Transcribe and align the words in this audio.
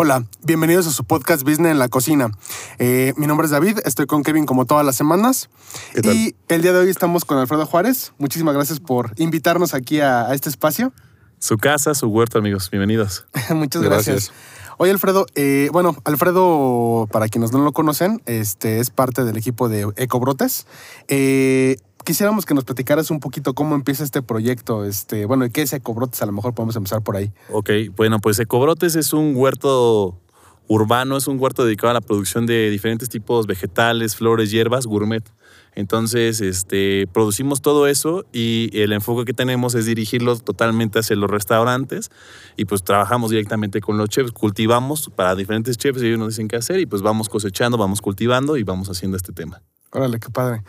Hola, 0.00 0.24
bienvenidos 0.44 0.86
a 0.86 0.92
su 0.92 1.02
podcast 1.02 1.42
Business 1.42 1.72
en 1.72 1.80
la 1.80 1.88
Cocina. 1.88 2.30
Eh, 2.78 3.14
mi 3.16 3.26
nombre 3.26 3.46
es 3.46 3.50
David, 3.50 3.80
estoy 3.84 4.06
con 4.06 4.22
Kevin 4.22 4.46
como 4.46 4.64
todas 4.64 4.86
las 4.86 4.94
semanas. 4.94 5.50
¿Qué 5.92 6.02
tal? 6.02 6.14
Y 6.14 6.36
el 6.46 6.62
día 6.62 6.72
de 6.72 6.78
hoy 6.78 6.88
estamos 6.88 7.24
con 7.24 7.36
Alfredo 7.36 7.66
Juárez. 7.66 8.12
Muchísimas 8.16 8.54
gracias 8.54 8.78
por 8.78 9.12
invitarnos 9.16 9.74
aquí 9.74 9.98
a, 9.98 10.28
a 10.28 10.34
este 10.34 10.50
espacio. 10.50 10.92
Su 11.40 11.58
casa, 11.58 11.94
su 11.94 12.06
huerto, 12.06 12.38
amigos. 12.38 12.70
Bienvenidos. 12.70 13.26
Muchas 13.50 13.82
gracias. 13.82 14.30
Gracias. 14.30 14.32
Oye, 14.76 14.92
Alfredo, 14.92 15.26
eh, 15.34 15.68
bueno, 15.72 15.96
Alfredo, 16.04 17.08
para 17.10 17.26
quienes 17.26 17.50
no 17.50 17.58
lo 17.64 17.72
conocen, 17.72 18.22
este 18.26 18.78
es 18.78 18.90
parte 18.90 19.24
del 19.24 19.36
equipo 19.36 19.68
de 19.68 19.92
Ecobrotes. 19.96 20.68
Eh, 21.08 21.74
quisiéramos 22.08 22.46
que 22.46 22.54
nos 22.54 22.64
platicaras 22.64 23.10
un 23.10 23.20
poquito 23.20 23.52
cómo 23.52 23.74
empieza 23.74 24.02
este 24.02 24.22
proyecto, 24.22 24.86
este, 24.86 25.26
bueno, 25.26 25.44
y 25.44 25.50
qué 25.50 25.60
es 25.60 25.74
Ecobrotes, 25.74 26.22
a 26.22 26.24
lo 26.24 26.32
mejor 26.32 26.54
podemos 26.54 26.74
empezar 26.74 27.02
por 27.02 27.16
ahí. 27.16 27.30
Ok, 27.52 27.68
bueno, 27.94 28.18
pues 28.18 28.38
Ecobrotes 28.38 28.96
es 28.96 29.12
un 29.12 29.36
huerto 29.36 30.18
urbano, 30.68 31.18
es 31.18 31.26
un 31.26 31.38
huerto 31.38 31.66
dedicado 31.66 31.90
a 31.90 31.92
la 31.92 32.00
producción 32.00 32.46
de 32.46 32.70
diferentes 32.70 33.10
tipos 33.10 33.46
vegetales, 33.46 34.16
flores, 34.16 34.50
hierbas, 34.50 34.86
gourmet. 34.86 35.22
Entonces, 35.74 36.40
este, 36.40 37.06
producimos 37.12 37.60
todo 37.60 37.86
eso 37.86 38.24
y 38.32 38.70
el 38.72 38.94
enfoque 38.94 39.26
que 39.26 39.34
tenemos 39.34 39.74
es 39.74 39.84
dirigirlo 39.84 40.34
totalmente 40.38 41.00
hacia 41.00 41.14
los 41.14 41.28
restaurantes 41.28 42.10
y 42.56 42.64
pues 42.64 42.82
trabajamos 42.84 43.32
directamente 43.32 43.82
con 43.82 43.98
los 43.98 44.08
chefs, 44.08 44.32
cultivamos 44.32 45.10
para 45.14 45.34
diferentes 45.34 45.76
chefs 45.76 46.02
y 46.02 46.06
ellos 46.06 46.18
nos 46.18 46.28
dicen 46.28 46.48
qué 46.48 46.56
hacer 46.56 46.80
y 46.80 46.86
pues 46.86 47.02
vamos 47.02 47.28
cosechando, 47.28 47.76
vamos 47.76 48.00
cultivando 48.00 48.56
y 48.56 48.62
vamos 48.62 48.88
haciendo 48.88 49.18
este 49.18 49.34
tema. 49.34 49.60
Órale, 49.90 50.18
qué 50.20 50.30
padre. 50.30 50.62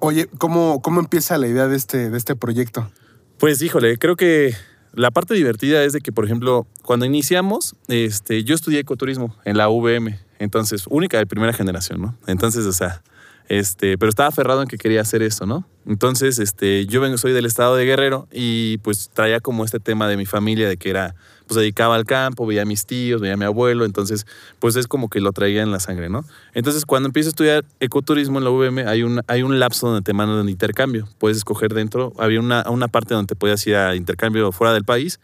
Oye, 0.00 0.28
¿cómo, 0.38 0.80
cómo 0.80 1.00
empieza 1.00 1.36
la 1.36 1.46
idea 1.46 1.68
de 1.68 1.76
este, 1.76 2.10
de 2.10 2.16
este 2.16 2.34
proyecto? 2.34 2.90
Pues 3.38 3.60
híjole, 3.60 3.98
creo 3.98 4.16
que 4.16 4.54
la 4.94 5.10
parte 5.10 5.34
divertida 5.34 5.84
es 5.84 5.92
de 5.92 6.00
que, 6.00 6.10
por 6.10 6.24
ejemplo, 6.24 6.66
cuando 6.82 7.04
iniciamos, 7.04 7.76
este, 7.88 8.42
yo 8.42 8.54
estudié 8.54 8.80
ecoturismo 8.80 9.36
en 9.44 9.58
la 9.58 9.68
UVM, 9.68 10.18
entonces, 10.38 10.84
única 10.88 11.18
de 11.18 11.26
primera 11.26 11.52
generación, 11.52 12.00
¿no? 12.00 12.16
Entonces, 12.26 12.64
o 12.64 12.72
sea, 12.72 13.02
este, 13.50 13.98
pero 13.98 14.08
estaba 14.08 14.28
aferrado 14.30 14.62
en 14.62 14.68
que 14.68 14.78
quería 14.78 15.02
hacer 15.02 15.22
eso, 15.22 15.44
¿no? 15.44 15.66
Entonces, 15.86 16.38
este, 16.38 16.86
yo 16.86 17.02
vengo, 17.02 17.18
soy 17.18 17.32
del 17.32 17.44
estado 17.44 17.76
de 17.76 17.84
Guerrero 17.84 18.26
y 18.32 18.78
pues 18.78 19.10
traía 19.12 19.40
como 19.40 19.66
este 19.66 19.80
tema 19.80 20.08
de 20.08 20.16
mi 20.16 20.24
familia, 20.24 20.66
de 20.66 20.78
que 20.78 20.88
era, 20.88 21.14
pues 21.50 21.58
dedicaba 21.58 21.96
al 21.96 22.04
campo, 22.04 22.46
veía 22.46 22.62
a 22.62 22.64
mis 22.64 22.86
tíos, 22.86 23.20
veía 23.20 23.34
a 23.34 23.36
mi 23.36 23.44
abuelo, 23.44 23.84
entonces, 23.84 24.24
pues 24.60 24.76
es 24.76 24.86
como 24.86 25.08
que 25.08 25.20
lo 25.20 25.32
traía 25.32 25.62
en 25.62 25.72
la 25.72 25.80
sangre, 25.80 26.08
¿no? 26.08 26.24
Entonces, 26.54 26.86
cuando 26.86 27.08
empiezo 27.08 27.26
a 27.28 27.30
estudiar 27.30 27.64
ecoturismo 27.80 28.38
en 28.38 28.44
la 28.44 28.50
UVM, 28.50 28.86
hay 28.86 29.02
un, 29.02 29.20
hay 29.26 29.42
un 29.42 29.58
lapso 29.58 29.88
donde 29.88 30.02
te 30.02 30.12
mandan 30.12 30.46
de 30.46 30.52
intercambio. 30.52 31.08
Puedes 31.18 31.38
escoger 31.38 31.74
dentro, 31.74 32.12
había 32.18 32.38
una, 32.38 32.62
una 32.70 32.86
parte 32.86 33.14
donde 33.14 33.26
te 33.26 33.34
podías 33.34 33.66
ir 33.66 33.74
a 33.74 33.96
intercambio 33.96 34.52
fuera 34.52 34.72
del 34.72 34.84
país 34.84 35.18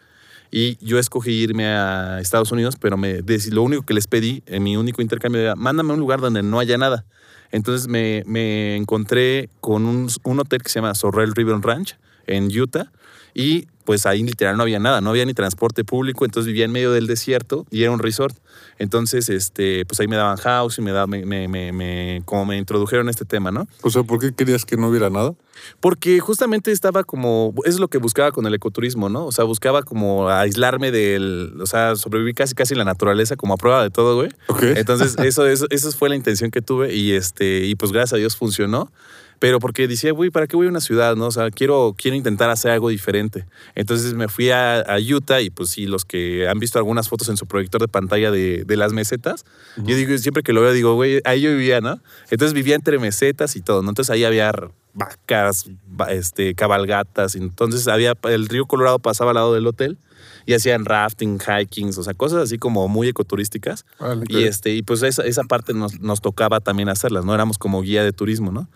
y 0.50 0.84
yo 0.84 0.98
escogí 0.98 1.30
irme 1.30 1.66
a 1.66 2.18
Estados 2.20 2.50
Unidos, 2.50 2.74
pero 2.80 2.96
me, 2.96 3.20
lo 3.52 3.62
único 3.62 3.84
que 3.84 3.94
les 3.94 4.08
pedí 4.08 4.42
en 4.46 4.64
mi 4.64 4.76
único 4.76 5.02
intercambio 5.02 5.40
era, 5.40 5.54
mándame 5.54 5.90
a 5.90 5.94
un 5.94 6.00
lugar 6.00 6.20
donde 6.20 6.42
no 6.42 6.58
haya 6.58 6.76
nada. 6.76 7.04
Entonces 7.52 7.86
me, 7.86 8.24
me 8.26 8.74
encontré 8.74 9.48
con 9.60 9.86
un, 9.86 10.08
un 10.24 10.40
hotel 10.40 10.60
que 10.64 10.70
se 10.70 10.80
llama 10.80 10.92
Sorrel 10.96 11.36
River 11.36 11.60
Ranch 11.60 11.96
en 12.26 12.46
Utah 12.46 12.90
y 13.38 13.66
pues 13.84 14.04
ahí 14.04 14.22
literal 14.24 14.56
no 14.56 14.64
había 14.64 14.80
nada, 14.80 15.00
no 15.00 15.10
había 15.10 15.24
ni 15.24 15.32
transporte 15.32 15.84
público, 15.84 16.24
entonces 16.24 16.48
vivía 16.48 16.64
en 16.64 16.72
medio 16.72 16.90
del 16.90 17.06
desierto 17.06 17.66
y 17.70 17.82
era 17.82 17.92
un 17.92 18.00
resort. 18.00 18.36
Entonces, 18.78 19.28
este, 19.28 19.84
pues 19.86 20.00
ahí 20.00 20.08
me 20.08 20.16
daban 20.16 20.36
house 20.38 20.78
y 20.78 20.82
me, 20.82 20.90
daban, 20.90 21.10
me, 21.10 21.24
me, 21.46 21.70
me- 21.72 22.22
como 22.24 22.46
me 22.46 22.58
introdujeron 22.58 23.06
a 23.06 23.10
este 23.12 23.24
tema, 23.24 23.52
¿no? 23.52 23.68
O 23.82 23.90
sea, 23.90 24.02
¿por 24.02 24.18
qué 24.18 24.32
querías 24.34 24.64
que 24.64 24.76
no 24.76 24.88
hubiera 24.88 25.08
nada? 25.08 25.34
Porque 25.78 26.18
justamente 26.18 26.72
estaba 26.72 27.04
como, 27.04 27.54
es 27.64 27.78
lo 27.78 27.86
que 27.86 27.98
buscaba 27.98 28.32
con 28.32 28.44
el 28.46 28.54
ecoturismo, 28.54 29.08
¿no? 29.08 29.24
O 29.26 29.30
sea, 29.32 29.44
buscaba 29.44 29.82
como 29.84 30.28
aislarme 30.30 30.90
del, 30.90 31.54
o 31.60 31.66
sea, 31.66 31.94
sobrevivir 31.94 32.34
casi 32.34 32.54
casi 32.56 32.74
en 32.74 32.78
la 32.78 32.84
naturaleza 32.84 33.36
como 33.36 33.54
a 33.54 33.56
prueba 33.56 33.82
de 33.84 33.90
todo, 33.90 34.16
güey. 34.16 34.30
Ok. 34.48 34.62
Entonces, 34.76 35.14
eso, 35.24 35.46
eso, 35.46 35.66
eso 35.70 35.92
fue 35.92 36.08
la 36.08 36.16
intención 36.16 36.50
que 36.50 36.60
tuve 36.60 36.92
y 36.92 37.12
este, 37.12 37.66
y 37.66 37.76
pues 37.76 37.92
gracias 37.92 38.14
a 38.14 38.16
Dios 38.16 38.34
funcionó. 38.36 38.90
Pero 39.38 39.60
porque 39.60 39.86
decía, 39.86 40.12
güey, 40.12 40.30
¿para 40.30 40.46
qué 40.46 40.56
voy 40.56 40.66
a 40.66 40.70
una 40.70 40.80
ciudad? 40.80 41.14
no? 41.16 41.26
O 41.26 41.30
sea, 41.30 41.50
quiero, 41.50 41.94
quiero 41.96 42.16
intentar 42.16 42.48
hacer 42.48 42.70
algo 42.70 42.88
diferente. 42.88 43.44
Entonces 43.74 44.14
me 44.14 44.28
fui 44.28 44.50
a, 44.50 44.80
a 44.80 44.98
Utah 44.98 45.40
y 45.42 45.50
pues 45.50 45.68
sí, 45.70 45.86
los 45.86 46.04
que 46.04 46.48
han 46.48 46.58
visto 46.58 46.78
algunas 46.78 47.08
fotos 47.08 47.28
en 47.28 47.36
su 47.36 47.46
proyector 47.46 47.80
de 47.80 47.88
pantalla 47.88 48.30
de, 48.30 48.64
de 48.64 48.76
las 48.76 48.92
mesetas, 48.92 49.44
yo 49.76 49.94
digo, 49.94 50.16
siempre 50.18 50.42
que 50.42 50.52
lo 50.54 50.62
veo, 50.62 50.72
digo, 50.72 50.94
güey, 50.94 51.20
ahí 51.24 51.42
yo 51.42 51.50
vivía, 51.50 51.80
¿no? 51.80 52.00
Entonces 52.30 52.54
vivía 52.54 52.74
entre 52.76 52.98
mesetas 52.98 53.56
y 53.56 53.60
todo, 53.60 53.82
¿no? 53.82 53.90
Entonces 53.90 54.10
ahí 54.10 54.24
había 54.24 54.52
vacas, 54.94 55.66
va- 56.00 56.12
este, 56.12 56.54
cabalgatas, 56.54 57.34
entonces 57.36 57.86
había, 57.88 58.14
el 58.24 58.48
río 58.48 58.66
Colorado 58.66 58.98
pasaba 58.98 59.30
al 59.32 59.34
lado 59.36 59.54
del 59.54 59.66
hotel 59.66 59.98
y 60.46 60.54
hacían 60.54 60.84
rafting, 60.84 61.38
hikings, 61.40 61.98
o 61.98 62.02
sea, 62.04 62.14
cosas 62.14 62.42
así 62.44 62.56
como 62.56 62.86
muy 62.88 63.08
ecoturísticas. 63.08 63.84
Órale. 63.98 64.24
Y, 64.28 64.44
este, 64.44 64.74
y 64.74 64.82
pues 64.82 65.02
esa, 65.02 65.22
esa 65.24 65.42
parte 65.42 65.74
nos, 65.74 66.00
nos 66.00 66.20
tocaba 66.20 66.60
también 66.60 66.88
hacerlas, 66.88 67.24
¿no? 67.24 67.34
Éramos 67.34 67.58
como 67.58 67.82
guía 67.82 68.04
de 68.04 68.12
turismo, 68.12 68.52
¿no? 68.52 68.68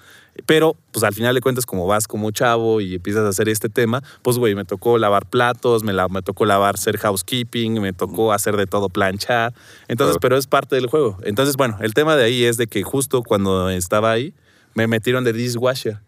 Pero, 0.46 0.76
pues 0.92 1.04
al 1.04 1.12
final 1.12 1.34
de 1.34 1.40
cuentas, 1.40 1.66
como 1.66 1.86
vas 1.86 2.06
como 2.08 2.30
chavo 2.30 2.80
y 2.80 2.94
empiezas 2.94 3.24
a 3.24 3.28
hacer 3.28 3.48
este 3.48 3.68
tema, 3.68 4.02
pues, 4.22 4.38
güey, 4.38 4.54
me 4.54 4.64
tocó 4.64 4.96
lavar 4.96 5.26
platos, 5.26 5.82
me, 5.82 5.92
la, 5.92 6.08
me 6.08 6.22
tocó 6.22 6.44
lavar, 6.46 6.74
hacer 6.76 6.96
housekeeping, 6.98 7.80
me 7.80 7.92
tocó 7.92 8.32
hacer 8.32 8.56
de 8.56 8.66
todo, 8.66 8.88
planchar. 8.88 9.52
Entonces, 9.88 10.14
Claro. 10.14 10.20
pero 10.20 10.36
es 10.36 10.46
parte 10.46 10.76
del 10.76 10.86
juego. 10.86 11.18
Entonces, 11.24 11.56
bueno, 11.56 11.76
el 11.80 11.94
tema 11.94 12.16
de 12.16 12.24
ahí 12.24 12.44
es 12.44 12.56
de 12.56 12.66
que 12.68 12.82
justo 12.82 13.22
cuando 13.22 13.68
estaba 13.70 14.12
ahí, 14.12 14.32
me 14.74 14.86
metieron 14.86 15.24
de 15.24 15.32
dishwasher. 15.32 15.98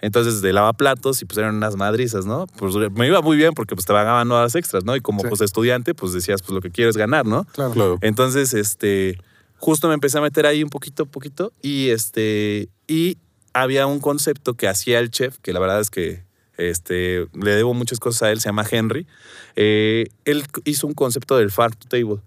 Entonces, 0.00 0.40
de 0.42 0.52
lavaplatos 0.52 1.22
y 1.22 1.26
pues 1.26 1.38
eran 1.38 1.54
unas 1.56 1.76
madrizas, 1.76 2.24
¿no? 2.26 2.46
Pues 2.58 2.74
me 2.92 3.06
iba 3.06 3.20
muy 3.20 3.36
bien 3.36 3.52
porque 3.54 3.76
pues 3.76 3.86
te 3.86 3.92
pagaban 3.92 4.30
horas 4.32 4.54
extras, 4.56 4.84
¿no? 4.84 4.96
Y 4.96 5.00
como 5.00 5.20
Sí. 5.20 5.26
pues 5.28 5.40
estudiante, 5.42 5.94
pues 5.94 6.12
decías, 6.12 6.42
pues 6.42 6.52
lo 6.52 6.60
que 6.60 6.70
quiero 6.70 6.90
es 6.90 6.96
ganar, 6.96 7.24
¿no? 7.24 7.44
Claro. 7.52 7.72
Claro. 7.72 7.98
Entonces, 8.00 8.52
este, 8.54 9.16
justo 9.58 9.86
me 9.86 9.94
empecé 9.94 10.18
a 10.18 10.20
meter 10.20 10.44
ahí 10.46 10.64
un 10.64 10.70
poquito, 10.70 11.06
poquito, 11.06 11.52
y 11.62 11.90
este, 11.90 12.68
y 12.88 13.16
había 13.52 13.86
un 13.86 14.00
concepto 14.00 14.54
que 14.54 14.68
hacía 14.68 14.98
el 14.98 15.10
chef, 15.10 15.38
que 15.42 15.52
la 15.52 15.60
verdad 15.60 15.80
es 15.80 15.90
que 15.90 16.22
este, 16.58 17.26
le 17.32 17.50
debo 17.54 17.74
muchas 17.74 17.98
cosas 17.98 18.22
a 18.24 18.30
él, 18.30 18.40
se 18.40 18.48
llama 18.48 18.64
Henry. 18.70 19.06
Eh, 19.56 20.06
él 20.24 20.44
hizo 20.64 20.86
un 20.86 20.94
concepto 20.94 21.36
del 21.36 21.50
farm 21.50 21.74
to 21.74 21.88
table, 21.88 22.18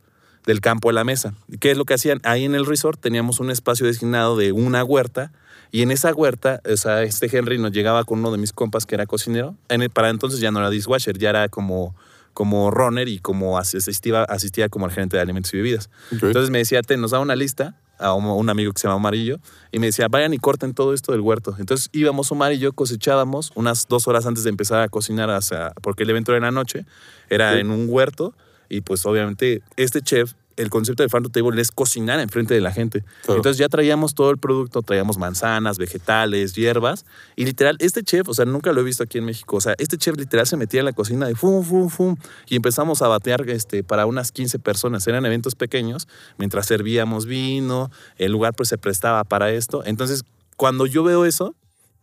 del 0.45 0.61
campo 0.61 0.89
a 0.89 0.93
la 0.93 1.03
mesa. 1.03 1.33
¿Qué 1.59 1.71
es 1.71 1.77
lo 1.77 1.85
que 1.85 1.93
hacían? 1.93 2.19
Ahí 2.23 2.43
en 2.45 2.55
el 2.55 2.65
resort 2.65 2.99
teníamos 2.99 3.39
un 3.39 3.49
espacio 3.51 3.85
designado 3.85 4.37
de 4.37 4.51
una 4.51 4.83
huerta. 4.83 5.31
Y 5.71 5.81
en 5.81 5.91
esa 5.91 6.13
huerta, 6.13 6.61
o 6.71 6.77
sea, 6.77 7.03
este 7.03 7.35
Henry 7.35 7.57
nos 7.57 7.71
llegaba 7.71 8.03
con 8.03 8.19
uno 8.19 8.31
de 8.31 8.37
mis 8.37 8.53
compas 8.53 8.85
que 8.85 8.95
era 8.95 9.05
cocinero. 9.05 9.55
En 9.69 9.81
el- 9.81 9.89
para 9.89 10.09
entonces 10.09 10.39
ya 10.39 10.51
no 10.51 10.59
era 10.59 10.69
dishwasher, 10.69 11.17
ya 11.17 11.29
era 11.31 11.49
como, 11.49 11.95
como 12.33 12.69
runner 12.71 13.07
y 13.07 13.19
como 13.19 13.57
asistía, 13.57 14.23
asistía 14.23 14.69
como 14.69 14.85
el 14.85 14.91
gerente 14.91 15.17
de 15.17 15.23
alimentos 15.23 15.53
y 15.53 15.57
bebidas. 15.57 15.89
Entonces 16.27 16.49
me 16.51 16.59
decía, 16.59 16.81
te 16.81 16.95
nos 16.97 17.11
da 17.11 17.19
una 17.19 17.35
lista 17.35 17.75
a 18.00 18.13
un, 18.13 18.25
un 18.25 18.50
amigo 18.50 18.72
que 18.73 18.79
se 18.79 18.88
llama 18.88 18.97
Amarillo 19.00 19.39
y 19.72 19.79
me 19.79 19.88
decía, 19.88 20.07
vayan 20.09 20.33
y 20.33 20.38
corten 20.38 20.73
todo 20.73 20.94
esto 20.94 21.11
del 21.11 21.22
huerto. 21.22 21.56
Entonces 21.59 21.89
íbamos 21.94 22.31
Omar 22.31 22.53
y 22.53 22.59
yo 22.59 22.73
cosechábamos 22.73 23.51
unas 23.56 23.88
dos 23.88 24.07
horas 24.07 24.25
antes 24.25 24.44
de 24.44 24.50
empezar 24.50 24.81
a 24.81 24.89
cocinar, 24.89 25.29
hacia, 25.29 25.72
porque 25.81 26.03
el 26.03 26.09
evento 26.09 26.31
era 26.31 26.38
en 26.38 26.44
la 26.44 26.51
noche, 26.51 26.85
era 27.29 27.53
Sí. 27.53 27.59
en 27.59 27.72
un 27.72 27.88
huerto 27.89 28.34
y 28.69 28.81
pues 28.81 29.05
obviamente 29.05 29.61
este 29.78 30.01
chef, 30.01 30.34
el 30.57 30.69
concepto 30.69 31.03
de 31.03 31.09
farm 31.09 31.23
to 31.23 31.29
table 31.29 31.59
es 31.61 31.71
cocinar 31.71 32.19
enfrente 32.19 32.53
de 32.53 32.61
la 32.61 32.71
gente. 32.71 33.03
Claro. 33.23 33.38
Entonces 33.38 33.57
ya 33.57 33.69
traíamos 33.69 34.16
todo 34.16 34.31
el 34.31 34.38
producto, 34.38 34.81
traíamos 34.81 35.17
manzanas, 35.17 35.77
vegetales, 35.77 36.53
hierbas 36.55 37.05
y 37.35 37.45
literal, 37.45 37.77
este 37.79 38.03
chef, 38.03 38.27
o 38.29 38.33
sea, 38.33 38.45
nunca 38.45 38.71
lo 38.71 38.81
he 38.81 38.83
visto 38.83 39.03
aquí 39.03 39.17
en 39.17 39.25
México, 39.25 39.57
o 39.57 39.61
sea, 39.61 39.75
este 39.77 39.97
chef 39.97 40.17
literal 40.17 40.47
se 40.47 40.57
metía 40.57 40.79
en 40.81 40.85
la 40.85 40.93
cocina 40.93 41.27
de 41.27 41.35
fum, 41.35 41.63
fum, 41.63 41.89
fum 41.89 42.16
y 42.47 42.55
empezamos 42.55 43.01
a 43.01 43.07
batear 43.07 43.49
este, 43.49 43.83
para 43.83 44.05
unas 44.05 44.31
15 44.31 44.59
personas, 44.59 45.05
eran 45.07 45.25
eventos 45.25 45.55
pequeños, 45.55 46.07
mientras 46.38 46.66
servíamos 46.66 47.25
vino, 47.25 47.91
el 48.17 48.31
lugar 48.31 48.53
pues 48.53 48.69
se 48.69 48.77
prestaba 48.77 49.23
para 49.23 49.51
esto. 49.51 49.83
Entonces, 49.85 50.23
cuando 50.57 50.85
yo 50.85 51.03
veo 51.03 51.25
eso, 51.25 51.55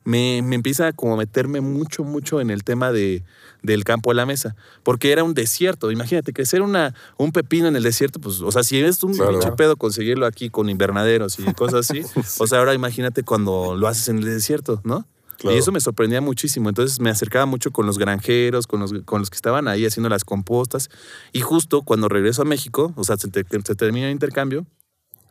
me, 0.05 0.43
me 0.43 0.55
empieza 0.57 0.93
como 0.93 1.15
a 1.15 1.17
meterme 1.17 1.61
mucho, 1.61 2.03
mucho 2.05 2.41
en 2.41 2.51
el 2.51 2.65
tema 2.65 2.91
de, 2.93 3.23
del 3.63 3.85
campo 3.85 4.11
a 4.11 4.15
la 4.15 4.27
mesa, 4.27 4.57
porque 4.83 5.13
era 5.13 5.23
un 5.25 5.35
desierto. 5.35 5.91
Imagínate, 5.91 6.33
crecer 6.33 6.63
una, 6.63 6.95
un 7.19 7.33
pepino 7.33 7.69
en 7.69 7.77
el 7.77 7.83
desierto, 7.83 8.21
pues, 8.21 8.41
o 8.41 8.51
sea, 8.53 8.63
si 8.65 8.79
es 8.81 9.03
un 9.03 9.15
Claro. 9.15 9.31
pinche 9.33 9.53
pedo 9.53 9.77
conseguirlo 9.77 10.27
aquí 10.27 10.51
con 10.51 10.69
invernaderos 10.69 11.39
y 11.39 11.45
cosas 11.55 11.91
así, 11.91 12.03
o 12.41 12.47
sea, 12.47 12.59
ahora 12.59 12.75
imagínate 12.75 13.23
cuando 13.23 13.77
lo 13.77 13.87
haces 13.89 14.09
en 14.09 14.19
el 14.19 14.25
desierto, 14.25 14.81
¿no? 14.85 15.07
Claro. 15.39 15.57
Y 15.57 15.59
eso 15.59 15.73
me 15.73 15.81
sorprendía 15.81 16.21
muchísimo. 16.21 16.69
Entonces 16.69 17.01
me 17.01 17.11
acercaba 17.11 17.47
mucho 17.47 17.73
con 17.73 17.85
los 17.85 17.99
granjeros, 17.99 18.69
con 18.69 18.79
los, 18.79 18.93
con 19.05 19.19
los 19.21 19.29
que 19.31 19.35
estaban 19.37 19.67
ahí 19.67 19.85
haciendo 19.85 20.09
las 20.09 20.25
compostas. 20.25 20.89
Y 21.33 21.41
justo 21.41 21.83
cuando 21.83 22.09
regreso 22.09 22.43
a 22.43 22.45
México, 22.45 22.93
o 22.97 23.03
sea, 23.03 23.17
se, 23.17 23.27
te- 23.29 23.45
se 23.65 23.75
termina 23.75 24.07
el 24.07 24.13
intercambio, 24.13 24.67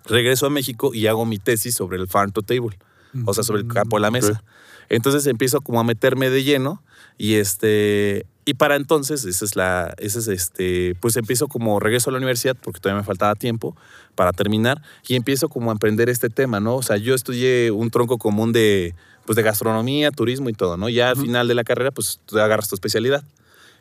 regreso 0.06 0.46
a 0.48 0.50
México 0.50 0.94
y 0.94 1.08
hago 1.08 1.26
mi 1.26 1.38
tesis 1.38 1.76
sobre 1.76 1.98
el 1.98 2.08
farm 2.08 2.32
to 2.34 2.42
table, 2.42 2.78
o 3.26 3.34
sea, 3.34 3.44
sobre 3.46 3.62
el 3.62 3.68
campo 3.68 3.96
a 3.96 4.00
la 4.02 4.12
mesa. 4.12 4.44
Entonces 4.90 5.26
empiezo 5.28 5.62
como 5.62 5.80
a 5.80 5.84
meterme 5.84 6.30
de 6.30 6.44
lleno 6.44 6.82
y 7.18 7.36
este 7.36 8.26
y 8.46 8.56
para 8.56 8.76
entonces 8.76 9.24
esa 9.26 9.46
es 9.46 9.56
la 9.56 9.94
esa 9.98 10.20
es 10.20 10.28
este 10.28 10.96
pues 11.00 11.16
empiezo 11.16 11.48
como 11.48 11.80
regreso 11.80 12.10
a 12.10 12.14
la 12.14 12.18
universidad 12.18 12.58
porque 12.60 12.80
todavía 12.80 13.02
me 13.02 13.06
faltaba 13.06 13.36
tiempo 13.36 13.76
para 14.16 14.34
terminar 14.34 14.82
y 15.08 15.16
empiezo 15.16 15.48
como 15.48 15.70
a 15.70 15.74
emprender 15.74 16.10
este 16.10 16.30
tema, 16.30 16.60
¿no? 16.60 16.76
O 16.76 16.82
sea, 16.82 16.98
yo 16.98 17.14
estudié 17.14 17.72
un 17.72 17.92
tronco 17.92 18.18
común 18.18 18.52
de 18.52 18.96
pues 19.26 19.36
de 19.36 19.44
gastronomía, 19.44 20.12
turismo 20.12 20.50
y 20.50 20.54
todo, 20.54 20.78
¿no? 20.78 20.90
Ya 20.90 21.10
al 21.10 21.18
final 21.18 21.48
de 21.48 21.56
la 21.56 21.64
carrera 21.64 21.92
pues 21.92 22.20
tú 22.26 22.40
agarras 22.40 22.68
tu 22.68 22.76
especialidad. 22.76 23.24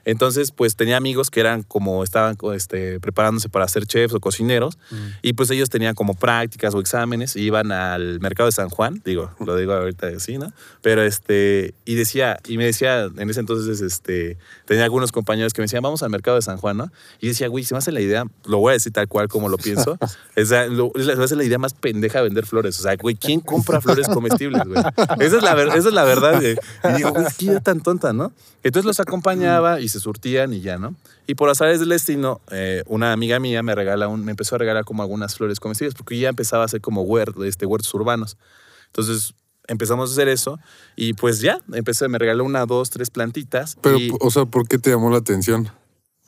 Entonces, 0.04 0.50
pues 0.52 0.76
tenía 0.76 0.96
amigos 0.96 1.30
que 1.30 1.40
eran 1.40 1.62
como, 1.62 2.02
estaban 2.04 2.36
este, 2.54 3.00
preparándose 3.00 3.48
para 3.48 3.66
ser 3.68 3.86
chefs 3.86 4.14
o 4.14 4.20
cocineros, 4.20 4.78
y 5.22 5.32
pues 5.34 5.50
ellos 5.50 5.68
tenían 5.70 5.94
como 5.94 6.14
prácticas 6.14 6.74
o 6.74 6.80
exámenes, 6.80 7.36
y 7.36 7.42
iban 7.42 7.72
al 7.72 8.20
mercado 8.20 8.46
de 8.46 8.52
San 8.52 8.68
Juan, 8.70 9.02
digo, 9.04 9.30
lo 9.44 9.56
digo 9.56 9.72
ahorita 9.72 10.08
así, 10.08 10.38
¿no? 10.38 10.52
Pero 10.82 11.02
este, 11.02 11.74
y 11.84 11.94
decía, 11.94 12.38
y 12.48 12.56
me 12.56 12.64
decía, 12.64 13.04
en 13.16 13.30
ese 13.30 13.40
entonces, 13.40 13.80
este, 13.80 14.38
tenía 14.64 14.84
algunos 14.84 15.12
compañeros 15.12 15.52
que 15.52 15.60
me 15.60 15.64
decían, 15.64 15.82
vamos 15.82 16.02
al 16.02 16.10
mercado 16.10 16.36
de 16.36 16.42
San 16.42 16.56
Juan, 16.56 16.76
¿no? 16.76 16.90
Y 17.20 17.28
decía, 17.28 17.48
güey, 17.48 17.64
si 17.64 17.74
me 17.74 17.78
hace 17.78 17.92
la 17.92 18.00
idea, 18.00 18.24
lo 18.46 18.58
voy 18.58 18.70
a 18.70 18.72
decir 18.74 18.92
tal 18.92 19.08
cual 19.08 19.28
como 19.28 19.48
lo 19.48 19.56
pienso, 19.58 19.98
o 20.36 20.44
sea, 20.44 20.66
lo- 20.66 20.92
se 20.96 21.16
me 21.16 21.24
hace 21.24 21.36
la 21.36 21.44
idea 21.44 21.58
más 21.58 21.74
pendeja 21.74 22.18
de 22.18 22.24
vender 22.24 22.46
flores, 22.46 22.78
o 22.80 22.82
sea, 22.82 22.96
güey, 22.96 23.14
¿quién 23.16 23.40
compra 23.40 23.80
flores 23.80 24.08
comestibles, 24.08 24.62
güey? 24.66 24.80
Esa 25.20 25.36
es 25.36 25.42
la, 25.42 25.62
esa 25.62 25.88
es 25.88 25.92
la 25.94 26.04
verdad, 26.04 26.40
güey. 26.40 26.56
Y 26.84 26.96
digo, 26.96 27.10
güey, 27.12 27.26
qué 27.38 27.44
idea 27.46 27.60
tan 27.60 27.80
tonta, 27.80 28.12
¿no? 28.12 28.32
Entonces 28.62 28.84
los 28.86 29.00
acompañaba 29.00 29.80
y 29.80 29.88
se 29.90 30.00
surtían 30.00 30.54
y 30.54 30.60
ya, 30.62 30.78
¿no? 30.78 30.94
Y 31.26 31.34
por 31.34 31.50
azares 31.50 31.78
del 31.80 31.90
destino, 31.90 32.40
eh, 32.50 32.82
una 32.86 33.12
amiga 33.12 33.38
mía 33.38 33.62
me 33.62 33.74
regala 33.74 34.08
un, 34.08 34.24
me 34.24 34.30
empezó 34.30 34.54
a 34.54 34.58
regalar 34.58 34.84
como 34.86 35.02
algunas 35.02 35.34
flores 35.36 35.60
comestibles, 35.60 35.94
porque 35.94 36.18
ya 36.18 36.30
empezaba 36.30 36.62
a 36.62 36.66
hacer 36.66 36.80
como 36.80 37.04
huert- 37.04 37.44
este, 37.46 37.66
huertos 37.66 37.92
urbanos. 37.92 38.38
Entonces 38.86 39.34
empezamos 39.68 40.10
a 40.10 40.12
hacer 40.14 40.28
eso 40.28 40.58
y 40.96 41.12
pues 41.12 41.40
ya, 41.40 41.60
empecé, 41.72 42.08
me 42.08 42.18
regaló 42.18 42.44
una, 42.44 42.64
dos, 42.66 42.90
tres 42.90 43.10
plantitas. 43.10 43.76
Pero, 43.82 43.98
y- 43.98 44.10
o 44.20 44.30
sea, 44.30 44.46
¿por 44.46 44.66
qué 44.66 44.78
te 44.78 44.90
llamó 44.90 45.10
la 45.10 45.18
atención? 45.18 45.70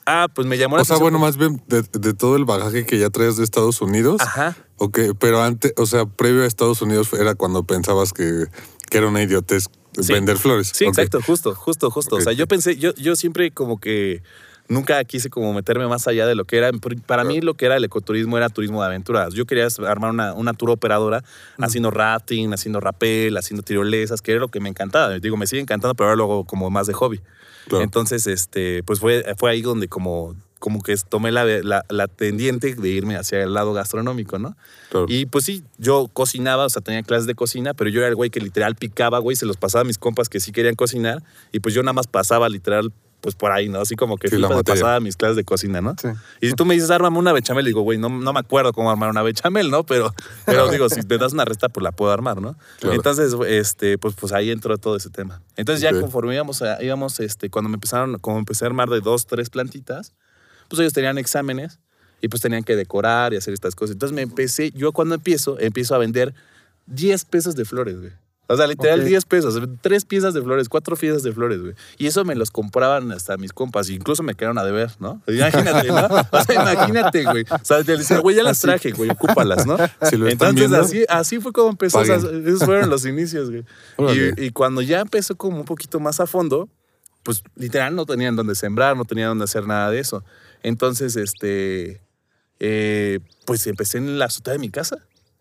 ah, 0.04 0.26
pues 0.34 0.48
me 0.48 0.58
llamó 0.58 0.76
la 0.76 0.82
O 0.82 0.84
sea, 0.84 0.96
atención 0.96 1.12
bueno, 1.12 1.24
más 1.24 1.36
bien 1.36 1.62
de, 1.68 1.82
de 1.98 2.12
todo 2.12 2.34
el 2.36 2.44
bagaje 2.44 2.84
que 2.84 2.98
ya 2.98 3.08
traes 3.10 3.36
de 3.36 3.44
Estados 3.44 3.80
Unidos. 3.80 4.20
Ajá. 4.20 4.56
Ok, 4.76 4.98
pero 5.20 5.40
antes, 5.42 5.72
o 5.76 5.86
sea, 5.86 6.06
previo 6.06 6.42
a 6.42 6.46
Estados 6.46 6.82
Unidos 6.82 7.12
era 7.12 7.36
cuando 7.36 7.62
pensabas 7.64 8.12
que, 8.12 8.46
que 8.90 8.98
era 8.98 9.06
una 9.06 9.22
idiotez 9.22 9.68
Sí. 10.00 10.12
vender 10.12 10.38
flores. 10.38 10.72
Sí, 10.74 10.84
exacto, 10.84 11.20
justo, 11.20 11.54
justo, 11.54 11.90
justo. 11.90 12.16
O 12.16 12.20
sea, 12.20 12.32
yo 12.32 12.46
pensé, 12.46 12.76
yo, 12.76 12.94
yo 12.94 13.14
siempre 13.16 13.50
como 13.50 13.78
que 13.78 14.22
nunca 14.68 15.02
quise 15.04 15.30
como 15.30 15.52
meterme 15.52 15.86
más 15.86 16.08
allá 16.08 16.26
de 16.26 16.34
lo 16.34 16.44
que 16.44 16.56
era. 16.56 16.70
Para 17.06 17.24
mí 17.24 17.40
lo 17.40 17.54
que 17.54 17.66
era 17.66 17.76
el 17.76 17.84
ecoturismo 17.84 18.36
era 18.36 18.48
turismo 18.48 18.80
de 18.80 18.86
aventuras. 18.86 19.34
Yo 19.34 19.44
quería 19.46 19.68
armar 19.86 20.10
una, 20.10 20.32
una 20.34 20.54
tour 20.54 20.70
operadora 20.70 21.22
haciendo 21.58 21.90
rafting, 21.90 22.52
haciendo 22.52 22.80
rappel, 22.80 23.36
haciendo 23.36 23.62
tirolesas, 23.62 24.22
que 24.22 24.32
era 24.32 24.40
lo 24.40 24.48
que 24.48 24.60
me 24.60 24.68
encantaba. 24.68 25.18
Digo, 25.18 25.36
me 25.36 25.46
sigue 25.46 25.62
encantando, 25.62 25.94
pero 25.94 26.08
ahora 26.08 26.16
luego 26.16 26.44
como 26.44 26.70
más 26.70 26.86
de 26.86 26.94
hobby. 26.94 27.20
Claro. 27.68 27.84
Entonces, 27.84 28.26
este, 28.26 28.82
pues 28.82 28.98
fue, 28.98 29.24
fue 29.38 29.50
ahí 29.50 29.62
donde 29.62 29.88
como, 29.88 30.34
como 30.62 30.80
que 30.80 30.94
tomé 31.08 31.32
la, 31.32 31.44
la, 31.44 31.84
la 31.88 32.06
tendiente 32.06 32.76
de 32.76 32.88
irme 32.88 33.16
hacia 33.16 33.42
el 33.42 33.52
lado 33.52 33.72
gastronómico, 33.72 34.38
¿no? 34.38 34.56
Claro. 34.90 35.06
Y 35.08 35.26
pues 35.26 35.44
sí, 35.44 35.64
yo 35.76 36.08
cocinaba, 36.12 36.66
o 36.66 36.68
sea, 36.70 36.80
tenía 36.82 37.02
clases 37.02 37.26
de 37.26 37.34
cocina, 37.34 37.74
pero 37.74 37.90
yo 37.90 37.98
era 37.98 38.06
el 38.08 38.14
güey 38.14 38.30
que 38.30 38.38
literal 38.38 38.76
picaba, 38.76 39.18
güey, 39.18 39.34
se 39.34 39.44
los 39.44 39.56
pasaba 39.56 39.82
a 39.82 39.84
mis 39.84 39.98
compas 39.98 40.28
que 40.28 40.38
sí 40.38 40.52
querían 40.52 40.76
cocinar, 40.76 41.20
y 41.50 41.58
pues 41.58 41.74
yo 41.74 41.82
nada 41.82 41.94
más 41.94 42.06
pasaba 42.06 42.48
literal, 42.48 42.92
pues 43.20 43.34
por 43.34 43.50
ahí, 43.50 43.68
¿no? 43.68 43.80
Así 43.80 43.96
como 43.96 44.16
que 44.18 44.28
Sí, 44.28 44.36
la 44.38 44.48
pasaba 44.62 44.94
a 44.96 45.00
mis 45.00 45.16
clases 45.16 45.34
de 45.36 45.42
cocina, 45.42 45.80
¿no? 45.80 45.96
Sí. 46.00 46.06
Y 46.40 46.46
si 46.48 46.52
tú 46.54 46.64
me 46.64 46.74
dices, 46.74 46.90
ármame 46.92 47.18
una 47.18 47.32
bechamel, 47.32 47.64
digo, 47.64 47.80
güey, 47.82 47.98
no, 47.98 48.08
no 48.08 48.32
me 48.32 48.38
acuerdo 48.38 48.72
cómo 48.72 48.88
armar 48.88 49.10
una 49.10 49.22
bechamel, 49.22 49.68
¿no? 49.68 49.84
Pero, 49.84 50.14
pero 50.46 50.68
digo, 50.70 50.88
si 50.88 51.00
me 51.08 51.18
das 51.18 51.32
una 51.32 51.44
receta, 51.44 51.70
pues 51.70 51.82
la 51.82 51.90
puedo 51.90 52.12
armar, 52.12 52.40
¿no? 52.40 52.56
Claro. 52.78 52.94
Entonces, 52.94 53.34
este, 53.48 53.98
pues, 53.98 54.14
pues 54.14 54.32
ahí 54.32 54.52
entró 54.52 54.78
todo 54.78 54.94
ese 54.94 55.10
tema. 55.10 55.40
Entonces 55.56 55.82
ya 55.82 55.90
conforme 56.00 56.34
íbamos, 56.34 56.62
a- 56.62 56.80
íbamos 56.82 57.18
este, 57.18 57.50
cuando 57.50 57.68
me 57.68 57.74
empezaron, 57.74 58.16
como 58.18 58.38
empecé 58.38 58.64
a 58.64 58.68
armar 58.68 58.88
de 58.90 59.00
dos, 59.00 59.26
tres 59.26 59.50
plantitas, 59.50 60.12
pues 60.72 60.80
ellos 60.80 60.94
tenían 60.94 61.18
exámenes 61.18 61.78
y 62.22 62.28
pues 62.28 62.40
tenían 62.40 62.64
que 62.64 62.76
decorar 62.76 63.34
y 63.34 63.36
hacer 63.36 63.52
estas 63.52 63.74
cosas. 63.74 63.92
Entonces 63.92 64.14
me 64.14 64.22
empecé, 64.22 64.70
yo 64.70 64.92
cuando 64.92 65.14
empiezo, 65.14 65.58
empiezo 65.60 65.94
a 65.94 65.98
vender 65.98 66.32
10 66.86 67.26
pesos 67.26 67.54
de 67.56 67.66
flores, 67.66 68.00
güey. 68.00 68.12
O 68.46 68.56
sea, 68.56 68.66
literal 68.66 69.00
Ok. 69.00 69.06
10 69.06 69.24
pesos, 69.26 69.60
tres 69.82 70.06
piezas 70.06 70.32
de 70.32 70.40
flores, 70.40 70.70
cuatro 70.70 70.96
piezas 70.96 71.22
de 71.22 71.32
flores, 71.32 71.60
güey. 71.60 71.74
Y 71.98 72.06
eso 72.06 72.24
me 72.24 72.34
los 72.34 72.50
compraban 72.50 73.12
hasta 73.12 73.36
mis 73.36 73.52
compas, 73.52 73.90
incluso 73.90 74.22
me 74.22 74.34
quedaron 74.34 74.56
a 74.56 74.64
deber, 74.64 74.90
¿no? 74.98 75.22
Imagínate, 75.26 75.88
¿no? 75.88 76.06
O 76.30 76.42
sea, 76.42 76.54
imagínate, 76.54 77.24
güey. 77.24 77.44
O 77.50 77.64
sea, 77.64 77.84
te 77.84 77.98
decía, 77.98 78.18
güey, 78.20 78.36
ya 78.36 78.42
las 78.42 78.60
traje, 78.60 78.92
güey, 78.92 79.10
ocúpalas, 79.10 79.66
¿no? 79.66 79.76
Si 80.08 80.16
lo 80.16 80.26
Entonces, 80.26 80.54
viendo, 80.56 80.80
así, 80.80 81.04
así 81.08 81.38
fue 81.38 81.52
como 81.52 81.68
empezó. 81.68 81.98
o 81.98 82.04
sea, 82.06 82.16
esos 82.16 82.64
fueron 82.64 82.88
los 82.88 83.04
inicios, 83.04 83.50
güey. 83.50 83.64
Y, 84.36 84.46
y 84.46 84.50
cuando 84.50 84.80
ya 84.80 85.00
empezó 85.00 85.36
como 85.36 85.58
un 85.58 85.64
poquito 85.66 86.00
más 86.00 86.18
a 86.18 86.26
fondo, 86.26 86.68
pues 87.22 87.42
literal 87.54 87.94
no 87.94 88.04
tenían 88.06 88.36
dónde 88.36 88.54
sembrar, 88.54 88.96
no 88.96 89.04
tenían 89.04 89.28
dónde 89.28 89.44
hacer 89.44 89.66
nada 89.66 89.90
de 89.90 90.00
eso. 90.00 90.24
Entonces, 90.62 91.16
este, 91.16 92.00
eh, 92.60 93.18
pues 93.44 93.66
empecé 93.66 93.98
en 93.98 94.18
la 94.18 94.26
azotea 94.26 94.52
de 94.52 94.58
mi 94.58 94.70
casa. 94.70 94.98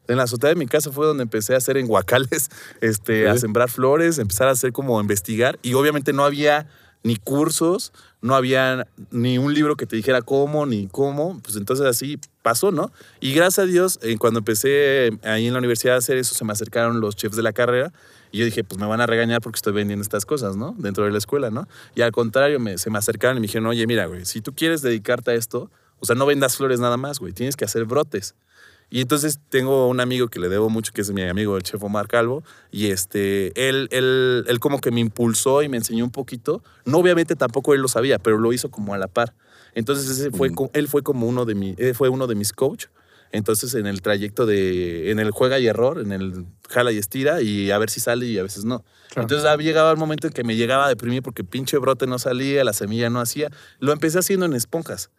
En 0.07 0.17
la 0.17 0.23
azotea 0.23 0.49
de 0.49 0.55
mi 0.55 0.65
casa 0.65 0.91
fue 0.91 1.05
donde 1.05 1.23
empecé 1.23 1.53
a 1.53 1.57
hacer 1.57 1.77
en 1.77 1.87
guacales, 1.87 2.49
este, 2.81 3.29
a 3.29 3.37
sembrar 3.37 3.69
flores, 3.69 4.17
empezar 4.17 4.47
a 4.47 4.51
hacer 4.51 4.71
como 4.71 4.99
investigar. 4.99 5.59
Y 5.61 5.73
obviamente 5.73 6.13
no 6.13 6.23
había 6.23 6.67
ni 7.03 7.15
cursos, 7.15 7.93
no 8.21 8.35
había 8.35 8.87
ni 9.09 9.37
un 9.37 9.53
libro 9.53 9.75
que 9.75 9.87
te 9.87 9.95
dijera 9.95 10.21
cómo, 10.21 10.65
ni 10.65 10.87
cómo. 10.87 11.39
Pues 11.41 11.55
entonces 11.55 11.85
así 11.85 12.19
pasó, 12.41 12.71
¿no? 12.71 12.91
Y 13.19 13.33
gracias 13.33 13.59
a 13.59 13.65
Dios, 13.65 13.99
eh, 14.01 14.17
cuando 14.17 14.39
empecé 14.39 15.11
ahí 15.23 15.47
en 15.47 15.53
la 15.53 15.59
universidad 15.59 15.95
a 15.95 15.99
hacer 15.99 16.17
eso, 16.17 16.35
se 16.35 16.45
me 16.45 16.53
acercaron 16.53 16.99
los 17.01 17.15
chefs 17.15 17.35
de 17.35 17.43
la 17.43 17.53
carrera. 17.53 17.91
Y 18.31 18.39
yo 18.39 18.45
dije, 18.45 18.63
pues 18.63 18.79
me 18.79 18.87
van 18.87 19.01
a 19.01 19.05
regañar 19.07 19.41
porque 19.41 19.57
estoy 19.57 19.73
vendiendo 19.73 20.01
estas 20.03 20.25
cosas, 20.25 20.55
¿no? 20.55 20.73
Dentro 20.77 21.03
de 21.05 21.11
la 21.11 21.17
escuela, 21.17 21.49
¿no? 21.49 21.67
Y 21.95 22.01
al 22.01 22.11
contrario, 22.11 22.59
me- 22.59 22.77
se 22.77 22.89
me 22.89 22.97
acercaron 22.97 23.37
y 23.37 23.39
me 23.41 23.47
dijeron, 23.47 23.67
oye, 23.67 23.85
mira, 23.87 24.05
güey, 24.05 24.25
si 24.25 24.41
tú 24.41 24.53
quieres 24.53 24.81
dedicarte 24.81 25.31
a 25.31 25.33
esto, 25.35 25.69
o 25.99 26.05
sea, 26.05 26.15
no 26.15 26.25
vendas 26.25 26.55
flores 26.57 26.79
nada 26.79 26.97
más, 26.97 27.19
güey, 27.19 27.33
tienes 27.33 27.55
que 27.55 27.65
hacer 27.65 27.85
brotes. 27.85 28.35
Y 28.89 28.99
entonces 28.99 29.39
tengo 29.49 29.87
un 29.87 30.01
amigo 30.01 30.27
que 30.27 30.39
le 30.39 30.49
debo 30.49 30.69
mucho, 30.69 30.91
que 30.91 30.99
es 31.01 31.11
mi 31.11 31.21
amigo, 31.21 31.55
el 31.55 31.63
chef 31.63 31.81
Omar 31.81 32.07
Calvo, 32.09 32.43
y 32.71 32.87
este, 32.87 33.51
él, 33.69 33.87
él, 33.91 34.43
él 34.47 34.59
como 34.59 34.81
que 34.81 34.91
me 34.91 34.99
impulsó 34.99 35.61
y 35.63 35.69
me 35.69 35.77
enseñó 35.77 36.03
un 36.03 36.11
poquito. 36.11 36.61
No, 36.83 36.97
obviamente 36.97 37.35
tampoco 37.37 37.73
él 37.73 37.79
lo 37.81 37.87
sabía, 37.87 38.19
pero 38.19 38.37
lo 38.37 38.51
hizo 38.51 38.69
como 38.69 38.93
a 38.93 38.97
la 38.97 39.07
par. 39.07 39.33
Entonces 39.75 40.09
ese 40.09 40.29
fue, 40.31 40.49
él 40.73 40.87
fue 40.89 41.03
como 41.03 41.25
uno 41.27 41.45
de, 41.45 41.55
mi, 41.55 41.73
él 41.77 41.95
fue 41.95 42.09
uno 42.09 42.27
de 42.27 42.35
mis 42.35 42.51
coach. 42.51 42.87
Entonces 43.33 43.73
en 43.75 43.87
el 43.87 44.01
trayecto 44.01 44.45
de, 44.45 45.11
en 45.11 45.19
el 45.19 45.31
juega 45.31 45.57
y 45.59 45.67
error, 45.67 45.99
en 45.99 46.11
el 46.11 46.45
jala 46.69 46.91
y 46.91 46.97
estira 46.97 47.41
y 47.41 47.71
a 47.71 47.77
ver 47.77 47.89
si 47.89 47.99
sale 48.01 48.25
y 48.25 48.37
a 48.37 48.43
veces 48.43 48.65
no. 48.65 48.83
Claro. 49.09 49.21
Entonces 49.23 49.47
había 49.47 49.67
llegado 49.67 49.91
el 49.91 49.97
momento 49.97 50.27
en 50.27 50.33
que 50.33 50.43
me 50.43 50.55
llegaba 50.55 50.85
a 50.85 50.89
deprimir 50.89 51.21
porque 51.23 51.43
pinche 51.43 51.77
brote 51.77 52.07
no 52.07 52.19
salía, 52.19 52.63
la 52.63 52.73
semilla 52.73 53.09
no 53.09 53.19
hacía. 53.21 53.49
Lo 53.79 53.93
empecé 53.93 54.19
haciendo 54.19 54.45
en 54.45 54.53
esponjas. 54.53 55.11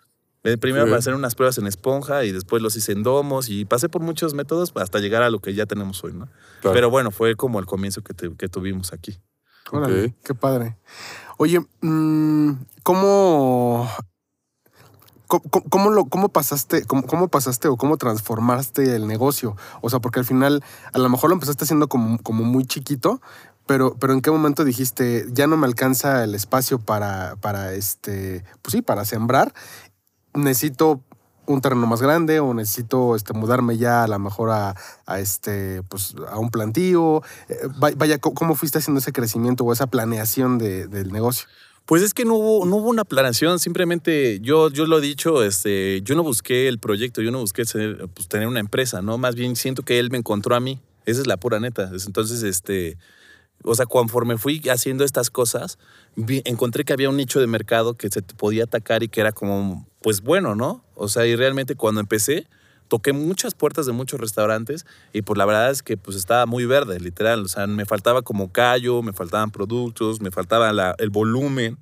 Eh, 0.45 0.57
Primero 0.59 0.85
Sí. 0.87 0.91
para 0.91 0.99
hacer 0.99 1.15
unas 1.15 1.35
pruebas 1.37 1.57
en 1.59 1.67
esponja 1.69 2.25
y 2.25 2.33
después 2.33 2.61
los 2.63 2.75
hice 2.77 2.93
en 2.93 3.03
domos 3.05 3.49
y 3.49 3.65
pasé 3.65 3.89
por 3.89 4.03
muchos 4.03 4.35
métodos 4.35 4.73
hasta 4.75 4.99
llegar 4.99 5.23
a 5.23 5.31
lo 5.31 5.39
que 5.39 5.55
ya 5.55 5.67
tenemos 5.67 6.03
hoy, 6.05 6.13
¿no? 6.15 6.27
Claro. 6.61 6.75
Pero 6.75 6.91
bueno, 6.91 7.13
fue 7.13 7.37
como 7.37 7.61
el 7.61 7.67
comienzo 7.67 8.03
que, 8.03 8.13
te- 8.13 8.35
que 8.37 8.49
tuvimos 8.49 8.93
aquí. 8.93 9.19
Órale, 9.71 10.15
qué 10.25 10.35
padre. 10.35 10.77
Oye, 11.39 11.61
mm, 11.81 12.53
¿cómo, 12.83 13.89
cómo, 15.41 15.91
lo, 15.91 16.05
cómo 16.07 16.29
pasaste, 16.29 16.85
cómo, 16.85 17.29
pasaste 17.29 17.69
o 17.69 17.77
cómo 17.77 17.97
transformaste 17.97 18.95
el 18.97 19.07
negocio? 19.07 19.57
O 19.81 19.91
sea, 19.91 20.01
porque 20.01 20.19
al 20.21 20.27
final 20.27 20.63
a 20.93 20.99
lo 20.99 21.09
mejor 21.09 21.31
lo 21.31 21.35
empezaste 21.35 21.65
haciendo 21.65 21.89
como, 21.89 22.19
muy 22.45 22.65
chiquito, 22.67 23.21
pero, 23.67 23.95
pero 23.99 24.13
¿en 24.13 24.21
qué 24.21 24.31
momento 24.31 24.65
dijiste 24.65 25.25
ya 25.33 25.47
no 25.47 25.57
me 25.57 25.67
alcanza 25.67 26.25
el 26.25 26.35
espacio 26.35 26.79
para, 26.79 27.37
para 27.41 27.73
este, 27.75 28.45
pues 28.61 28.73
sí, 28.73 28.83
para 28.83 29.05
sembrar? 29.05 29.55
Necesito 30.35 31.03
un 31.47 31.61
terreno 31.61 31.87
más 31.87 32.01
grande 32.01 32.41
o 32.41 32.55
necesito 32.55 33.17
este, 33.17 33.33
mudarme 33.35 33.77
ya 33.77 34.05
a 34.05 34.09
lo 34.09 34.19
mejor 34.19 34.51
a, 34.51 34.75
este, 35.19 35.83
pues, 35.83 36.15
a 36.31 36.39
un 36.39 36.51
plantío. 36.51 37.23
Eh, 37.49 37.57
va- 37.83 37.91
Vaya, 37.97 38.19
¿cómo- 38.19 38.35
¿cómo 38.35 38.55
fuiste 38.55 38.79
haciendo 38.79 39.01
ese 39.01 39.13
crecimiento 39.13 39.65
o 39.65 39.73
esa 39.73 39.87
planeación 39.89 40.59
de- 40.59 40.87
del 40.87 41.13
negocio? 41.13 41.47
Pues 41.87 42.03
es 42.03 42.15
que 42.15 42.25
no 42.25 42.35
hubo, 42.37 42.65
no 42.65 42.77
hubo 42.77 42.89
una 42.91 43.05
planeación, 43.05 43.59
simplemente 43.59 44.39
yo, 44.41 44.71
yo 44.71 44.87
lo 44.87 44.99
he 44.99 45.01
dicho, 45.01 45.43
este, 45.43 46.01
yo 46.03 46.15
no 46.15 46.23
busqué 46.23 46.69
el 46.69 46.79
proyecto, 46.79 47.23
yo 47.23 47.31
no 47.33 47.41
busqué 47.41 47.65
pues, 48.15 48.29
tener 48.29 48.47
una 48.47 48.61
empresa, 48.61 49.03
¿no? 49.03 49.19
Más 49.19 49.35
bien 49.35 49.57
siento 49.57 49.83
que 49.83 49.99
él 49.99 50.11
me 50.11 50.19
encontró 50.19 50.55
a 50.55 50.61
mí. 50.61 50.81
Esa 51.07 51.21
es 51.21 51.27
la 51.27 51.37
pura 51.37 51.59
neta. 51.59 51.91
Es- 51.95 52.07
Entonces, 52.07 52.45
este, 52.45 52.97
o 53.65 53.75
sea, 53.75 53.87
conforme 53.87 54.39
fui 54.39 54.63
haciendo 54.71 55.05
estas 55.05 55.31
cosas, 55.31 55.79
encontré 56.45 56.85
que 56.85 56.93
había 56.93 57.09
un 57.11 57.17
nicho 57.17 57.41
de 57.41 57.47
mercado 57.49 57.95
que 57.95 58.09
se 58.11 58.23
podía 58.23 58.65
atacar 58.65 59.03
y 59.03 59.09
que 59.09 59.21
era 59.21 59.33
como, 59.33 59.87
pues 60.01 60.21
bueno, 60.23 60.55
¿no? 60.55 60.85
O 60.95 61.09
sea, 61.09 61.27
y 61.27 61.35
realmente 61.35 61.75
cuando 61.75 62.01
empecé, 62.01 62.47
toqué 62.93 63.15
muchas 63.15 63.55
puertas 63.55 63.87
de 63.87 63.93
muchos 63.93 64.21
restaurantes 64.21 64.85
y 65.15 65.23
pues 65.23 65.39
la 65.39 65.47
verdad 65.47 65.71
es 65.71 65.83
que 65.83 65.97
pues 65.97 66.15
estaba 66.15 66.45
muy 66.45 66.67
verde, 66.67 67.01
literal. 67.01 67.43
O 67.43 67.49
sea, 67.49 67.67
me 67.67 67.87
faltaba 67.87 68.21
como 68.21 68.53
callo, 68.53 69.01
me 69.01 69.15
faltaban 69.15 69.51
productos, 69.51 70.21
me 70.21 70.31
faltaba 70.31 70.71
la- 70.75 70.95
el 70.99 71.09
volumen. 71.09 71.79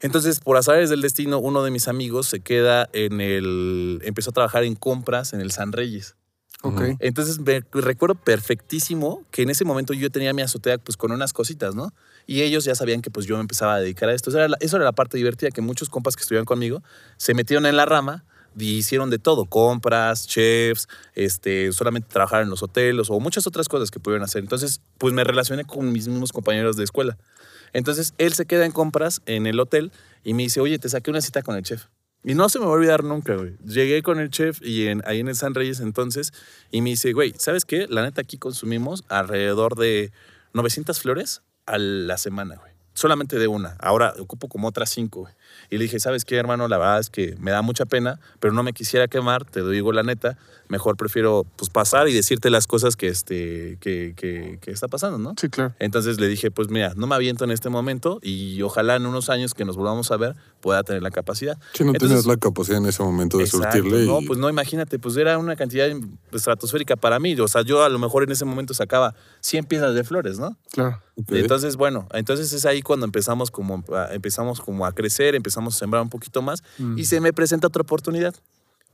Entonces, 0.00 0.40
por 0.40 0.56
azares 0.56 0.88
del 0.88 1.02
destino, 1.02 1.38
uno 1.38 1.62
de 1.62 1.70
mis 1.70 1.86
amigos 1.86 2.28
se 2.28 2.40
queda 2.40 2.88
en 2.94 3.20
el... 3.20 4.00
empezó 4.04 4.30
a 4.30 4.32
trabajar 4.32 4.64
en 4.64 4.74
compras 4.74 5.34
en 5.34 5.42
el 5.42 5.50
San 5.50 5.72
Reyes. 5.72 6.16
Ok. 6.62 6.80
Ujú. 6.80 6.96
Entonces 7.00 7.38
me 7.40 7.60
recuerdo 7.72 8.14
perfectísimo 8.14 9.22
que 9.30 9.42
en 9.42 9.50
ese 9.50 9.66
momento 9.66 9.92
yo 9.92 10.08
tenía 10.08 10.32
mi 10.32 10.40
azotea 10.40 10.78
pues 10.78 10.96
con 10.96 11.12
unas 11.12 11.34
cositas, 11.34 11.74
¿no? 11.74 11.92
Y 12.26 12.40
ellos 12.40 12.64
ya 12.64 12.74
sabían 12.74 13.02
que 13.02 13.10
pues 13.10 13.26
yo 13.26 13.34
me 13.36 13.42
empezaba 13.42 13.74
a 13.74 13.80
dedicar 13.80 14.08
a 14.08 14.14
esto. 14.14 14.30
Eso 14.30 14.38
era 14.38 14.48
la, 14.48 14.56
eso 14.60 14.76
era 14.76 14.86
la 14.86 14.92
parte 14.92 15.18
divertida, 15.18 15.50
que 15.50 15.60
muchos 15.60 15.90
compas 15.90 16.16
que 16.16 16.22
estuvieron 16.22 16.46
conmigo 16.46 16.82
se 17.18 17.34
metieron 17.34 17.66
en 17.66 17.76
la 17.76 17.84
rama 17.84 18.24
hicieron 18.58 19.10
de 19.10 19.18
todo, 19.18 19.44
compras, 19.46 20.26
chefs, 20.26 20.88
este, 21.14 21.72
solamente 21.72 22.08
trabajar 22.10 22.42
en 22.42 22.50
los 22.50 22.62
hoteles 22.62 23.10
o 23.10 23.20
muchas 23.20 23.46
otras 23.46 23.68
cosas 23.68 23.90
que 23.90 24.00
pudieron 24.00 24.24
hacer. 24.24 24.42
Entonces, 24.42 24.80
pues 24.98 25.12
me 25.12 25.24
relacioné 25.24 25.64
con 25.64 25.92
mis 25.92 26.08
mismos 26.08 26.32
compañeros 26.32 26.76
de 26.76 26.84
escuela. 26.84 27.16
Entonces, 27.72 28.14
él 28.18 28.34
se 28.34 28.46
queda 28.46 28.66
en 28.66 28.72
compras 28.72 29.20
en 29.26 29.46
el 29.46 29.58
hotel 29.58 29.92
y 30.22 30.34
me 30.34 30.44
dice, 30.44 30.60
oye, 30.60 30.78
te 30.78 30.88
saqué 30.88 31.10
una 31.10 31.20
cita 31.20 31.42
con 31.42 31.56
el 31.56 31.62
chef. 31.62 31.86
Y 32.26 32.34
no 32.34 32.48
se 32.48 32.58
me 32.58 32.64
va 32.64 32.70
a 32.70 32.74
olvidar 32.74 33.04
nunca, 33.04 33.34
güey. 33.34 33.56
Llegué 33.66 34.02
con 34.02 34.18
el 34.18 34.30
chef 34.30 34.60
y 34.62 34.86
en, 34.86 35.02
ahí 35.04 35.20
en 35.20 35.28
el 35.28 35.36
San 35.36 35.54
Reyes 35.54 35.80
entonces 35.80 36.32
y 36.70 36.80
me 36.80 36.90
dice, 36.90 37.12
güey, 37.12 37.34
¿sabes 37.36 37.66
qué? 37.66 37.86
La 37.88 38.02
neta 38.02 38.22
aquí 38.22 38.38
consumimos 38.38 39.04
alrededor 39.08 39.76
de 39.76 40.10
900 40.54 40.98
flores 41.00 41.42
a 41.66 41.76
la 41.76 42.16
semana, 42.16 42.56
güey. 42.56 42.72
Solamente 42.94 43.38
de 43.38 43.46
una. 43.46 43.76
Ahora 43.78 44.14
ocupo 44.18 44.48
como 44.48 44.68
otras 44.68 44.88
cinco, 44.88 45.20
güey. 45.20 45.34
Y 45.70 45.78
le 45.78 45.84
dije, 45.84 46.00
¿sabes 46.00 46.24
qué, 46.24 46.36
hermano? 46.36 46.68
La 46.68 46.78
verdad 46.78 47.00
es 47.00 47.10
que 47.10 47.34
me 47.38 47.50
da 47.50 47.62
mucha 47.62 47.84
pena, 47.86 48.20
pero 48.40 48.52
no 48.52 48.62
me 48.62 48.72
quisiera 48.72 49.08
quemar, 49.08 49.44
te 49.44 49.62
digo 49.68 49.92
la 49.92 50.02
neta. 50.02 50.36
Mejor 50.68 50.96
prefiero 50.96 51.44
pues, 51.56 51.70
pasar 51.70 52.08
y 52.08 52.14
decirte 52.14 52.50
las 52.50 52.66
cosas 52.66 52.96
que, 52.96 53.08
este, 53.08 53.76
que, 53.80 54.14
que, 54.16 54.58
que 54.60 54.70
está 54.70 54.88
pasando, 54.88 55.18
¿no? 55.18 55.34
Sí, 55.38 55.48
claro. 55.48 55.74
Entonces 55.78 56.20
le 56.20 56.28
dije, 56.28 56.50
pues 56.50 56.68
mira, 56.68 56.92
no 56.96 57.06
me 57.06 57.14
aviento 57.14 57.44
en 57.44 57.50
este 57.50 57.68
momento 57.68 58.18
y 58.22 58.62
ojalá 58.62 58.96
en 58.96 59.06
unos 59.06 59.30
años 59.30 59.54
que 59.54 59.64
nos 59.64 59.76
volvamos 59.76 60.10
a 60.10 60.16
ver 60.16 60.34
pueda 60.64 60.82
tener 60.82 61.02
la 61.02 61.10
capacidad. 61.10 61.58
Si 61.74 61.84
no 61.84 61.90
Entonces- 61.90 62.08
tenías 62.22 62.26
la 62.26 62.38
capacidad 62.38 62.78
en 62.78 62.86
ese 62.86 63.02
momento 63.02 63.36
de 63.36 63.44
Exacto, 63.44 63.76
surtirle. 63.76 64.06
No, 64.06 64.20
pues 64.26 64.38
no, 64.38 64.48
imagínate, 64.48 64.98
pues 64.98 65.14
era 65.18 65.36
una 65.36 65.56
cantidad 65.56 65.86
estratosférica 66.32 66.96
para 66.96 67.18
mí. 67.20 67.38
O 67.38 67.48
sea, 67.48 67.60
yo 67.62 67.84
a 67.84 67.88
lo 67.90 67.98
mejor 67.98 68.22
en 68.24 68.32
ese 68.32 68.46
momento 68.46 68.72
sacaba 68.72 69.14
100 69.40 69.66
piezas 69.66 69.94
de 69.94 70.04
flores, 70.04 70.38
¿no? 70.38 70.56
Claro. 70.72 71.02
Entonces, 71.28 71.76
bueno, 71.76 72.08
entonces 72.14 72.50
es 72.54 72.64
ahí 72.64 72.80
cuando 72.80 73.04
empezamos 73.04 73.50
como, 73.50 73.84
empezamos 74.10 74.60
como 74.62 74.86
a 74.86 74.92
crecer, 74.92 75.34
empezamos 75.34 75.76
a 75.76 75.78
sembrar 75.78 76.02
un 76.02 76.08
poquito 76.10 76.40
más 76.40 76.62
Mm. 76.78 76.98
y 76.98 77.04
se 77.04 77.20
me 77.20 77.32
presenta 77.34 77.66
otra 77.66 77.82
oportunidad. 77.82 78.34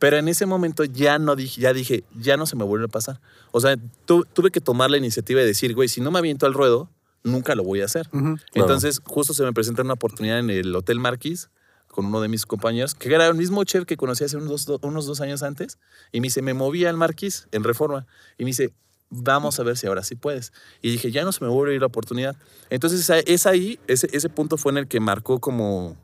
Pero 0.00 0.16
en 0.16 0.26
ese 0.28 0.46
momento 0.46 0.82
ya 0.84 1.18
no 1.20 1.36
dije, 1.36 1.60
ya 1.60 1.72
dije, 1.72 2.02
ya 2.18 2.36
no 2.36 2.46
se 2.46 2.56
me 2.56 2.64
vuelve 2.64 2.86
a 2.86 2.88
pasar. 2.88 3.20
O 3.52 3.60
sea, 3.60 3.76
tu- 4.06 4.24
tuve 4.32 4.50
que 4.50 4.60
tomar 4.60 4.90
la 4.90 4.96
iniciativa 4.96 5.40
de 5.40 5.46
decir, 5.46 5.74
güey, 5.74 5.88
si 5.88 6.00
no 6.00 6.10
me 6.10 6.18
aviento 6.18 6.46
al 6.46 6.54
ruedo, 6.54 6.88
nunca 7.22 7.54
lo 7.54 7.62
voy 7.64 7.82
a 7.82 7.84
hacer. 7.84 8.08
Entonces, 8.54 9.02
justo 9.04 9.34
se 9.34 9.42
me 9.44 9.52
presenta 9.52 9.82
una 9.82 9.92
oportunidad 9.92 10.38
en 10.38 10.48
el 10.48 10.74
Hotel 10.74 10.98
Marquis 10.98 11.50
con 11.90 12.06
uno 12.06 12.20
de 12.20 12.28
mis 12.28 12.46
compañeros, 12.46 12.94
que 12.94 13.12
era 13.12 13.26
el 13.26 13.34
mismo 13.34 13.64
chef 13.64 13.84
que 13.84 13.96
conocí 13.96 14.24
hace 14.24 14.36
unos 14.36 14.66
dos, 14.66 15.20
años 15.20 15.42
antes, 15.42 15.78
y 16.12 16.20
me 16.20 16.26
dice, 16.26 16.42
me 16.42 16.54
moví 16.54 16.84
al 16.84 16.96
Marquis 16.96 17.48
en 17.52 17.64
Reforma, 17.64 18.06
y 18.38 18.44
me 18.44 18.50
dice, 18.50 18.72
vamos 19.10 19.58
a 19.58 19.64
ver 19.64 19.76
si 19.76 19.86
ahora 19.86 20.02
sí 20.02 20.14
puedes. 20.14 20.52
Y 20.82 20.90
dije, 20.92 21.10
ya 21.10 21.24
no 21.24 21.32
se 21.32 21.44
me 21.44 21.50
vuelve 21.50 21.72
a 21.72 21.74
ir 21.76 21.80
la 21.80 21.88
oportunidad. 21.88 22.36
Entonces, 22.70 23.10
es 23.26 23.46
ahí, 23.46 23.78
ese, 23.86 24.08
ese 24.12 24.28
punto 24.28 24.56
fue 24.56 24.72
en 24.72 24.78
el 24.78 24.88
que 24.88 25.00
marcó 25.00 25.40
como, 25.40 25.96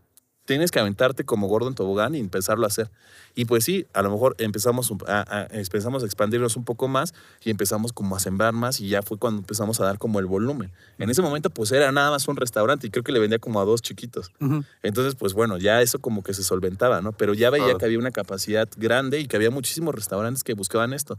tienes 0.47 0.71
que 0.71 0.81
aventarte 0.81 1.25
como 1.25 1.47
gordo 1.49 1.69
en 1.69 1.75
tobogán 1.75 2.15
y 2.15 2.21
empezarlo 2.21 2.65
a 2.65 2.69
hacer. 2.69 2.91
Y 3.35 3.45
pues 3.45 3.65
sí, 3.65 3.87
a 3.93 4.00
lo 4.00 4.11
mejor 4.11 4.35
empezamos 4.38 4.91
a, 5.07 5.21
a- 5.29 5.47
empezamos 5.50 6.03
a 6.03 6.07
expandirnos 6.07 6.57
un 6.57 6.65
poco 6.65 6.88
más 6.88 7.12
y 7.45 7.50
empezamos 7.50 7.93
como 7.93 8.17
a 8.17 8.21
sembrar 8.21 8.55
más 8.55 8.81
y 8.81 8.88
ya 8.88 9.03
fue 9.03 9.19
cuando 9.19 9.41
empezamos 9.41 9.79
a 9.81 9.85
dar 9.85 9.99
como 9.99 10.19
el 10.21 10.25
volumen. 10.26 10.73
En 10.99 11.11
ese 11.11 11.21
momento 11.21 11.50
pues 11.50 11.71
era 11.73 11.93
nada 11.93 12.11
más 12.11 12.26
un 12.29 12.37
restaurante 12.37 12.87
y 12.87 12.91
creo 12.91 13.03
que 13.05 13.12
le 13.12 13.19
vendía 13.19 13.38
como 13.38 13.61
a 13.61 13.65
dos 13.67 13.83
chiquitos. 13.83 14.31
Entonces 14.83 15.17
pues 15.17 15.35
bueno, 15.35 15.59
ya 15.59 15.83
eso 15.83 15.99
como 15.99 16.23
que 16.23 16.33
se 16.33 16.43
solventaba, 16.43 17.03
¿no? 17.03 17.12
Pero 17.12 17.35
ya 17.35 17.50
veía 17.50 17.76
que 17.79 17.85
había 17.85 17.99
una 17.99 18.11
capacidad 18.12 18.69
grande 18.79 19.21
y 19.21 19.26
que 19.26 19.37
había 19.37 19.50
muchísimos 19.50 19.95
restaurantes 19.95 20.43
que 20.45 20.55
buscaban 20.55 20.95
esto. 20.95 21.19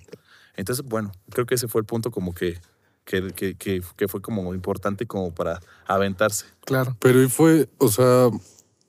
Entonces 0.56 0.84
bueno, 0.86 1.12
creo 1.30 1.46
que 1.46 1.54
ese 1.56 1.68
fue 1.68 1.82
el 1.82 1.86
punto 1.86 2.10
como 2.10 2.34
que, 2.34 2.60
que, 3.06 3.32
que, 3.34 3.54
que- 3.56 3.84
que 3.96 4.08
fue 4.08 4.22
como 4.22 4.54
importante 4.56 5.06
como 5.06 5.36
para 5.36 5.60
aventarse. 5.86 6.46
Claro. 6.66 6.98
Pero 7.00 7.22
y 7.22 7.30
fue, 7.30 7.70
o 7.78 7.90
sea, 7.90 8.30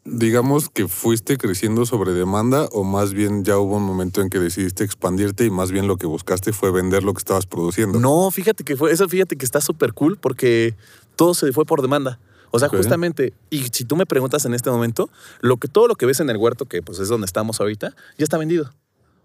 digamos 0.05 0.69
que 0.69 0.88
fuiste 0.88 1.37
creciendo 1.37 1.85
sobre 1.87 2.12
demanda 2.12 2.67
o 2.73 2.85
más 2.85 3.12
bien 3.12 3.45
ya 3.45 3.59
hubo 3.59 3.76
un 3.76 3.83
momento 3.83 4.21
en 4.21 4.31
que 4.31 4.38
decidiste 4.38 4.85
expandirte 4.85 5.45
y 5.45 5.50
más 5.50 5.71
bien 5.71 5.87
lo 5.87 5.97
que 5.97 6.07
buscaste 6.07 6.52
fue 6.52 6.71
vender 6.71 7.02
lo 7.05 7.12
que 7.14 7.19
estabas 7.19 7.47
produciendo. 7.47 8.00
No, 8.00 8.31
fíjate 8.31 8.64
que 8.64 8.76
fue, 8.76 8.93
eso 8.93 9.09
fíjate 9.09 9.37
que 9.37 9.45
está 9.45 9.61
súper 9.61 9.93
cool 9.93 10.17
porque 10.17 10.75
todo 11.17 11.35
se 11.35 11.52
fue 11.52 11.64
por 11.64 11.83
demanda. 11.83 12.19
O 12.50 12.59
sea, 12.59 12.69
justamente, 12.69 13.35
y 13.50 13.64
si 13.73 13.85
tú 13.85 13.97
me 13.97 14.07
preguntas 14.07 14.47
en 14.47 14.55
este 14.55 14.71
momento, 14.71 15.11
lo 15.40 15.59
que 15.59 15.69
todo 15.69 15.87
lo 15.87 15.97
que 15.97 16.07
ves 16.07 16.21
en 16.21 16.31
el 16.31 16.38
huerto, 16.38 16.64
que 16.64 16.81
pues 16.81 16.99
es 16.99 17.09
donde 17.09 17.26
estamos 17.26 17.61
ahorita, 17.61 17.95
ya 18.17 18.25
está 18.25 18.38
vendido. 18.38 18.71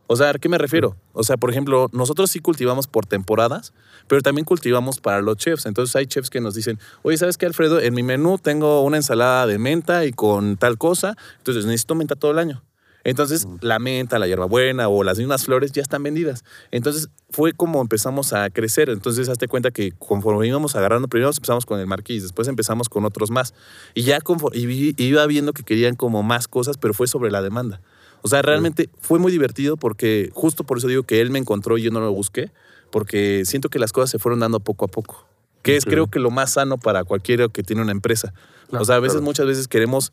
O 0.07 0.15
sea, 0.15 0.31
¿a 0.31 0.33
qué 0.33 0.50
me 0.50 0.57
refiero? 0.57 0.95
O 1.13 1.24
sea, 1.24 1.38
por 1.38 1.50
ejemplo, 1.50 1.89
nosotros 1.93 2.29
sí 2.29 2.39
cultivamos 2.39 2.88
por 2.88 3.05
temporadas, 3.05 3.74
pero 4.07 4.22
también 4.22 4.45
cultivamos 4.45 5.00
para 5.00 5.22
los 5.22 5.38
chefs. 5.38 5.65
Entonces 5.65 5.95
hay 5.95 6.05
chefs 6.05 6.29
que 6.29 6.41
nos 6.41 6.55
dicen, 6.55 6.79
oye, 7.03 7.17
¿sabes 7.17 7.38
qué, 7.38 7.45
Alfredo? 7.45 7.79
En 7.79 7.93
mi 7.93 8.03
menú 8.03 8.38
tengo 8.38 8.81
una 8.81 8.98
ensalada 8.98 9.48
de 9.48 9.57
menta 9.57 10.05
y 10.05 10.12
con 10.12 10.57
tal 10.57 10.77
cosa, 10.77 11.15
entonces 11.38 11.65
necesito 11.65 11.95
menta 11.95 12.15
todo 12.15 12.31
el 12.31 12.39
año. 12.39 12.63
Entonces, 13.05 13.48
la 13.60 13.79
menta, 13.79 14.17
la 14.17 14.27
hierbabuena 14.27 14.88
o 14.88 15.03
las 15.03 15.17
mismas 15.17 15.43
flores 15.43 15.74
ya 15.74 15.81
están 15.81 16.03
vendidas. 16.03 16.45
Entonces, 16.72 17.10
fue 17.29 17.51
como 17.51 17.81
empezamos 17.81 18.31
a 18.31 18.50
crecer. 18.50 18.89
Entonces, 18.89 19.27
hazte 19.27 19.50
cuenta 19.50 19.72
que 19.72 19.91
conforme 19.91 20.48
íbamos 20.48 20.75
agarrando, 20.77 21.10
primero 21.10 21.29
empezamos 21.29 21.65
con 21.65 21.81
el 21.81 21.86
marquís, 21.86 22.24
después 22.24 22.48
empezamos 22.48 22.88
con 22.88 23.03
otros 23.03 23.29
más. 23.29 23.53
Y 23.93 24.03
ya 24.03 24.22
conforme, 24.22 24.57
y 24.57 24.95
iba 25.03 25.25
viendo 25.27 25.51
que 25.51 25.63
querían 25.63 25.95
como 25.95 26.24
más 26.24 26.48
cosas, 26.48 26.77
pero 26.77 26.93
fue 26.93 27.07
sobre 27.07 27.29
la 27.29 27.41
demanda. 27.41 27.81
O 28.24 28.30
sea, 28.30 28.42
realmente 28.42 28.89
fue 29.00 29.20
muy 29.20 29.32
divertido 29.32 29.77
porque 29.77 30.32
justo 30.34 30.63
por 30.63 30.77
eso 30.77 30.88
digo 30.88 31.03
que 31.03 31.22
él 31.22 31.30
me 31.30 31.39
encontró 31.39 31.77
y 31.77 31.84
yo 31.84 31.92
no 31.92 32.00
lo 32.00 32.12
busqué, 32.12 32.51
porque 32.89 33.44
siento 33.46 33.70
que 33.70 33.80
las 33.80 33.92
cosas 33.92 34.10
se 34.10 34.18
fueron 34.18 34.39
dando 34.39 34.60
poco 34.60 34.86
a 34.86 34.88
poco. 34.88 35.27
Que 35.62 35.75
es 35.75 35.86
creo 35.86 36.08
que 36.08 36.20
lo 36.20 36.32
más 36.32 36.53
sano 36.53 36.77
para 36.77 37.03
cualquiera 37.03 37.48
que 37.50 37.63
tiene 37.63 37.82
una 37.82 37.92
empresa. 37.92 38.34
Claro, 38.70 38.82
o 38.82 38.86
sea, 38.86 38.96
a 38.96 39.00
veces, 39.00 39.15
claro. 39.15 39.25
muchas 39.25 39.46
veces 39.46 39.68
queremos 39.68 40.12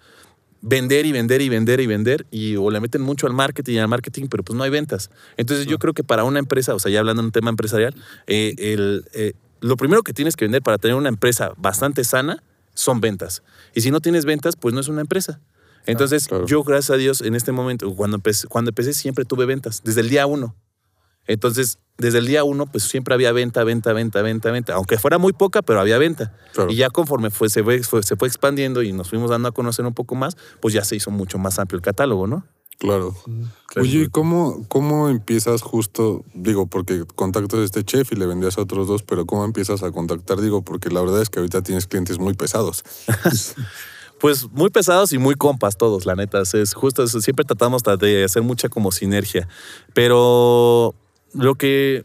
vender 0.60 1.06
y 1.06 1.12
vender 1.12 1.40
y 1.40 1.48
vender 1.48 1.80
y 1.80 1.86
vender 1.86 2.26
y 2.30 2.56
o 2.56 2.70
le 2.70 2.80
meten 2.80 3.00
mucho 3.00 3.26
al 3.26 3.32
marketing 3.32 3.74
y 3.74 3.78
al 3.78 3.88
marketing, 3.88 4.26
pero 4.28 4.42
pues 4.42 4.56
no 4.56 4.64
hay 4.64 4.70
ventas. 4.70 5.10
Entonces 5.36 5.66
yo 5.66 5.78
creo 5.78 5.94
que 5.94 6.04
para 6.04 6.24
una 6.24 6.38
empresa, 6.38 6.74
o 6.74 6.78
sea, 6.78 6.90
ya 6.90 6.98
hablando 6.98 7.22
de 7.22 7.26
un 7.26 7.32
tema 7.32 7.50
empresarial, 7.50 7.94
eh, 8.26 8.54
el, 8.58 9.04
eh, 9.12 9.34
lo 9.60 9.76
primero 9.76 10.02
que 10.02 10.12
tienes 10.12 10.36
que 10.36 10.44
vender 10.44 10.62
para 10.62 10.78
tener 10.78 10.96
una 10.96 11.08
empresa 11.08 11.52
bastante 11.56 12.04
sana 12.04 12.42
son 12.74 13.00
ventas. 13.00 13.42
Y 13.74 13.82
si 13.82 13.90
no 13.90 14.00
tienes 14.00 14.24
ventas, 14.24 14.56
pues 14.56 14.74
no 14.74 14.80
es 14.80 14.88
una 14.88 15.00
empresa. 15.00 15.40
Entonces 15.86 16.26
claro. 16.28 16.46
yo, 16.46 16.62
gracias 16.62 16.90
a 16.90 16.96
Dios, 16.96 17.20
en 17.20 17.34
este 17.34 17.52
momento, 17.52 17.94
cuando 17.94 18.16
empecé, 18.16 18.46
cuando 18.48 18.70
empecé 18.70 18.92
siempre 18.94 19.24
tuve 19.24 19.46
ventas, 19.46 19.82
desde 19.84 20.00
el 20.02 20.08
día 20.10 20.26
uno. 20.26 20.54
Entonces, 21.26 21.78
desde 21.96 22.18
el 22.18 22.26
día 22.26 22.42
uno, 22.44 22.66
pues 22.66 22.84
siempre 22.84 23.14
había 23.14 23.30
venta, 23.30 23.62
venta, 23.62 23.92
venta, 23.92 24.20
venta, 24.22 24.50
venta. 24.50 24.74
Aunque 24.74 24.98
fuera 24.98 25.18
muy 25.18 25.32
poca, 25.32 25.62
pero 25.62 25.78
había 25.80 25.98
venta. 25.98 26.34
Claro. 26.54 26.70
Y 26.72 26.76
ya 26.76 26.90
conforme 26.90 27.30
fue, 27.30 27.48
se, 27.50 27.62
fue, 27.62 27.82
fue- 27.82 28.02
se 28.02 28.16
fue 28.16 28.26
expandiendo 28.26 28.82
y 28.82 28.92
nos 28.92 29.10
fuimos 29.10 29.30
dando 29.30 29.48
a 29.48 29.52
conocer 29.52 29.84
un 29.86 29.94
poco 29.94 30.14
más, 30.14 30.36
pues 30.60 30.74
ya 30.74 30.82
se 30.82 30.96
hizo 30.96 31.10
mucho 31.10 31.38
más 31.38 31.58
amplio 31.58 31.76
el 31.76 31.82
catálogo, 31.82 32.26
¿no? 32.26 32.46
Claro. 32.78 33.14
Oye, 33.76 33.98
¿y 34.04 34.08
cómo, 34.08 34.64
cómo 34.68 35.10
empiezas 35.10 35.60
justo? 35.60 36.24
Digo, 36.34 36.66
porque 36.66 37.04
contactas 37.14 37.60
a 37.60 37.64
este 37.64 37.84
chef 37.84 38.10
y 38.12 38.16
le 38.16 38.24
vendías 38.26 38.56
a 38.56 38.62
otros 38.62 38.88
dos, 38.88 39.02
pero 39.02 39.26
¿cómo 39.26 39.44
empiezas 39.44 39.82
a 39.82 39.92
contactar? 39.92 40.40
Digo, 40.40 40.62
porque 40.62 40.88
la 40.88 41.02
verdad 41.02 41.20
es 41.20 41.28
que 41.28 41.38
ahorita 41.40 41.62
tienes 41.62 41.86
clientes 41.86 42.18
muy 42.18 42.32
pesados. 42.34 42.82
Pues 44.20 44.50
muy 44.50 44.68
pesados 44.68 45.12
y 45.12 45.18
muy 45.18 45.34
compas 45.34 45.76
todos, 45.76 46.04
la 46.04 46.14
neta. 46.14 46.42
Es 46.42 46.74
justo. 46.74 47.06
Siempre 47.06 47.44
tratamos 47.44 47.82
de 47.98 48.24
hacer 48.24 48.42
mucha 48.42 48.68
como 48.68 48.92
sinergia. 48.92 49.48
Pero 49.94 50.94
lo 51.32 51.54
que. 51.54 52.04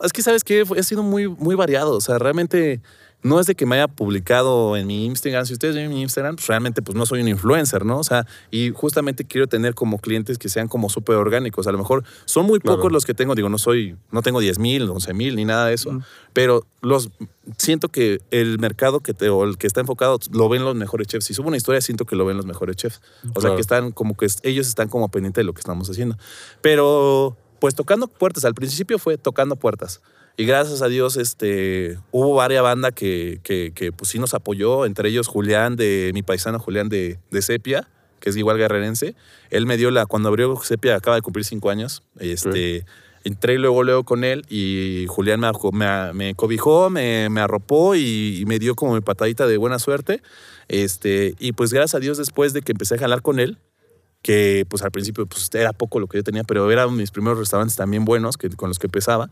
Es 0.00 0.12
que, 0.12 0.22
¿sabes 0.22 0.44
qué? 0.44 0.64
Ha 0.76 0.82
sido 0.82 1.02
muy, 1.02 1.28
muy 1.28 1.54
variado. 1.54 1.94
O 1.94 2.00
sea, 2.00 2.18
realmente 2.18 2.82
no 3.22 3.40
es 3.40 3.46
de 3.46 3.56
que 3.56 3.66
me 3.66 3.74
haya 3.76 3.88
publicado 3.88 4.76
en 4.76 4.86
mi 4.86 5.04
Instagram. 5.06 5.46
Si 5.46 5.52
ustedes 5.54 5.74
ven 5.74 5.88
mi 5.90 6.00
Instagram, 6.02 6.36
pues 6.36 6.46
realmente 6.46 6.80
pues 6.80 6.96
no 6.96 7.06
soy 7.06 7.22
un 7.22 7.28
influencer, 7.28 7.84
¿no? 7.84 7.98
O 7.98 8.04
sea, 8.04 8.24
y 8.52 8.70
justamente 8.70 9.24
quiero 9.24 9.48
tener 9.48 9.74
como 9.74 9.98
clientes 9.98 10.38
que 10.38 10.48
sean 10.48 10.68
como 10.68 10.88
súper 10.90 11.16
orgánicos. 11.16 11.66
A 11.66 11.72
lo 11.72 11.78
mejor 11.78 12.04
son 12.24 12.46
muy 12.46 12.60
Claro. 12.60 12.76
pocos 12.76 12.92
los 12.92 13.04
que 13.04 13.14
tengo. 13.14 13.34
Digo, 13.34 13.48
no 13.48 13.58
soy, 13.58 13.96
no 14.12 14.22
tengo 14.22 14.38
10 14.38 14.58
mil, 14.60 14.88
11 14.88 15.12
mil, 15.12 15.34
ni 15.34 15.44
nada 15.44 15.66
de 15.66 15.74
eso. 15.74 15.98
Pero 16.32 16.66
los 16.82 17.10
siento 17.56 17.88
que 17.88 18.20
el 18.30 18.58
mercado 18.60 19.00
que 19.00 19.12
te, 19.12 19.28
o 19.28 19.42
el 19.44 19.58
que 19.58 19.66
está 19.66 19.80
enfocado 19.80 20.20
lo 20.32 20.48
ven 20.48 20.64
los 20.64 20.76
mejores 20.76 21.08
chefs. 21.08 21.24
Si 21.26 21.34
subo 21.34 21.48
una 21.48 21.56
historia, 21.56 21.80
siento 21.80 22.04
que 22.04 22.14
lo 22.14 22.26
ven 22.26 22.36
los 22.36 22.46
mejores 22.46 22.76
chefs. 22.76 23.00
O 23.34 23.40
sea, 23.40 23.40
Claro. 23.40 23.54
que 23.56 23.60
están 23.62 23.90
como 23.92 24.16
que 24.16 24.26
ellos 24.44 24.68
están 24.68 24.88
como 24.88 25.08
pendientes 25.08 25.40
de 25.42 25.44
lo 25.46 25.52
que 25.52 25.60
estamos 25.60 25.90
haciendo. 25.90 26.16
Pero, 26.60 27.36
pues 27.58 27.74
tocando 27.74 28.06
puertas. 28.06 28.44
Al 28.44 28.54
principio 28.54 28.98
fue 28.98 29.18
tocando 29.18 29.56
puertas. 29.56 30.00
Y 30.36 30.44
gracias 30.44 30.82
a 30.82 30.88
Dios, 30.88 31.16
este, 31.16 31.98
hubo 32.10 32.34
varias 32.34 32.62
bandas 32.62 32.92
que, 32.92 33.40
que, 33.42 33.72
que, 33.74 33.90
pues 33.92 34.10
sí 34.10 34.18
nos 34.18 34.34
apoyó, 34.34 34.84
entre 34.84 35.08
ellos 35.08 35.28
Julián, 35.28 35.76
de 35.76 36.10
mi 36.12 36.22
paisano 36.22 36.58
Julián 36.58 36.88
de, 36.88 37.18
de 37.30 37.42
Sepia, 37.42 37.88
que 38.20 38.30
es 38.30 38.36
igual 38.36 38.58
guerrerense. 38.58 39.14
Él 39.50 39.66
me 39.66 39.76
dio 39.76 39.90
la, 39.90 40.04
cuando 40.04 40.28
abrió 40.28 40.54
Sepia, 40.62 40.96
acaba 40.96 41.16
de 41.16 41.22
cumplir 41.22 41.44
cinco 41.44 41.70
años. 41.70 42.02
Este, 42.18 42.84
Entré 43.26 43.58
luego, 43.58 43.82
luego 43.82 44.04
con 44.04 44.22
él 44.22 44.46
y 44.48 45.06
Julián 45.08 45.40
me, 45.40 45.50
me, 45.72 46.12
me 46.12 46.34
cobijó, 46.36 46.90
me, 46.90 47.28
me 47.28 47.40
arropó 47.40 47.96
y, 47.96 48.38
y 48.40 48.46
me 48.46 48.60
dio 48.60 48.76
como 48.76 48.94
mi 48.94 49.00
patadita 49.00 49.48
de 49.48 49.56
buena 49.56 49.80
suerte. 49.80 50.22
Este, 50.68 51.34
y 51.40 51.50
pues 51.50 51.72
gracias 51.72 51.96
a 51.96 51.98
Dios, 51.98 52.18
después 52.18 52.52
de 52.52 52.62
que 52.62 52.70
empecé 52.70 52.94
a 52.94 52.98
jalar 52.98 53.22
con 53.22 53.40
él, 53.40 53.58
que 54.22 54.64
pues 54.68 54.84
al 54.84 54.92
principio 54.92 55.26
pues 55.26 55.50
era 55.54 55.72
poco 55.72 55.98
lo 55.98 56.06
que 56.06 56.18
yo 56.18 56.22
tenía, 56.22 56.44
pero 56.44 56.70
eran 56.70 56.94
mis 56.94 57.10
primeros 57.10 57.36
restaurantes 57.36 57.76
también 57.76 58.04
buenos 58.04 58.36
que, 58.36 58.48
con 58.50 58.68
los 58.68 58.78
que 58.78 58.86
empezaba, 58.86 59.28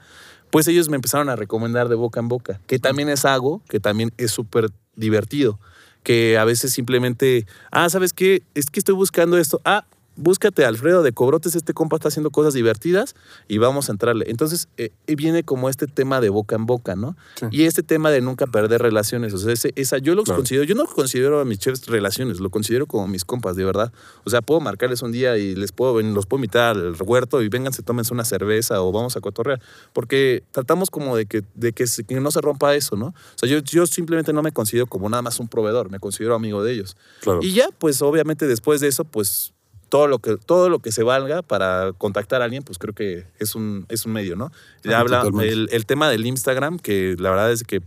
pues 0.54 0.68
ellos 0.68 0.88
me 0.88 0.94
empezaron 0.94 1.28
a 1.30 1.34
recomendar 1.34 1.88
de 1.88 1.96
boca 1.96 2.20
en 2.20 2.28
boca, 2.28 2.60
que 2.68 2.78
también 2.78 3.08
es 3.08 3.24
algo 3.24 3.60
que 3.68 3.80
también 3.80 4.12
es 4.18 4.30
súper 4.30 4.70
divertido, 4.94 5.58
que 6.04 6.38
a 6.38 6.44
veces 6.44 6.72
simplemente, 6.72 7.44
ah, 7.72 7.90
¿sabes 7.90 8.12
qué? 8.12 8.44
Es 8.54 8.66
que 8.66 8.78
estoy 8.78 8.94
buscando 8.94 9.36
esto, 9.36 9.60
ah, 9.64 9.84
búscate 10.16 10.64
a 10.64 10.68
Alfredo 10.68 11.02
de 11.02 11.12
Cobrotes, 11.12 11.54
este 11.54 11.74
compa 11.74 11.96
está 11.96 12.08
haciendo 12.08 12.30
cosas 12.30 12.54
divertidas 12.54 13.14
y 13.48 13.58
vamos 13.58 13.88
a 13.88 13.92
entrarle. 13.92 14.26
Entonces 14.28 14.68
eh, 14.76 14.90
viene 15.06 15.42
como 15.42 15.68
este 15.68 15.86
tema 15.86 16.20
de 16.20 16.28
boca 16.28 16.56
en 16.56 16.66
boca, 16.66 16.96
¿no? 16.96 17.16
Y 17.50 17.64
este 17.64 17.82
tema 17.82 18.10
de 18.10 18.20
nunca 18.20 18.46
perder 18.46 18.82
relaciones. 18.82 19.34
O 19.34 19.38
sea, 19.38 19.54
esa, 19.74 19.98
yo 19.98 20.14
lo 20.14 20.24
considero, 20.24 20.64
yo 20.64 20.74
no 20.74 20.86
considero 20.86 21.40
a 21.40 21.44
mis 21.44 21.58
chefs 21.58 21.86
relaciones, 21.86 22.40
lo 22.40 22.50
considero 22.50 22.86
como 22.86 23.08
mis 23.08 23.24
compas, 23.24 23.56
de 23.56 23.64
verdad. 23.64 23.92
O 24.24 24.30
sea, 24.30 24.42
puedo 24.42 24.60
marcarles 24.60 25.02
un 25.02 25.12
día 25.12 25.36
y 25.36 25.54
les 25.54 25.72
puedo, 25.72 26.00
los 26.00 26.26
puedo 26.26 26.38
invitar 26.38 26.76
al 26.76 26.96
huerto 27.00 27.42
y 27.42 27.48
vénganse, 27.48 27.82
tómense 27.82 28.12
una 28.12 28.24
cerveza 28.24 28.82
o 28.82 28.92
vamos 28.92 29.16
a 29.16 29.20
cotorrear. 29.20 29.60
Porque 29.92 30.42
tratamos 30.52 30.90
como 30.90 31.16
de 31.16 31.26
que, 31.26 31.42
de 31.54 31.72
que, 31.72 31.84
no 32.20 32.30
se 32.30 32.40
rompa 32.40 32.74
eso, 32.74 32.96
¿no? 32.96 33.06
O 33.06 33.14
sea, 33.36 33.48
yo, 33.48 33.58
yo 33.58 33.86
simplemente 33.86 34.32
no 34.32 34.42
me 34.42 34.52
considero 34.52 34.86
como 34.86 35.08
nada 35.08 35.22
más 35.22 35.40
un 35.40 35.48
proveedor, 35.48 35.90
me 35.90 35.98
considero 35.98 36.34
amigo 36.34 36.62
de 36.62 36.72
ellos. 36.72 36.96
Y 37.42 37.52
ya, 37.52 37.68
pues 37.78 38.02
obviamente 38.02 38.46
después 38.46 38.80
de 38.80 38.88
eso, 38.88 39.04
pues 39.04 39.54
todo 39.88 40.06
lo 40.06 40.18
que, 40.18 40.36
todo 40.36 40.68
lo 40.68 40.78
que 40.78 40.92
se 40.92 41.02
valga 41.02 41.42
para 41.42 41.92
contactar 41.92 42.42
a 42.42 42.44
alguien, 42.44 42.62
pues 42.62 42.78
creo 42.78 42.94
que 42.94 43.26
es 43.38 43.54
un, 43.54 43.86
es 43.88 44.06
un 44.06 44.12
medio, 44.12 44.36
¿no? 44.36 44.50
Ya 44.82 45.00
habla 45.00 45.22
el, 45.42 45.68
el, 45.70 45.86
tema 45.86 46.10
del 46.10 46.26
Instagram, 46.26 46.78
que 46.78 47.16
la 47.18 47.30
verdad 47.30 47.52
es 47.52 47.62
que 47.64 47.82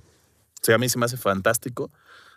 a 0.73 0.77
mí 0.77 0.89
se 0.89 0.97
me 0.97 1.05
hace 1.05 1.17
fantástico. 1.17 1.89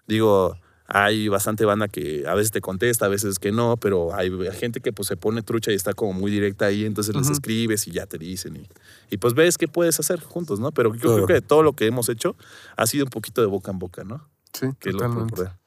Digo, 0.07 0.57
hay 0.93 1.29
bastante 1.29 1.65
banda 1.65 1.87
que 1.87 2.25
a 2.27 2.35
veces 2.35 2.51
te 2.51 2.61
contesta, 2.61 3.07
a 3.07 3.09
veces 3.09 3.39
que 3.39 3.53
no, 3.53 3.77
pero 3.77 4.13
hay 4.15 4.31
gente 4.53 4.81
que 4.81 4.93
pues 4.93 5.07
se 5.07 5.17
pone 5.17 5.43
trucha 5.43 5.71
y 5.71 5.77
está 5.77 5.93
como 5.93 6.13
muy 6.13 6.33
directa 6.33 6.67
ahí, 6.67 6.85
entonces 6.85 7.15
les 7.15 7.31
escribes 7.31 7.87
y 7.87 7.93
ya 7.93 8.07
te 8.07 8.19
dicen 8.19 8.57
y, 8.57 8.69
y, 9.09 9.19
pues 9.19 9.35
ves 9.35 9.57
qué 9.57 9.69
puedes 9.69 10.01
hacer 10.01 10.21
juntos, 10.21 10.59
¿no? 10.59 10.73
Pero 10.73 10.95
yo 10.95 11.15
creo 11.15 11.27
que 11.27 11.41
todo 11.41 11.63
lo 11.63 11.75
que 11.75 11.87
hemos 11.87 12.09
hecho 12.09 12.35
ha 12.77 12.87
sido 12.87 13.05
un 13.05 13.11
poquito 13.11 13.41
de 13.41 13.47
boca 13.47 13.71
en 13.71 13.79
boca, 13.79 14.03
¿no? 14.03 14.29
Sí, 14.53 14.67
que 14.81 14.91
totalmente. 14.91 15.45
Lo 15.45 15.60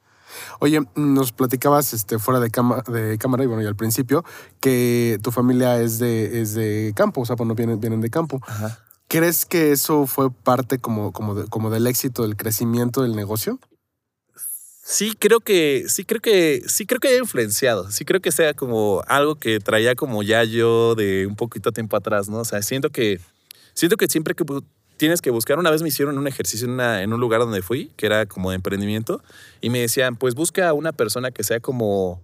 Oye, 0.60 0.80
nos 0.94 1.32
platicabas 1.32 1.92
este, 1.92 2.18
fuera 2.18 2.40
de, 2.40 2.50
de 2.92 3.18
cámara 3.18 3.44
y 3.44 3.46
bueno, 3.46 3.62
y 3.62 3.66
al 3.66 3.76
principio, 3.76 4.24
que 4.60 5.18
tu 5.22 5.30
familia 5.30 5.80
es 5.80 5.98
de, 5.98 6.40
es 6.40 6.54
de 6.54 6.92
campo, 6.96 7.20
o 7.20 7.26
sea, 7.26 7.36
bueno, 7.36 7.54
vienen, 7.54 7.80
vienen 7.80 8.00
de 8.00 8.10
campo. 8.10 8.40
¿Crees 9.08 9.44
que 9.44 9.72
eso 9.72 10.06
fue 10.06 10.30
parte 10.30 10.78
como, 10.78 11.12
como, 11.12 11.46
como 11.46 11.70
del 11.70 11.86
éxito, 11.86 12.22
del 12.22 12.36
crecimiento 12.36 13.02
del 13.02 13.14
negocio? 13.14 13.58
Sí, 14.86 15.16
creo 15.18 15.40
que, 15.40 15.84
sí, 15.88 16.04
creo 16.04 16.20
que, 16.20 16.62
sí, 16.66 16.84
creo 16.84 17.00
que 17.00 17.08
haya 17.08 17.18
influenciado. 17.18 17.90
Sí, 17.90 18.04
creo 18.04 18.20
que 18.20 18.30
sea 18.32 18.52
como 18.52 19.02
algo 19.06 19.36
que 19.36 19.58
traía 19.58 19.94
como 19.94 20.22
ya 20.22 20.44
yo 20.44 20.94
de 20.94 21.26
un 21.26 21.36
poquito 21.36 21.72
tiempo 21.72 21.96
atrás, 21.96 22.28
¿no? 22.28 22.38
O 22.38 22.44
sea, 22.44 22.60
siento 22.60 22.90
que, 22.90 23.18
siento 23.72 23.96
que 23.96 24.08
siempre 24.08 24.34
que 24.34 24.44
tienes 25.04 25.20
que 25.20 25.30
buscar. 25.30 25.58
Una 25.58 25.70
vez 25.70 25.82
me 25.82 25.88
hicieron 25.88 26.16
un 26.16 26.26
ejercicio 26.26 26.66
en, 26.66 26.80
en, 26.80 27.12
un 27.12 27.20
lugar 27.20 27.40
donde 27.40 27.60
fui, 27.60 27.90
que 27.96 28.06
era 28.06 28.24
como 28.24 28.48
de 28.48 28.56
emprendimiento, 28.56 29.22
y 29.60 29.68
me 29.68 29.80
decían, 29.80 30.16
pues 30.16 30.34
busca 30.34 30.66
a 30.66 30.72
una 30.72 30.92
persona 30.92 31.30
que 31.30 31.44
sea 31.44 31.60
como, 31.60 32.22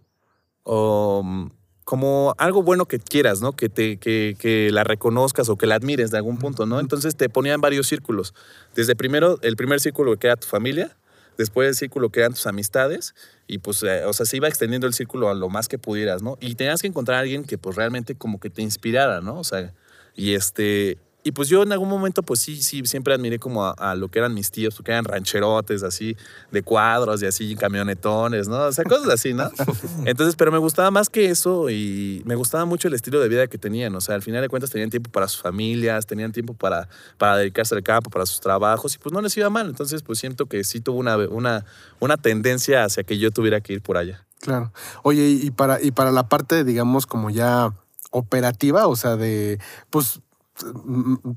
um, 0.64 1.50
como 1.84 2.34
algo 2.38 2.62
bueno 2.62 2.86
que 2.86 2.98
quieras, 2.98 3.42
¿no? 3.42 3.52
Que, 3.52 3.68
te, 3.68 3.98
que, 3.98 4.34
que, 4.38 4.70
la 4.72 4.82
reconozcas 4.82 5.50
o 5.50 5.56
que 5.56 5.66
la 5.66 5.74
admires 5.74 6.10
de 6.10 6.16
algún 6.16 6.38
punto, 6.38 6.64
¿no? 6.64 6.80
Entonces 6.80 7.16
te 7.16 7.28
ponían 7.28 7.60
varios 7.60 7.86
círculos. 7.86 8.32
Desde 8.74 8.96
primero, 8.96 9.38
el 9.42 9.56
primer 9.56 9.78
círculo 9.80 10.16
que 10.16 10.28
era 10.28 10.36
tu 10.36 10.46
familia, 10.46 10.96
después 11.36 11.68
el 11.68 11.74
círculo 11.74 12.08
que 12.08 12.20
eran 12.20 12.32
tus 12.32 12.46
amistades, 12.46 13.14
y 13.46 13.58
pues, 13.58 13.82
eh, 13.82 14.06
o 14.06 14.14
sea, 14.14 14.24
se 14.24 14.38
iba 14.38 14.48
extendiendo 14.48 14.86
el 14.86 14.94
círculo 14.94 15.28
a 15.28 15.34
lo 15.34 15.50
más 15.50 15.68
que 15.68 15.76
pudieras, 15.76 16.22
¿no? 16.22 16.38
Y 16.40 16.54
tenías 16.54 16.80
que 16.80 16.88
encontrar 16.88 17.18
a 17.18 17.20
alguien 17.20 17.44
que 17.44 17.58
pues 17.58 17.76
realmente 17.76 18.14
como 18.14 18.40
que 18.40 18.48
te 18.48 18.62
inspirara, 18.62 19.20
¿no? 19.20 19.38
O 19.38 19.44
sea, 19.44 19.74
y 20.16 20.32
este, 20.32 20.96
y 21.22 21.32
pues 21.32 21.48
yo 21.48 21.62
en 21.62 21.72
algún 21.72 21.88
momento, 21.88 22.22
pues 22.22 22.40
sí, 22.40 22.62
sí, 22.62 22.82
siempre 22.84 23.12
admiré 23.12 23.38
como 23.38 23.66
a, 23.66 23.94
lo 23.94 24.08
que 24.08 24.18
eran 24.18 24.32
mis 24.32 24.50
tíos, 24.50 24.74
porque 24.74 24.92
eran 24.92 25.04
rancherotes 25.04 25.82
así, 25.82 26.16
de 26.50 26.62
cuadros 26.62 27.22
y 27.22 27.26
así, 27.26 27.54
camionetones, 27.56 28.48
¿no? 28.48 28.64
O 28.64 28.72
sea, 28.72 28.84
cosas 28.84 29.08
así, 29.08 29.34
¿no? 29.34 29.50
Entonces, 30.06 30.34
pero 30.36 30.50
me 30.50 30.56
gustaba 30.58 30.90
más 30.90 31.10
que 31.10 31.26
eso 31.26 31.68
y 31.68 32.22
me 32.24 32.36
gustaba 32.36 32.64
mucho 32.64 32.88
el 32.88 32.94
estilo 32.94 33.20
de 33.20 33.28
vida 33.28 33.46
que 33.48 33.58
tenían. 33.58 33.94
O 33.94 34.00
sea, 34.00 34.14
al 34.14 34.22
final 34.22 34.40
de 34.40 34.48
cuentas 34.48 34.70
tenían 34.70 34.88
tiempo 34.88 35.10
para 35.10 35.28
sus 35.28 35.42
familias, 35.42 36.06
tenían 36.06 36.32
tiempo 36.32 36.54
para, 36.54 36.88
para 37.18 37.36
dedicarse 37.36 37.74
al 37.74 37.82
campo, 37.82 38.08
para 38.08 38.24
sus 38.24 38.40
trabajos 38.40 38.94
y 38.94 38.98
pues 38.98 39.12
no 39.12 39.20
les 39.20 39.36
iba 39.36 39.50
mal. 39.50 39.68
Entonces, 39.68 40.02
pues 40.02 40.18
siento 40.18 40.46
que 40.46 40.64
sí 40.64 40.80
tuvo 40.80 40.98
una, 40.98 41.18
una, 41.18 41.66
una 41.98 42.16
tendencia 42.16 42.84
hacia 42.84 43.04
que 43.04 43.18
yo 43.18 43.30
tuviera 43.30 43.60
que 43.60 43.74
ir 43.74 43.82
por 43.82 43.98
allá. 43.98 44.24
Claro. 44.40 44.72
Oye, 45.02 45.28
y 45.28 45.50
para, 45.50 45.82
y 45.82 45.90
para 45.90 46.12
la 46.12 46.30
parte, 46.30 46.64
digamos, 46.64 47.04
como 47.04 47.28
ya 47.28 47.74
operativa, 48.10 48.86
o 48.86 48.96
sea, 48.96 49.16
de, 49.16 49.60
pues 49.90 50.20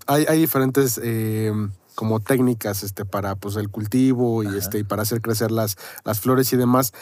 hay, 0.08 0.26
hay 0.28 0.40
diferentes 0.40 1.00
em, 1.02 1.72
como 1.96 2.20
técnicas 2.20 2.84
este, 2.84 3.06
para 3.06 3.36
pues, 3.36 3.56
el 3.56 3.70
cultivo 3.70 4.44
y, 4.44 4.58
este, 4.58 4.80
y 4.80 4.84
para 4.84 5.04
hacer 5.04 5.22
crecer 5.22 5.52
las, 5.52 5.78
las 6.04 6.20
flores 6.20 6.52
y 6.54 6.58
demás. 6.58 6.94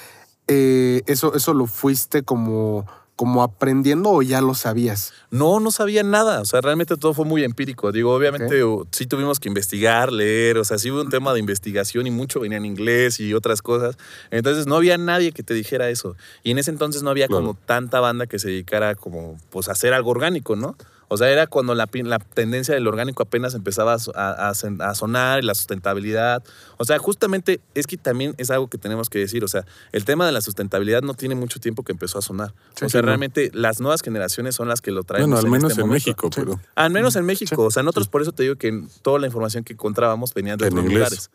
Eh, 0.48 1.04
eso, 1.06 1.34
¿Eso 1.34 1.54
lo 1.54 1.66
fuiste 1.66 2.24
como, 2.24 2.86
como 3.16 3.44
aprendiendo 3.44 4.10
o 4.10 4.22
ya 4.22 4.42
lo 4.42 4.54
sabías? 4.54 5.14
No, 5.30 5.60
no 5.60 5.72
sabía 5.72 6.04
nada. 6.04 6.42
O 6.42 6.46
sea, 6.46 6.60
realmente 6.60 6.98
todo 6.98 7.14
fue 7.14 7.24
muy 7.24 7.44
empírico. 7.44 7.92
Digo, 7.92 8.14
obviamente 8.14 8.62
sí 8.92 9.06
tuvimos 9.06 9.40
que 9.40 9.48
investigar, 9.48 10.12
leer. 10.12 10.58
O 10.58 10.66
sea, 10.66 10.78
sí 10.78 10.92
hubo 10.92 11.02
un 11.02 11.10
tema 11.10 11.34
de 11.34 11.40
investigación 11.40 12.06
y 12.08 12.12
mucho 12.12 12.40
venía 12.42 12.58
en 12.58 12.66
inglés 12.66 13.20
y 13.20 13.34
otras 13.34 13.62
cosas. 13.62 13.98
Entonces 14.30 14.68
no 14.68 14.76
había 14.76 14.98
nadie 14.98 15.32
que 15.32 15.44
te 15.44 15.54
dijera 15.54 15.90
eso. 15.90 16.16
Y 16.44 16.52
en 16.52 16.58
ese 16.58 16.72
entonces 16.72 17.04
no 17.04 17.12
había 17.12 17.28
como 17.28 17.54
tanta 17.54 18.00
banda 18.02 18.28
que 18.28 18.40
se 18.40 18.50
dedicara 18.50 18.96
como 18.96 19.38
pues 19.52 19.70
a 19.70 19.74
hacer 19.74 19.94
algo 19.94 20.12
orgánico, 20.12 20.56
¿no? 20.56 20.76
O 21.14 21.18
sea, 21.18 21.30
era 21.30 21.46
cuando 21.46 21.76
la, 21.76 21.90
la 21.92 22.20
tendencia 22.20 22.74
del 22.74 22.88
orgánico 22.88 23.22
apenas 23.22 23.54
empezaba 23.54 23.98
a, 24.16 24.50
a, 24.50 24.96
sonar, 24.96 25.44
la 25.44 25.54
sustentabilidad. 25.54 26.42
O 26.78 26.86
sea, 26.86 27.00
justamente 27.00 27.60
es 27.76 27.86
que 27.86 27.98
también 27.98 28.34
es 28.38 28.50
algo 28.50 28.70
que 28.70 28.78
tenemos 28.78 29.10
que 29.10 29.20
decir. 29.20 29.44
O 29.44 29.50
sea, 29.50 29.66
el 29.92 30.06
tema 30.06 30.26
de 30.26 30.32
la 30.32 30.40
sustentabilidad 30.40 31.02
no 31.02 31.14
tiene 31.14 31.36
mucho 31.36 31.60
tiempo 31.60 31.84
que 31.84 31.92
empezó 31.92 32.20
a 32.20 32.22
sonar. 32.22 32.54
o 32.82 32.88
sea, 32.88 33.02
realmente 33.02 33.52
las 33.54 33.82
nuevas 33.82 34.02
generaciones 34.04 34.56
son 34.56 34.70
las 34.70 34.80
que 34.80 34.92
lo 34.92 35.04
traen. 35.04 35.26
Bueno, 35.26 35.38
al 35.38 35.52
menos 35.52 35.72
este 35.72 35.82
en 35.82 35.90
México, 35.90 36.30
pero. 36.34 36.62
Al 36.76 36.92
menos 36.92 37.18
en 37.18 37.26
México. 37.26 37.62
O 37.62 37.72
sea, 37.72 37.84
nosotros 37.84 38.08
por 38.08 38.22
eso 38.22 38.32
te 38.32 38.44
digo 38.44 38.56
que 38.56 38.82
toda 39.02 39.20
la 39.20 39.28
información 39.28 39.66
que 39.66 39.74
encontrábamos 39.74 40.34
venía 40.34 40.56
de 40.56 40.68
otros 40.68 40.86
lugares. 40.86 41.30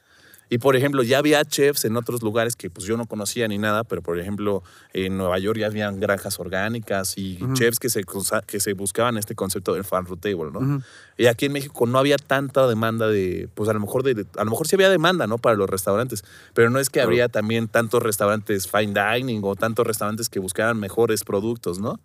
Y 0.48 0.58
por 0.58 0.76
ejemplo, 0.76 1.02
ya 1.02 1.18
había 1.18 1.44
chefs 1.44 1.84
en 1.84 1.96
otros 1.96 2.22
lugares 2.22 2.54
que 2.54 2.70
pues 2.70 2.86
yo 2.86 2.96
no 2.96 3.06
conocía 3.06 3.48
ni 3.48 3.58
nada, 3.58 3.82
pero 3.82 4.00
por 4.00 4.18
ejemplo, 4.18 4.62
en 4.92 5.16
Nueva 5.16 5.38
York 5.38 5.58
ya 5.58 5.66
habían 5.66 5.98
granjas 5.98 6.38
orgánicas 6.38 7.18
y 7.18 7.38
chefs 7.54 7.80
que 7.80 7.88
se, 7.88 8.04
que 8.46 8.60
se 8.60 8.72
buscaban 8.74 9.18
este 9.18 9.34
concepto 9.34 9.74
del 9.74 9.84
farm 9.84 10.06
to 10.06 10.16
table, 10.16 10.50
¿no? 10.52 10.82
Y 11.18 11.26
aquí 11.26 11.46
en 11.46 11.52
México 11.52 11.86
no 11.86 11.98
había 11.98 12.16
tanta 12.16 12.66
demanda 12.68 13.08
de, 13.08 13.48
pues 13.54 13.68
a 13.68 13.72
lo 13.72 13.80
mejor 13.80 14.02
de, 14.02 14.26
a 14.36 14.44
lo 14.44 14.50
mejor 14.50 14.68
sí 14.68 14.76
había 14.76 14.90
demanda, 14.90 15.26
¿no? 15.26 15.38
Para 15.38 15.56
los 15.56 15.68
restaurantes, 15.68 16.24
pero 16.54 16.70
no 16.70 16.78
es 16.78 16.90
que 16.90 17.00
habría 17.00 17.28
también 17.28 17.68
tantos 17.68 18.02
restaurantes 18.02 18.68
fine 18.68 18.94
dining 18.94 19.40
o 19.42 19.56
tantos 19.56 19.86
restaurantes 19.86 20.28
que 20.28 20.38
buscaran 20.38 20.78
mejores 20.78 21.24
productos, 21.24 21.80
¿no? 21.80 21.98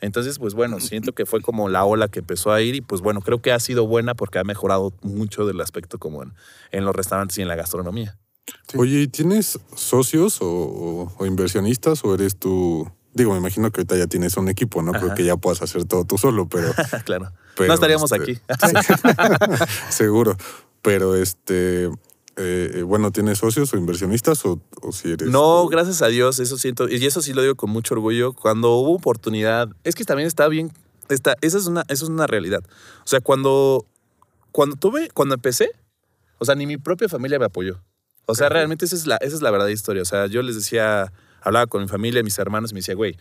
Entonces, 0.00 0.38
pues 0.38 0.54
bueno, 0.54 0.80
siento 0.80 1.12
que 1.12 1.24
fue 1.24 1.40
como 1.40 1.68
la 1.68 1.84
ola 1.84 2.08
que 2.08 2.18
empezó 2.18 2.52
a 2.52 2.60
ir 2.60 2.74
y 2.74 2.80
pues 2.82 3.00
bueno, 3.00 3.22
creo 3.22 3.40
que 3.40 3.52
ha 3.52 3.58
sido 3.58 3.86
buena 3.86 4.14
porque 4.14 4.38
ha 4.38 4.44
mejorado 4.44 4.92
mucho 5.02 5.46
del 5.46 5.60
aspecto 5.60 5.98
como 5.98 6.22
en, 6.22 6.84
los 6.84 6.94
restaurantes 6.94 7.38
y 7.38 7.42
en 7.42 7.48
la 7.48 7.54
gastronomía. 7.54 8.18
Oye, 8.76 9.02
¿y 9.02 9.08
tienes 9.08 9.58
socios 9.74 10.38
o, 10.42 11.10
inversionistas 11.20 12.04
o 12.04 12.14
eres 12.14 12.36
tú? 12.36 12.90
Digo, 13.14 13.32
me 13.32 13.38
imagino 13.38 13.70
que 13.70 13.80
ahorita 13.80 13.96
ya 13.96 14.06
tienes 14.06 14.36
un 14.36 14.48
equipo, 14.48 14.82
¿no? 14.82 14.92
Creo 14.92 15.14
que 15.14 15.24
ya 15.24 15.36
puedas 15.36 15.62
hacer 15.62 15.84
todo 15.84 16.04
tú 16.04 16.18
solo, 16.18 16.48
pero... 16.48 16.72
claro. 17.04 17.32
no 17.58 17.74
estaríamos 17.74 18.12
este, 18.12 18.22
aquí. 18.22 18.40
seguro. 19.90 20.36
Pero 20.82 21.14
este, 21.14 21.88
eh, 22.36 22.70
eh, 22.76 22.82
bueno, 22.82 23.10
¿tienes 23.10 23.38
socios 23.38 23.72
o 23.74 23.76
inversionistas 23.76 24.44
o, 24.46 24.60
si 24.92 25.12
eres...? 25.12 25.28
No, 25.28 25.66
gracias 25.68 26.02
a 26.02 26.08
Dios, 26.08 26.38
eso 26.38 26.56
siento, 26.56 26.88
y 26.88 27.04
eso 27.04 27.20
sí 27.20 27.32
lo 27.32 27.42
digo 27.42 27.54
con 27.56 27.70
mucho 27.70 27.94
orgullo, 27.94 28.32
cuando 28.32 28.74
hubo 28.76 28.94
oportunidad, 28.94 29.68
es 29.84 29.94
que 29.94 30.04
también 30.04 30.26
está 30.26 30.48
bien, 30.48 30.72
está, 31.08 31.36
esa, 31.42 31.58
es 31.58 31.66
una, 31.66 31.82
eso 31.88 32.04
es 32.04 32.10
una 32.10 32.26
realidad. 32.26 32.62
O 33.04 33.06
sea, 33.06 33.20
cuando, 33.20 33.86
cuando 34.50 34.76
tuve, 34.76 35.08
cuando 35.10 35.34
empecé, 35.34 35.70
o 36.38 36.44
sea, 36.44 36.54
ni 36.54 36.66
mi 36.66 36.76
propia 36.78 37.08
familia 37.08 37.38
me 37.38 37.44
apoyó. 37.44 37.82
O 38.26 38.34
sea, 38.34 38.48
realmente 38.48 38.84
esa 38.84 38.96
es, 38.96 39.06
la, 39.06 39.16
esa 39.16 39.36
es 39.36 39.42
la 39.42 39.50
verdadera 39.50 39.74
historia. 39.74 40.02
O 40.02 40.06
sea, 40.06 40.26
yo 40.26 40.42
les 40.42 40.54
decía, 40.54 41.12
hablaba 41.40 41.66
con 41.66 41.82
mi 41.82 41.88
familia, 41.88 42.22
mis 42.22 42.38
hermanos, 42.38 42.70
y 42.70 42.74
me 42.74 42.78
decía, 42.78 42.94
güey, 42.94 43.16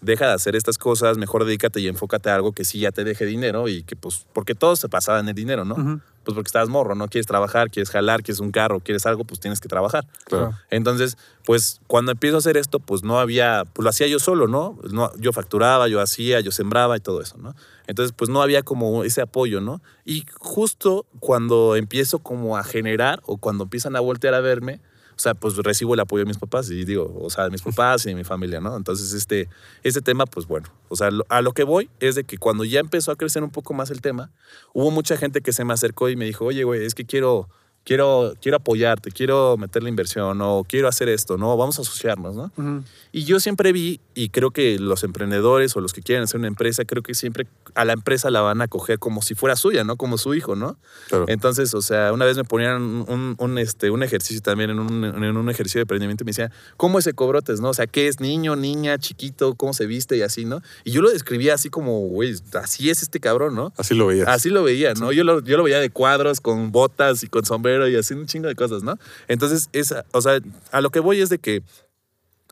deja 0.00 0.26
de 0.26 0.32
hacer 0.32 0.56
estas 0.56 0.78
cosas, 0.78 1.18
mejor 1.18 1.44
dedícate 1.44 1.80
y 1.80 1.88
enfócate 1.88 2.30
a 2.30 2.34
algo 2.34 2.52
que 2.52 2.64
sí 2.64 2.80
ya 2.80 2.92
te 2.92 3.04
deje 3.04 3.26
dinero 3.26 3.68
y 3.68 3.82
que 3.82 3.96
pues, 3.96 4.26
porque 4.32 4.54
todo 4.54 4.76
se 4.76 4.88
pasaba 4.88 5.20
en 5.20 5.28
el 5.28 5.34
dinero, 5.34 5.64
¿no? 5.64 6.00
Pues 6.24 6.34
porque 6.34 6.48
estás 6.48 6.68
morro, 6.68 6.94
¿no? 6.94 7.08
Quieres 7.08 7.26
trabajar, 7.26 7.70
quieres 7.70 7.90
jalar, 7.90 8.22
quieres 8.22 8.40
un 8.40 8.50
carro, 8.50 8.80
quieres 8.80 9.06
algo, 9.06 9.24
pues 9.24 9.40
tienes 9.40 9.60
que 9.60 9.68
trabajar. 9.68 10.06
Claro. 10.24 10.52
Entonces, 10.70 11.16
pues 11.44 11.80
cuando 11.86 12.12
empiezo 12.12 12.36
a 12.36 12.38
hacer 12.38 12.56
esto, 12.56 12.78
pues 12.78 13.02
no 13.02 13.18
había, 13.18 13.64
pues 13.72 13.84
lo 13.84 13.90
hacía 13.90 14.06
yo 14.06 14.18
solo, 14.18 14.46
¿no? 14.46 14.78
no 14.90 15.12
yo 15.16 15.32
facturaba, 15.32 15.88
yo 15.88 16.00
hacía, 16.00 16.40
yo 16.40 16.52
sembraba 16.52 16.96
y 16.96 17.00
todo 17.00 17.20
eso, 17.20 17.36
¿no? 17.38 17.54
Entonces, 17.86 18.14
pues 18.16 18.30
no 18.30 18.42
había 18.42 18.62
como 18.62 19.04
ese 19.04 19.20
apoyo, 19.22 19.60
¿no? 19.60 19.82
Y 20.04 20.24
justo 20.38 21.06
cuando 21.18 21.76
empiezo 21.76 22.20
como 22.20 22.56
a 22.56 22.64
generar 22.64 23.20
o 23.24 23.38
cuando 23.38 23.64
empiezan 23.64 23.96
a 23.96 24.00
voltear 24.00 24.34
a 24.34 24.40
verme, 24.40 24.80
sea, 25.20 25.34
pues 25.34 25.56
recibo 25.56 25.94
el 25.94 26.00
apoyo 26.00 26.24
de 26.24 26.28
mis 26.28 26.38
papás 26.38 26.70
y 26.70 26.84
digo, 26.84 27.14
o 27.20 27.28
sea, 27.30 27.44
de 27.44 27.50
mis 27.50 27.62
papás 27.62 28.06
y 28.06 28.08
de 28.08 28.14
mi 28.14 28.24
familia, 28.24 28.60
¿no? 28.60 28.76
Entonces, 28.76 29.12
este, 29.12 29.48
este 29.82 30.00
tema, 30.00 30.26
pues 30.26 30.46
bueno, 30.46 30.68
o 30.88 30.96
sea, 30.96 31.10
a 31.28 31.42
lo 31.42 31.52
que 31.52 31.62
voy 31.64 31.90
es 32.00 32.14
de 32.14 32.24
que 32.24 32.38
cuando 32.38 32.64
ya 32.64 32.80
empezó 32.80 33.12
a 33.12 33.16
crecer 33.16 33.42
un 33.42 33.50
poco 33.50 33.74
más 33.74 33.90
el 33.90 34.00
tema, 34.00 34.30
hubo 34.72 34.90
mucha 34.90 35.16
gente 35.16 35.40
que 35.42 35.52
se 35.52 35.64
me 35.64 35.74
acercó 35.74 36.08
y 36.08 36.16
me 36.16 36.24
dijo, 36.24 36.46
oye, 36.46 36.64
güey, 36.64 36.84
es 36.84 36.94
que 36.94 37.04
quiero, 37.04 37.48
quiero, 37.84 38.34
quiero 38.40 38.56
apoyarte, 38.56 39.10
quiero 39.10 39.56
meter 39.56 39.82
la 39.82 39.88
inversión 39.88 40.40
o 40.42 40.64
quiero 40.68 40.88
hacer 40.88 41.08
esto, 41.08 41.36
¿no? 41.36 41.56
Vamos 41.56 41.78
a 41.78 41.82
asociarnos, 41.82 42.36
¿no? 42.36 42.84
Y 43.12 43.24
yo 43.24 43.40
siempre 43.40 43.72
vi, 43.72 44.00
y 44.14 44.28
creo 44.28 44.50
que 44.50 44.78
los 44.78 45.02
emprendedores 45.02 45.76
o 45.76 45.80
los 45.80 45.92
que 45.92 46.02
quieren 46.02 46.24
hacer 46.24 46.38
una 46.38 46.48
empresa, 46.48 46.84
creo 46.84 47.02
que 47.02 47.14
siempre 47.14 47.46
a 47.74 47.84
la 47.84 47.92
empresa 47.92 48.30
la 48.30 48.40
van 48.40 48.60
a 48.60 48.68
coger 48.68 48.98
como 48.98 49.22
si 49.22 49.34
fuera 49.34 49.56
suya, 49.56 49.84
¿no? 49.84 49.96
Como 49.96 50.18
su 50.18 50.34
hijo, 50.34 50.56
¿no? 50.56 50.78
Entonces, 51.26 51.74
o 51.74 51.82
sea, 51.82 52.12
una 52.12 52.24
vez 52.24 52.36
me 52.36 52.44
ponían 52.44 53.04
un, 53.08 53.58
este, 53.58 53.90
un 53.90 54.02
ejercicio 54.02 54.42
también 54.42 54.70
en 54.70 54.78
un, 54.78 55.04
en 55.04 55.36
un 55.36 55.50
ejercicio 55.50 55.78
de 55.78 55.82
emprendimiento 55.82 56.24
y 56.24 56.26
me 56.26 56.30
decía, 56.30 56.52
¿cómo 56.76 56.98
es 56.98 57.06
Ecobrotes, 57.06 57.60
no? 57.60 57.70
O 57.70 57.74
sea, 57.74 57.86
¿qué 57.86 58.08
es 58.08 58.20
niño, 58.20 58.56
niña, 58.56 58.98
chiquito, 58.98 59.54
cómo 59.54 59.72
se 59.72 59.86
viste 59.86 60.16
y 60.16 60.22
así, 60.22 60.44
¿no? 60.44 60.62
Y 60.84 60.92
yo 60.92 61.02
lo 61.02 61.10
describía 61.10 61.54
así 61.54 61.70
como, 61.70 62.00
güey, 62.00 62.34
así 62.54 62.90
es 62.90 63.02
este 63.02 63.20
cabrón, 63.20 63.54
¿no? 63.54 63.72
Así 63.76 63.94
lo 63.94 64.06
veía. 64.06 64.24
Así 64.24 64.50
lo 64.50 64.62
veía, 64.62 64.94
¿no? 64.94 65.12
Yo, 65.12 65.24
lo, 65.24 65.42
yo 65.42 65.56
lo 65.56 65.64
veía 65.64 65.80
de 65.80 65.90
cuadros, 65.90 66.40
con 66.40 66.70
botas 66.72 67.22
y 67.22 67.28
con 67.28 67.44
sombrero 67.44 67.69
y 67.88 67.96
así 67.96 68.14
un 68.14 68.26
chingo 68.26 68.48
de 68.48 68.54
cosas, 68.54 68.82
¿no? 68.82 68.98
Entonces, 69.28 69.68
esa, 69.72 70.04
o 70.12 70.20
sea, 70.20 70.40
a 70.72 70.80
lo 70.80 70.90
que 70.90 71.00
voy 71.00 71.20
es 71.20 71.28
de 71.28 71.38
que, 71.38 71.62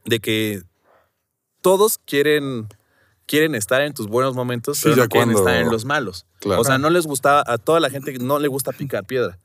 de 0.04 0.20
que 0.20 0.62
todos 1.60 1.98
quieren, 1.98 2.68
quieren 3.26 3.54
estar 3.54 3.82
en 3.82 3.94
tus 3.94 4.06
buenos 4.06 4.34
momentos, 4.34 4.80
pero 4.82 4.96
no 4.96 5.08
quieren 5.08 5.30
estar 5.30 5.56
en 5.56 5.70
los 5.70 5.84
malos. 5.84 6.26
O 6.44 6.64
sea, 6.64 6.78
no 6.78 6.90
les 6.90 7.06
gusta, 7.06 7.42
a 7.46 7.58
toda 7.58 7.80
la 7.80 7.90
gente 7.90 8.16
no 8.18 8.38
le 8.38 8.48
gusta 8.48 8.72
picar 8.72 9.04
piedra. 9.04 9.38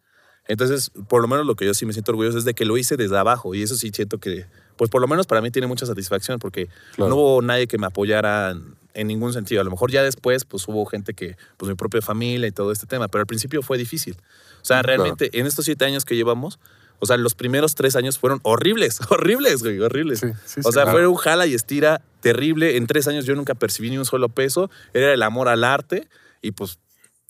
Entonces, 0.48 0.92
por 1.08 1.22
lo 1.22 1.28
menos 1.28 1.46
lo 1.46 1.56
que 1.56 1.66
yo 1.66 1.74
sí 1.74 1.86
me 1.86 1.94
siento 1.94 2.12
orgulloso 2.12 2.38
es 2.38 2.46
de 2.46 2.54
que 2.54 2.66
lo 2.66 2.78
hice 2.78 2.98
desde 2.98 3.18
abajo 3.18 3.56
y 3.56 3.64
eso 3.64 3.76
sí 3.76 3.92
siento 3.94 4.18
que, 4.18 4.46
pues 4.76 4.90
por 4.90 5.02
lo 5.02 5.08
menos 5.08 5.26
para 5.26 5.42
mí 5.42 5.52
tiene 5.52 5.68
mucha 5.68 5.86
satisfacción 5.86 6.40
porque 6.40 6.68
no 6.98 7.16
hubo 7.16 7.42
nadie 7.42 7.68
que 7.68 7.78
me 7.78 7.88
apoyara 7.88 8.54
en 8.94 9.08
ningún 9.08 9.32
sentido. 9.34 9.62
A 9.62 9.64
lo 9.64 9.72
mejor 9.72 9.90
ya 9.90 10.04
después, 10.04 10.44
pues 10.44 10.68
hubo 10.68 10.86
gente 10.86 11.14
que, 11.14 11.38
pues 11.58 11.70
mi 11.70 11.76
propia 11.76 12.02
familia 12.02 12.48
y 12.48 12.52
todo 12.52 12.72
este 12.72 12.86
tema, 12.86 13.08
pero 13.08 13.22
al 13.22 13.28
principio 13.28 13.62
fue 13.62 13.78
difícil. 13.78 14.18
O 14.64 14.66
sea, 14.66 14.82
realmente 14.82 15.30
en 15.38 15.46
estos 15.46 15.66
siete 15.66 15.84
años 15.84 16.06
que 16.06 16.16
llevamos, 16.16 16.58
o 17.00 17.06
sea, 17.06 17.18
los 17.18 17.36
primeros 17.36 17.76
tres 17.76 17.98
años 17.98 18.18
fueron 18.18 18.40
horribles, 18.44 19.00
horribles, 19.12 19.62
güey, 19.62 19.78
horribles. 19.80 20.24
o 20.64 20.72
sea, 20.72 20.88
fue 20.88 21.06
un 21.06 21.16
jala 21.16 21.46
y 21.46 21.54
estira 21.54 22.02
terrible. 22.22 22.78
En 22.78 22.88
tres 22.88 23.10
años 23.10 23.26
yo 23.26 23.36
nunca 23.36 23.56
percibí 23.56 23.90
ni 23.90 23.98
un 23.98 24.06
solo 24.06 24.30
peso. 24.30 24.72
Era 24.94 25.14
el 25.14 25.22
amor 25.22 25.50
al 25.50 25.66
arte 25.66 26.08
y 26.42 26.52
pues 26.52 26.80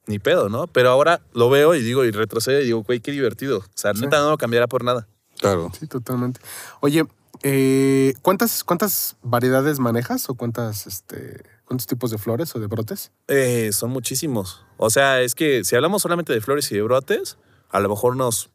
ni 0.06 0.19
pedo, 0.19 0.48
¿no? 0.48 0.67
Pero 0.67 0.91
ahora 0.91 1.22
lo 1.34 1.50
veo 1.50 1.74
y 1.74 1.82
digo, 1.82 2.06
y 2.06 2.12
retrocedo 2.12 2.62
y 2.62 2.65
digo, 2.65 2.84
güey, 2.84 3.00
qué 3.00 3.12
divertido. 3.12 3.60
O 3.60 3.65
sea, 3.74 3.93
neta 3.93 4.19
no 4.19 4.30
lo 4.30 4.38
cambiará 4.38 4.67
por 4.67 4.84
nada. 4.84 5.08
Claro. 5.39 5.72
Sí, 5.78 5.88
totalmente. 5.88 6.39
Oye, 6.82 7.06
eh, 7.44 8.14
¿cuántas, 8.22 8.64
¿cuántas 8.64 9.18
variedades 9.22 9.80
manejas 9.80 10.30
o 10.30 10.36
cuántas, 10.36 10.88
este, 10.88 11.44
cuántos 11.66 11.88
tipos 11.88 12.10
de 12.10 12.18
flores 12.18 12.56
o 12.56 12.60
de 12.60 12.68
brotes? 12.68 13.12
Eh, 13.28 13.72
son 13.74 13.92
muchísimos. 13.92 14.66
O 14.78 14.90
sea, 14.90 15.22
es 15.22 15.36
que 15.36 15.64
si 15.66 15.76
hablamos 15.76 16.02
solamente 16.02 16.32
de 16.32 16.40
flores 16.40 16.72
y 16.72 16.76
de 16.76 16.82
brotes, 16.82 17.38
a 17.70 17.82
lo 17.82 17.90
mejor 17.90 18.14
unos 18.14 18.50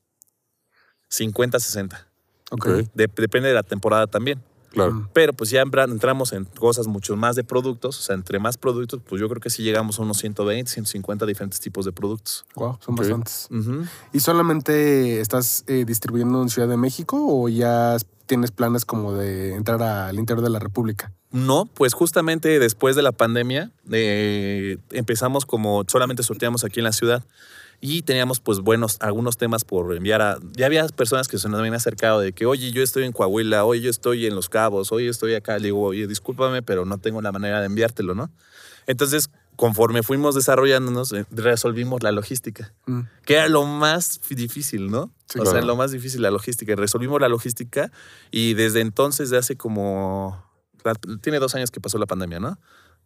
50, 1.10 1.60
60. 1.60 2.08
Ok. 2.50 2.66
depende 2.94 3.48
de 3.48 3.54
la 3.54 3.62
temporada 3.62 4.06
también. 4.06 4.42
Claro. 4.70 5.08
Pero 5.12 5.32
pues 5.32 5.50
ya 5.50 5.62
entramos 5.62 6.32
en 6.32 6.44
cosas 6.44 6.86
mucho 6.86 7.16
más 7.16 7.36
de 7.36 7.44
productos, 7.44 7.98
o 7.98 8.02
sea, 8.02 8.14
entre 8.14 8.38
más 8.38 8.56
productos, 8.58 9.00
pues 9.06 9.20
yo 9.20 9.28
creo 9.28 9.40
que 9.40 9.50
sí 9.50 9.62
llegamos 9.62 9.98
a 9.98 10.02
unos 10.02 10.18
120, 10.18 10.70
150 10.70 11.26
diferentes 11.26 11.60
tipos 11.60 11.84
de 11.84 11.92
productos. 11.92 12.46
Wow, 12.54 12.78
son 12.80 12.94
bastantes. 12.94 13.48
¿Y 14.12 14.20
solamente 14.20 15.20
estás 15.20 15.64
eh, 15.66 15.84
distribuyendo 15.86 16.42
en 16.42 16.48
Ciudad 16.48 16.68
de 16.68 16.76
México 16.76 17.18
o 17.18 17.48
ya 17.48 17.96
tienes 18.28 18.52
planes 18.52 18.84
como 18.84 19.14
de 19.14 19.54
entrar 19.54 19.82
al 19.82 20.16
interior 20.16 20.44
de 20.44 20.50
la 20.50 20.60
República? 20.60 21.12
No, 21.32 21.66
pues 21.66 21.94
justamente 21.94 22.60
después 22.60 22.94
de 22.94 23.02
la 23.02 23.10
pandemia 23.10 23.72
eh, 23.90 24.78
empezamos 24.92 25.44
como 25.44 25.84
solamente 25.88 26.22
sorteamos 26.22 26.62
aquí 26.62 26.78
en 26.78 26.84
la 26.84 26.92
ciudad 26.92 27.24
y 27.80 28.02
teníamos 28.02 28.40
pues 28.40 28.60
buenos 28.60 28.96
algunos 29.00 29.36
temas 29.36 29.64
por 29.64 29.94
enviar 29.94 30.20
a 30.20 30.38
ya 30.56 30.66
había 30.66 30.86
personas 30.88 31.28
que 31.28 31.38
se 31.38 31.48
nos 31.48 31.60
habían 31.60 31.74
acercado 31.74 32.20
de 32.20 32.32
que 32.32 32.44
oye 32.44 32.72
yo 32.72 32.82
estoy 32.82 33.04
en 33.04 33.12
Coahuila 33.12 33.64
oye 33.64 33.82
yo 33.82 33.90
estoy 33.90 34.26
en 34.26 34.34
Los 34.34 34.48
Cabos 34.48 34.90
oye 34.90 35.08
estoy 35.08 35.34
acá 35.34 35.58
le 35.58 35.66
digo 35.66 35.82
oye 35.82 36.08
discúlpame 36.08 36.62
pero 36.62 36.84
no 36.84 36.98
tengo 36.98 37.22
la 37.22 37.30
manera 37.30 37.60
de 37.60 37.66
enviártelo 37.66 38.14
no 38.14 38.30
entonces 38.88 39.30
conforme 39.58 40.04
fuimos 40.04 40.36
desarrollándonos 40.36 41.12
eh, 41.12 41.26
resolvimos 41.32 42.02
la 42.04 42.12
logística 42.12 42.72
mm. 42.86 43.00
que 43.24 43.34
era 43.34 43.48
lo 43.48 43.66
más 43.66 44.20
difícil 44.30 44.88
no 44.90 45.12
o 45.38 45.44
sea 45.44 45.60
lo 45.62 45.74
más 45.74 45.90
difícil 45.90 46.22
la 46.22 46.30
logística 46.30 46.74
resolvimos 46.76 47.20
la 47.20 47.28
logística 47.28 47.90
y 48.30 48.54
desde 48.54 48.80
entonces 48.80 49.30
de 49.30 49.38
hace 49.38 49.56
como 49.56 50.42
tiene 51.20 51.40
dos 51.40 51.56
años 51.56 51.72
que 51.72 51.80
pasó 51.80 51.98
la 51.98 52.06
pandemia 52.06 52.38
no 52.38 52.56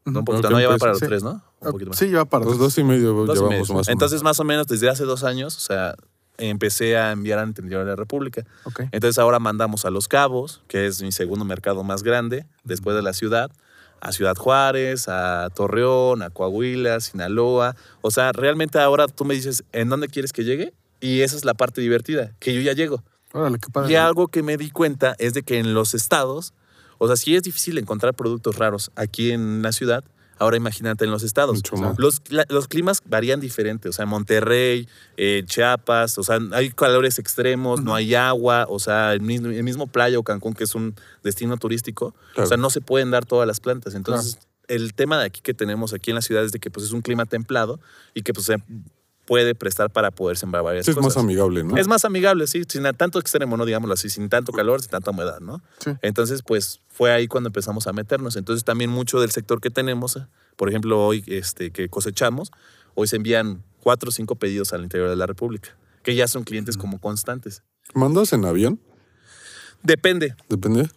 un 0.05 0.25
poquito, 0.25 0.51
no, 0.51 0.59
lleva 0.59 0.79
para 0.79 0.93
los 0.93 1.01
tres, 1.01 1.23
¿no? 1.23 1.43
Un 1.61 1.71
poquito 1.71 1.91
más. 1.91 1.99
Sí, 1.99 2.07
lleva 2.07 2.25
para 2.25 2.45
los 2.45 2.59
dos 2.59 2.77
y 2.77 2.83
medio. 2.83 3.25
llevamos 3.25 3.71
Más 3.71 3.89
Entonces, 3.89 4.25
más 4.25 4.41
o 4.41 4.45
menos 4.45 4.67
desde 4.67 4.89
hace 4.89 5.05
dos 5.05 5.23
años, 5.23 5.57
o 5.57 5.61
sea, 5.61 5.95
empecé 6.39 6.97
a 6.97 7.13
enviar 7.13 7.39
al 7.39 7.49
interior 7.49 7.85
de 7.85 7.91
la 7.91 7.97
República. 7.97 8.45
Entonces, 8.91 9.19
ahora 9.19 9.39
mandamos 9.39 9.85
a 9.85 9.91
Los 9.91 10.09
Cabos, 10.09 10.63
que 10.67 10.87
es 10.87 11.03
mi 11.03 11.13
segundo 11.13 11.45
mercado 11.45 11.85
más 11.85 12.03
grande, 12.03 12.47
después 12.65 12.97
de 12.97 13.03
la 13.03 13.13
ciudad, 13.13 13.53
a 14.03 14.13
Ciudad 14.13 14.37
Juárez, 14.37 15.09
a 15.09 15.49
Torreón, 15.55 16.21
a 16.21 16.29
Coahuila, 16.29 17.01
Sinaloa. 17.01 17.75
O 18.03 18.11
sea, 18.11 18.33
realmente 18.33 18.79
ahora 18.79 19.09
tú 19.09 19.25
me 19.25 19.35
dices, 19.35 19.65
¿en 19.73 19.89
dónde 19.89 20.09
quieres 20.09 20.35
que 20.35 20.45
llegue? 20.45 20.75
Y 21.01 21.23
esa 21.23 21.37
es 21.37 21.47
la 21.47 21.55
parte 21.55 21.81
divertida, 21.81 22.33
que 22.39 22.53
yo 22.53 22.61
ya 22.61 22.75
llego. 22.75 23.03
Órale, 23.33 23.59
qué 23.59 23.71
padre. 23.73 23.93
Y 23.93 23.97
algo 23.97 24.29
que 24.29 24.43
me 24.43 24.59
di 24.59 24.71
cuenta 24.71 25.17
es 25.19 25.33
de 25.33 25.43
que 25.43 25.59
en 25.59 25.73
los 25.73 25.95
estados 25.95 26.53
o 27.03 27.09
sea, 27.09 27.17
si 27.17 27.35
es 27.35 27.43
difícil 27.43 27.79
encontrar 27.79 28.15
productos 28.15 28.59
raros 28.59 28.93
aquí 28.95 29.33
en 29.33 29.61
la 29.61 29.73
ciudad, 29.73 30.05
ahora 30.43 30.57
imagínate 30.57 31.05
en 31.05 31.11
los 31.11 31.23
estados. 31.23 31.63
Los, 31.99 32.21
los, 32.49 32.69
climas 32.69 33.01
varían 33.05 33.41
diferente, 33.41 33.89
o 33.89 33.93
sea, 33.93 34.07
Monterrey, 34.07 34.89
eh, 35.17 35.45
Chiapas, 35.47 36.19
o 36.19 36.23
sea, 36.23 36.39
hay 36.53 36.71
calores 36.71 37.19
extremos, 37.19 37.83
no 37.83 37.95
hay 37.95 38.15
agua, 38.15 38.67
o 38.69 38.79
sea, 38.79 39.13
el 39.13 39.21
mismo, 39.21 39.49
el 39.49 39.63
mismo 39.63 39.87
playa 39.87 40.19
o 40.19 40.23
Cancún, 40.23 40.55
que 40.55 40.65
es 40.65 40.75
un 40.75 40.95
destino 41.23 41.57
turístico, 41.57 42.15
o 42.37 42.47
sea, 42.47 42.57
no 42.57 42.71
se 42.71 42.81
pueden 42.81 43.11
dar 43.11 43.25
todas 43.25 43.47
las 43.47 43.61
plantas. 43.61 43.95
Entonces, 43.95 44.39
el 44.69 44.95
tema 44.95 45.19
de 45.19 45.27
aquí 45.27 45.41
que 45.41 45.55
tenemos 45.55 45.93
aquí 45.93 46.11
en 46.11 46.17
la 46.17 46.23
ciudad 46.23 46.45
es 46.45 46.53
de 46.53 46.59
que 46.59 46.71
pues, 46.71 46.87
es 46.87 46.93
un 46.93 47.03
clima 47.03 47.27
templado 47.27 47.81
y 48.15 48.23
que 48.23 48.33
pues 48.33 48.51
puede 49.27 49.55
prestar 49.55 49.91
para 49.91 50.11
poder 50.11 50.37
sembrar 50.37 50.63
varias 50.63 50.87
es 50.89 50.95
cosas. 50.95 51.11
Es 51.11 51.17
más 51.17 51.25
amigable, 51.25 51.65
¿no? 51.65 51.77
Es 51.77 51.87
más 51.87 52.05
amigable, 52.05 52.47
sí, 52.47 52.65
sin 52.69 52.83
tanto 52.97 53.19
extremo, 53.19 53.57
¿no? 53.57 53.65
Digámoslo 53.65 53.95
así, 53.95 54.11
sin 54.11 54.29
tanto 54.29 54.53
calor, 54.53 54.81
sin 54.81 54.91
tanta 54.91 55.11
humedad, 55.11 55.41
¿no? 55.41 55.63
Sí. 55.79 55.91
Entonces, 56.03 56.43
pues 56.43 56.81
fue 56.89 57.13
ahí 57.13 57.29
cuando 57.29 57.49
empezamos 57.49 57.87
a 57.87 57.93
meternos. 57.93 58.37
Entonces, 58.37 58.65
también 58.65 58.91
mucho 58.91 59.21
del 59.21 59.31
sector 59.31 59.61
que 59.61 59.71
tenemos, 59.71 60.19
por 60.57 60.69
ejemplo, 60.69 61.05
hoy 61.05 61.25
este, 61.27 61.71
que 61.71 61.89
cosechamos, 61.89 62.51
hoy 62.95 63.07
se 63.07 63.17
envían 63.17 63.63
cuatro 63.81 64.09
o 64.09 64.13
cinco 64.13 64.37
pedidos 64.37 64.73
al 64.73 64.83
interior 64.83 65.09
de 65.09 65.17
la 65.17 65.27
República, 65.27 65.77
que 66.03 66.15
ya 66.15 66.29
son 66.29 66.45
clientes 66.45 66.77
como 66.77 67.01
constantes. 67.01 67.63
¿Mandas 67.95 68.33
en 68.33 68.45
avión? 68.45 68.81
Depende. 69.83 70.35
¿Depende? 70.49 70.89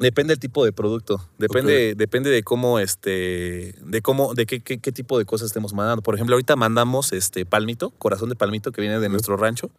Depende 0.00 0.32
del 0.32 0.40
tipo 0.40 0.64
de 0.64 0.72
producto. 0.72 1.20
Depende, 1.36 1.94
depende 1.94 2.30
de 2.30 2.42
cómo, 2.42 2.78
este, 2.78 3.74
de 3.82 4.00
cómo, 4.00 4.32
de 4.32 4.46
qué, 4.46 4.60
qué, 4.62 4.92
tipo 4.92 5.18
de 5.18 5.26
cosas 5.26 5.48
estemos 5.48 5.74
mandando. 5.74 6.00
Por 6.00 6.14
ejemplo, 6.14 6.36
ahorita 6.36 6.56
mandamos 6.56 7.12
este 7.12 7.44
palmito, 7.44 7.90
corazón 7.90 8.30
de 8.30 8.34
palmito 8.34 8.72
que 8.72 8.80
viene 8.80 8.98
de 8.98 9.10
nuestro 9.10 9.36
rancho. 9.36 9.70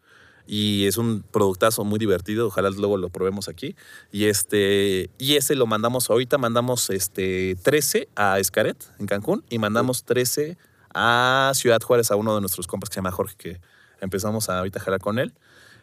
Y 0.45 0.85
es 0.85 0.97
un 0.97 1.23
productazo 1.23 1.85
muy 1.85 1.97
divertido. 1.97 2.47
Ojalá 2.47 2.69
luego 2.69 2.97
lo 2.97 3.09
probemos 3.09 3.49
aquí. 3.49 3.75
Y 4.11 4.25
este, 4.25 5.09
y 5.17 5.37
ese 5.37 5.55
lo 5.55 5.65
mandamos, 5.65 6.11
ahorita 6.11 6.37
mandamos 6.37 6.91
este 6.91 7.57
13 7.63 8.07
a 8.15 8.37
Escaret, 8.37 8.77
en 8.99 9.07
Cancún, 9.07 9.43
y 9.49 9.57
mandamos 9.57 10.03
13 10.03 10.55
a 10.93 11.51
Ciudad 11.55 11.81
Juárez, 11.81 12.11
a 12.11 12.15
uno 12.15 12.35
de 12.35 12.41
nuestros 12.41 12.67
compas 12.67 12.89
que 12.89 12.93
se 12.93 12.97
llama 12.99 13.11
Jorge, 13.11 13.35
que 13.37 13.59
empezamos 14.01 14.49
a 14.49 14.59
ahorita 14.59 14.79
jalar 14.79 14.99
con 14.99 15.17
él. 15.17 15.33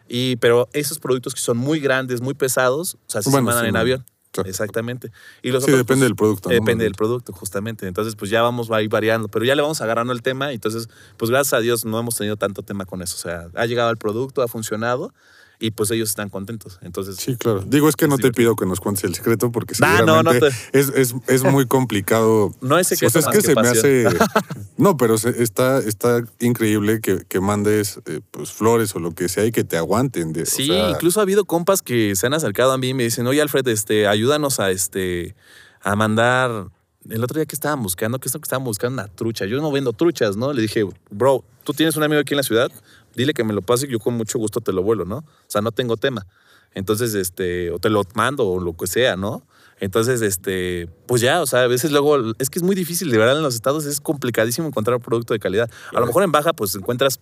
Y, 0.07 0.37
pero 0.37 0.69
esos 0.73 1.01
productos 1.01 1.35
que 1.35 1.41
son 1.41 1.57
muy 1.57 1.81
grandes, 1.81 2.21
muy 2.21 2.35
pesados, 2.35 2.95
o 2.95 3.11
sea, 3.11 3.21
se 3.21 3.31
mandan 3.31 3.67
en 3.67 3.77
avión. 3.77 4.05
Exactamente. 4.45 5.11
Y 5.43 5.51
los 5.51 5.65
sí, 5.65 5.71
depende 5.71 5.87
pues, 5.87 6.01
del 6.01 6.17
producto. 6.17 6.49
Depende 6.49 6.85
del 6.85 6.95
producto, 6.95 7.33
justamente. 7.33 7.87
Entonces, 7.87 8.15
pues 8.15 8.31
ya 8.31 8.43
vamos 8.43 8.71
a 8.71 8.83
ir 8.83 8.89
variando, 8.89 9.29
pero 9.29 9.45
ya 9.45 9.55
le 9.55 9.63
vamos 9.63 9.81
agarrando 9.81 10.13
el 10.13 10.23
tema. 10.23 10.53
Entonces, 10.53 10.89
pues 11.17 11.31
gracias 11.31 11.55
a 11.55 11.61
Dios 11.61 11.85
no 11.85 11.99
hemos 11.99 12.17
tenido 12.17 12.37
tanto 12.37 12.63
tema 12.63 12.85
con 12.85 13.03
eso. 13.03 13.17
O 13.17 13.21
sea, 13.21 13.49
ha 13.55 13.67
llegado 13.67 13.91
el 13.91 13.97
producto, 13.97 14.43
ha 14.43 14.49
funcionado 14.49 15.13
y 15.61 15.73
pues 15.73 15.91
ellos 15.91 16.09
están 16.09 16.29
contentos. 16.29 16.79
Entonces, 16.83 17.17
sí, 17.17 17.37
claro. 17.37 17.65
Digo, 17.67 17.89
es 17.89 17.97
que 17.97 18.07
no 18.07 18.17
te 18.17 18.31
pido 18.31 18.55
que 18.55 18.65
nos 18.65 18.81
cuentes 18.81 19.05
el 19.05 19.15
secreto 19.15 19.51
porque 19.51 19.75
seguramente 19.75 20.49
es, 20.73 20.91
es, 20.91 21.15
es, 21.27 21.45
muy 21.45 21.67
complicado. 21.67 22.55
no 22.61 22.79
es 22.79 22.87
secreto. 22.87 23.19
O 23.19 23.23
sea, 23.23 23.33
es 23.33 23.37
que, 23.37 23.43
se 23.43 23.55
me 23.55 23.69
hace. 23.69 24.07
no, 24.77 24.97
pero 24.97 25.17
está, 25.17 25.79
está 25.79 26.23
increíble 26.39 27.01
que, 27.01 27.25
que 27.27 27.41
mandes 27.41 28.01
eh, 28.07 28.21
pues, 28.31 28.53
flores 28.53 28.95
o 28.95 29.01
lo 29.01 29.13
que 29.13 29.29
sea 29.29 29.45
y 29.47 29.53
que 29.53 29.65
te 29.65 29.77
aguanten. 29.77 30.33
De, 30.33 30.47
sí, 30.47 30.71
incluso 30.71 31.21
ha 31.21 31.25
habido 31.25 31.45
compas 31.45 31.83
que 31.83 32.15
se 32.15 32.27
han 32.27 32.35
acercado 32.35 32.73
a 32.73 32.79
mí 32.79 32.91
y 32.91 32.95
me 32.95 33.05
dicen, 33.05 33.27
oye, 33.27 33.43
Alfred, 33.43 33.67
este, 33.69 34.07
ayúdanos 34.07 34.61
a, 34.61 34.71
este, 34.71 35.35
a 35.81 35.97
mandar. 35.97 36.69
El 37.09 37.25
otro 37.25 37.37
día 37.37 37.47
que 37.47 37.57
estaban 37.57 37.83
buscando, 37.83 38.19
que 38.19 38.29
es 38.29 38.33
que 38.33 38.39
estaban 38.43 38.65
buscando 38.65 39.03
una 39.03 39.09
trucha. 39.09 39.47
Yo 39.47 39.61
no 39.63 39.73
vendo 39.73 39.95
truchas, 39.95 40.37
¿no? 40.37 40.53
Le 40.53 40.61
dije, 40.61 40.85
bro, 41.11 41.43
¿tú 41.65 41.73
tienes 41.73 41.97
un 41.97 42.03
amigo 42.03 42.21
aquí 42.21 42.35
en 42.35 42.39
la 42.39 42.43
ciudad? 42.43 42.71
Dile 43.19 43.35
que 43.35 43.45
me 43.45 43.53
lo 43.53 43.61
pase 43.61 43.87
y 43.87 43.91
yo 43.91 43.99
con 43.99 44.15
mucho 44.15 44.39
gusto 44.39 44.61
te 44.61 44.73
lo 44.73 44.83
vuelo, 44.83 45.05
¿no? 45.05 45.19
O 45.19 45.49
sea, 45.49 45.61
no 45.61 45.73
tengo 45.73 45.97
tema. 45.97 46.27
Entonces, 46.75 47.15
este, 47.15 47.71
o 47.71 47.79
te 47.79 47.91
lo 47.91 48.03
mando 48.15 48.47
o 48.47 48.61
lo 48.61 48.75
que 48.75 48.87
sea, 48.87 49.17
¿no? 49.17 49.43
Entonces, 49.81 50.23
este, 50.23 50.89
pues 51.07 51.21
ya, 51.21 51.41
o 51.41 51.47
sea, 51.47 51.63
a 51.63 51.67
veces 51.67 51.93
luego, 51.93 52.33
es 52.39 52.51
que 52.51 52.59
es 52.59 52.63
muy 52.63 52.75
difícil, 52.75 53.11
de 53.11 53.19
verdad, 53.19 53.37
en 53.37 53.43
los 53.43 53.55
estados 53.55 53.85
es 53.87 54.01
complicadísimo 54.01 54.67
encontrar 54.67 54.97
un 54.97 55.03
producto 55.03 55.35
de 55.35 55.41
calidad. 55.41 55.71
A 55.93 56.01
lo 56.01 56.07
mejor 56.07 56.23
en 56.25 56.33
baja, 56.33 56.53
pues 56.53 56.75
encuentras 56.75 57.21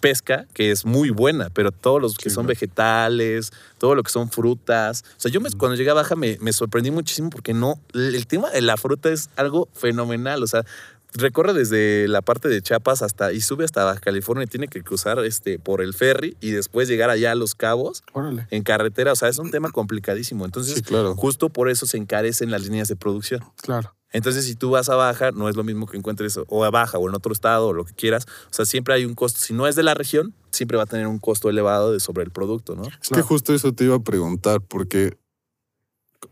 pesca 0.00 0.46
que 0.52 0.70
es 0.70 0.84
muy 0.84 1.10
buena, 1.10 1.50
pero 1.50 1.72
todos 1.72 2.00
los 2.00 2.16
que 2.16 2.30
son 2.30 2.46
vegetales, 2.46 3.52
todo 3.78 3.94
lo 3.94 4.02
que 4.02 4.10
son 4.10 4.30
frutas. 4.30 5.04
O 5.16 5.20
sea, 5.20 5.30
yo 5.30 5.40
me, 5.40 5.50
cuando 5.50 5.74
llegué 5.74 5.90
a 5.90 5.94
Baja 5.94 6.14
me, 6.16 6.38
me 6.40 6.52
sorprendí 6.52 6.90
muchísimo 6.90 7.30
porque 7.30 7.54
no, 7.54 7.80
el 7.94 8.26
tema 8.26 8.50
de 8.50 8.60
la 8.60 8.76
fruta 8.76 9.10
es 9.10 9.30
algo 9.36 9.68
fenomenal. 9.72 10.42
O 10.42 10.46
sea, 10.46 10.64
recorre 11.18 11.52
desde 11.52 12.08
la 12.08 12.22
parte 12.22 12.48
de 12.48 12.62
Chiapas 12.62 13.02
hasta 13.02 13.32
y 13.32 13.40
sube 13.40 13.64
hasta 13.64 13.84
Baja 13.84 14.00
California 14.00 14.44
y 14.44 14.46
tiene 14.46 14.68
que 14.68 14.82
cruzar 14.82 15.18
este 15.24 15.58
por 15.58 15.80
el 15.82 15.94
ferry 15.94 16.36
y 16.40 16.50
después 16.50 16.88
llegar 16.88 17.10
allá 17.10 17.32
a 17.32 17.34
Los 17.34 17.54
Cabos 17.54 18.02
en 18.50 18.62
carretera, 18.62 19.12
o 19.12 19.16
sea, 19.16 19.28
es 19.28 19.38
un 19.38 19.50
tema 19.50 19.70
complicadísimo. 19.70 20.44
Entonces, 20.44 20.82
justo 21.16 21.48
por 21.48 21.68
eso 21.68 21.86
se 21.86 21.96
encarecen 21.96 22.50
las 22.50 22.62
líneas 22.62 22.88
de 22.88 22.96
producción. 22.96 23.44
Claro. 23.62 23.94
Entonces, 24.12 24.44
si 24.46 24.54
tú 24.54 24.70
vas 24.70 24.88
a 24.88 24.94
Baja, 24.94 25.32
no 25.32 25.48
es 25.48 25.56
lo 25.56 25.64
mismo 25.64 25.86
que 25.86 25.96
encuentres 25.96 26.38
o 26.46 26.64
a 26.64 26.70
Baja 26.70 26.96
o 26.96 27.08
en 27.08 27.14
otro 27.14 27.32
estado 27.32 27.68
o 27.68 27.72
lo 27.72 27.84
que 27.84 27.92
quieras. 27.92 28.26
O 28.50 28.54
sea, 28.54 28.64
siempre 28.64 28.94
hay 28.94 29.04
un 29.04 29.14
costo. 29.14 29.40
Si 29.40 29.52
no 29.52 29.66
es 29.66 29.74
de 29.76 29.82
la 29.82 29.94
región, 29.94 30.32
siempre 30.50 30.76
va 30.76 30.84
a 30.84 30.86
tener 30.86 31.06
un 31.06 31.18
costo 31.18 31.50
elevado 31.50 31.92
de 31.92 32.00
sobre 32.00 32.24
el 32.24 32.30
producto, 32.30 32.76
¿no? 32.76 32.84
Es 32.84 33.10
que 33.12 33.22
justo 33.22 33.52
eso 33.52 33.72
te 33.72 33.84
iba 33.84 33.96
a 33.96 34.00
preguntar, 34.00 34.60
porque, 34.62 35.18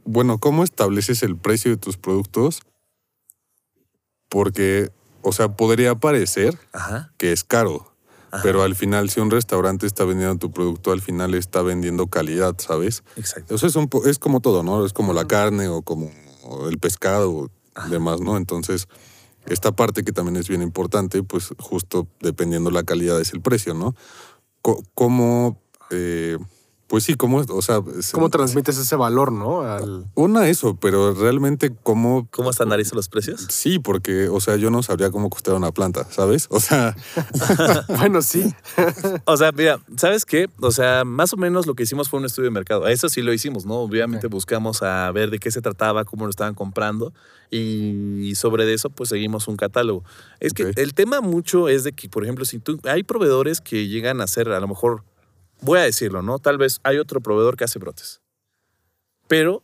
bueno, 0.05 0.39
¿cómo 0.39 0.65
estableces 0.65 1.23
el 1.23 1.37
precio 1.37 1.73
de 1.73 1.77
tus 1.77 1.97
productos? 1.97 2.63
Porque, 4.35 4.91
o 5.23 5.31
sea, 5.31 5.51
podría 5.51 5.95
parecer 5.95 6.59
que 7.19 7.31
es 7.31 7.45
caro. 7.45 7.93
Pero 8.43 8.65
al 8.65 8.75
final, 8.75 9.09
si 9.09 9.21
un 9.21 9.31
restaurante 9.31 9.87
está 9.87 10.05
vendiendo 10.05 10.37
tu 10.39 10.51
producto, 10.51 10.91
al 10.91 11.01
final 11.01 11.35
está 11.35 11.63
vendiendo 11.63 12.09
calidad, 12.09 12.57
¿sabes? 12.59 13.05
Exacto. 13.15 13.55
O 13.55 13.59
sea, 13.59 13.69
es, 13.69 13.77
es 14.07 14.19
como 14.19 14.41
todo, 14.41 14.65
¿no? 14.65 14.85
Es 14.85 14.93
como 14.93 15.13
la 15.13 15.29
carne 15.29 15.69
o 15.69 15.83
como 15.83 16.11
el 16.69 16.81
pescado 16.81 17.49
y 17.87 17.91
demás, 17.91 18.23
¿no? 18.23 18.37
Entonces, 18.37 18.89
esta 19.47 19.71
parte 19.71 20.03
que 20.03 20.11
también 20.11 20.35
es 20.35 20.49
bien 20.49 20.63
importante, 20.63 21.23
pues 21.23 21.51
justo 21.61 22.09
dependiendo 22.19 22.73
la 22.73 22.83
calidad 22.83 23.21
es 23.21 23.35
el 23.35 23.41
precio, 23.41 23.73
¿no? 23.73 23.95
¿Cómo 24.95 25.63
eh, 25.93 26.39
pues 26.87 27.05
sí, 27.05 27.15
¿cómo, 27.15 27.39
o 27.39 27.63
sea, 27.63 27.81
¿Cómo 28.13 28.29
transmites 28.31 28.77
ese 28.77 28.97
valor, 28.97 29.33
no? 29.33 29.63
Una, 30.15 30.49
eso, 30.49 30.77
pero 30.77 31.15
realmente 31.15 31.73
cómo... 31.83 32.29
¿Cómo 32.31 32.51
estandarizan 32.51 32.97
los 32.97 33.09
precios? 33.09 33.47
Sí, 33.49 33.79
porque, 33.79 34.29
o 34.29 34.41
sea, 34.41 34.57
yo 34.57 34.71
no 34.71 34.83
sabría 34.83 35.11
cómo 35.11 35.31
costar 35.31 35.55
una 35.55 35.73
planta, 35.73 36.07
¿sabes? 36.11 36.47
O 36.51 36.61
sea... 36.61 36.95
bueno, 37.89 38.23
sí. 38.23 38.55
o 39.25 39.37
sea, 39.37 39.53
mira, 39.53 39.81
¿sabes 39.97 40.25
qué? 40.25 40.49
O 40.61 40.71
sea, 40.71 41.05
más 41.05 41.33
o 41.33 41.37
menos 41.37 41.67
lo 41.67 41.75
que 41.75 41.85
hicimos 41.85 42.09
fue 42.09 42.21
un 42.21 42.27
estudio 42.27 42.49
de 42.49 42.55
mercado. 42.55 42.87
Eso 42.87 43.09
sí 43.09 43.23
lo 43.23 43.33
hicimos, 43.33 43.65
¿no? 43.65 43.77
Obviamente 43.77 44.27
buscamos 44.27 44.83
a 44.83 45.11
ver 45.11 45.31
de 45.31 45.39
qué 45.39 45.51
se 45.51 45.63
trataba, 45.63 46.05
cómo 46.05 46.25
lo 46.25 46.31
estaban 46.31 46.55
comprando 46.55 47.13
y 47.51 48.35
sobre 48.35 48.73
eso 48.73 48.91
pues 48.91 49.11
seguimos 49.11 49.49
un 49.49 49.57
catálogo. 49.57 50.03
Es 50.41 50.53
que 50.53 50.73
el 50.77 50.95
tema 50.95 51.21
mucho 51.21 51.69
es 51.69 51.85
de 51.85 51.93
que, 51.93 52.09
por 52.09 52.25
ejemplo, 52.25 52.45
si 52.45 52.59
tú... 52.59 52.81
Hay 52.85 53.05
proveedores 53.05 53.61
que 53.61 53.87
llegan 53.89 54.21
a 54.21 54.27
ser 54.27 54.49
a 54.51 54.61
lo 54.61 54.69
mejor 54.69 55.03
voy 55.65 55.79
a 55.79 55.83
decirlo, 55.83 56.23
¿no? 56.23 56.39
Tal 56.39 56.59
vez 56.59 56.81
hay 56.83 56.99
otro 56.99 57.21
proveedor 57.21 57.57
que 57.57 57.65
hace 57.65 57.79
brotes. 57.79 58.21
Pero 59.27 59.63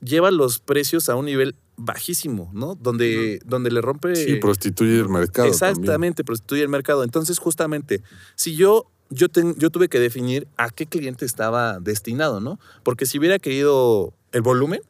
lleva 0.00 0.30
los 0.30 0.58
precios 0.58 1.08
a 1.08 1.16
un 1.16 1.26
nivel 1.26 1.54
bajísimo, 1.76 2.50
¿no? 2.54 2.74
Donde, 2.74 3.40
donde 3.44 3.70
le 3.70 3.80
rompe... 3.80 4.16
Sí, 4.16 4.36
prostituye 4.36 4.98
el 4.98 5.08
mercado. 5.08 5.48
Exactamente, 5.48 6.24
prostituye 6.24 6.62
el 6.62 6.68
mercado. 6.68 7.04
Entonces, 7.04 7.38
justamente, 7.38 8.02
si 8.34 8.56
yo, 8.56 8.90
yo, 9.10 9.26
yo 9.56 9.70
tuve 9.70 9.88
que 9.88 10.00
definir 10.00 10.48
a 10.56 10.70
qué 10.70 10.86
cliente 10.86 11.26
estaba 11.26 11.78
destinado, 11.80 12.40
¿no? 12.40 12.58
Porque 12.82 13.04
si 13.04 13.18
hubiera 13.18 13.38
querido 13.38 14.14
el 14.32 14.42
volumen, 14.42 14.80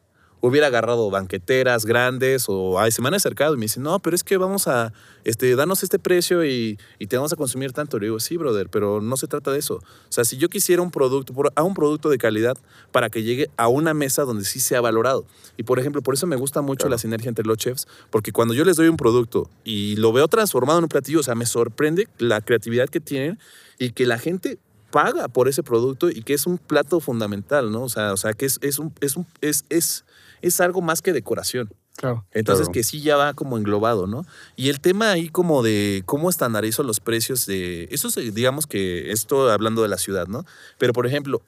hubiera 0.47 0.67
agarrado 0.67 1.09
banqueteras 1.09 1.85
grandes 1.85 2.45
o 2.47 2.79
ay, 2.79 2.91
se 2.91 3.01
me 3.01 3.07
han 3.07 3.13
acercado 3.13 3.53
y 3.53 3.57
me 3.57 3.65
dicen, 3.65 3.83
no, 3.83 3.99
pero 3.99 4.15
es 4.15 4.23
que 4.23 4.37
vamos 4.37 4.67
a, 4.67 4.93
este, 5.23 5.55
darnos 5.55 5.83
este 5.83 5.99
precio 5.99 6.45
y, 6.45 6.79
y, 6.99 7.07
te 7.07 7.17
vamos 7.17 7.33
a 7.33 7.35
consumir 7.35 7.73
tanto. 7.73 7.99
Le 7.99 8.07
digo, 8.07 8.19
sí, 8.19 8.37
brother, 8.37 8.69
pero 8.69 9.01
no 9.01 9.17
se 9.17 9.27
trata 9.27 9.51
de 9.51 9.59
eso. 9.59 9.75
O 9.75 10.11
sea, 10.11 10.23
si 10.25 10.37
yo 10.37 10.49
quisiera 10.49 10.81
un 10.81 10.91
producto, 10.91 11.33
a 11.55 11.63
un 11.63 11.73
producto 11.73 12.09
de 12.09 12.17
calidad 12.17 12.57
para 12.91 13.09
que 13.09 13.23
llegue 13.23 13.49
a 13.57 13.67
una 13.67 13.93
mesa 13.93 14.23
donde 14.23 14.45
sí 14.45 14.59
sea 14.59 14.81
valorado. 14.81 15.25
Y 15.57 15.63
por 15.63 15.79
ejemplo, 15.79 16.01
por 16.01 16.13
eso 16.13 16.27
me 16.27 16.35
gusta 16.35 16.61
mucho 16.61 16.89
la 16.89 16.97
sinergia 16.97 17.29
entre 17.29 17.45
los 17.45 17.57
chefs, 17.57 17.87
porque 18.09 18.31
cuando 18.31 18.53
yo 18.53 18.63
les 18.63 18.77
doy 18.77 18.87
un 18.87 18.97
producto 18.97 19.49
y 19.63 19.95
lo 19.97 20.13
veo 20.13 20.27
transformado 20.27 20.79
en 20.79 20.85
un 20.85 20.89
platillo, 20.89 21.19
o 21.19 21.23
sea, 21.23 21.35
me 21.35 21.45
sorprende 21.45 22.07
la 22.19 22.41
creatividad 22.41 22.89
que 22.89 22.99
tienen 22.99 23.39
y 23.79 23.91
que 23.91 24.05
la 24.05 24.17
gente 24.17 24.59
paga 24.91 25.27
por 25.27 25.47
ese 25.47 25.63
producto 25.63 26.09
y 26.09 26.21
que 26.21 26.33
es 26.33 26.47
un 26.47 26.57
plato 26.57 26.99
fundamental, 26.99 27.71
¿no? 27.71 27.83
O 27.83 27.89
sea, 27.89 28.13
o 28.13 28.17
sea 28.17 28.33
que 28.33 28.45
es, 28.45 28.59
es, 28.61 28.79
un, 28.79 28.93
es, 29.01 29.17
un, 29.17 29.27
es, 29.41 29.65
es 29.69 30.05
es 30.41 30.59
algo 30.61 30.81
más 30.81 31.01
que 31.01 31.13
decoración. 31.13 31.73
Claro. 31.97 32.25
Entonces 32.31 32.69
que 32.69 32.83
sí 32.83 33.01
ya 33.01 33.17
va 33.17 33.33
como 33.33 33.57
englobado, 33.57 34.05
¿no? 34.05 34.23
Y 34.55 34.69
el 34.69 34.79
tema 34.79 35.11
ahí 35.11 35.29
como 35.29 35.63
de 35.63 36.03
cómo 36.05 36.29
estandarizo 36.29 36.83
los 36.83 36.99
precios 36.99 37.47
de... 37.47 37.87
Eso 37.89 38.09
digamos 38.21 38.67
que 38.67 39.11
esto 39.11 39.49
hablando 39.49 39.81
de 39.81 39.87
la 39.87 39.97
ciudad, 39.97 40.27
¿no? 40.27 40.45
Pero 40.77 40.93
por 40.93 41.07
ejemplo, 41.07 41.41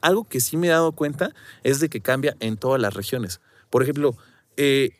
algo 0.00 0.24
que 0.24 0.40
sí 0.40 0.56
me 0.56 0.68
he 0.68 0.70
dado 0.70 0.92
cuenta 0.92 1.34
es 1.64 1.80
de 1.80 1.88
que 1.88 2.00
cambia 2.00 2.36
en 2.38 2.56
todas 2.56 2.80
las 2.80 2.94
regiones. 2.94 3.40
Por 3.68 3.82
ejemplo, 3.82 4.16
eh, 4.56 4.90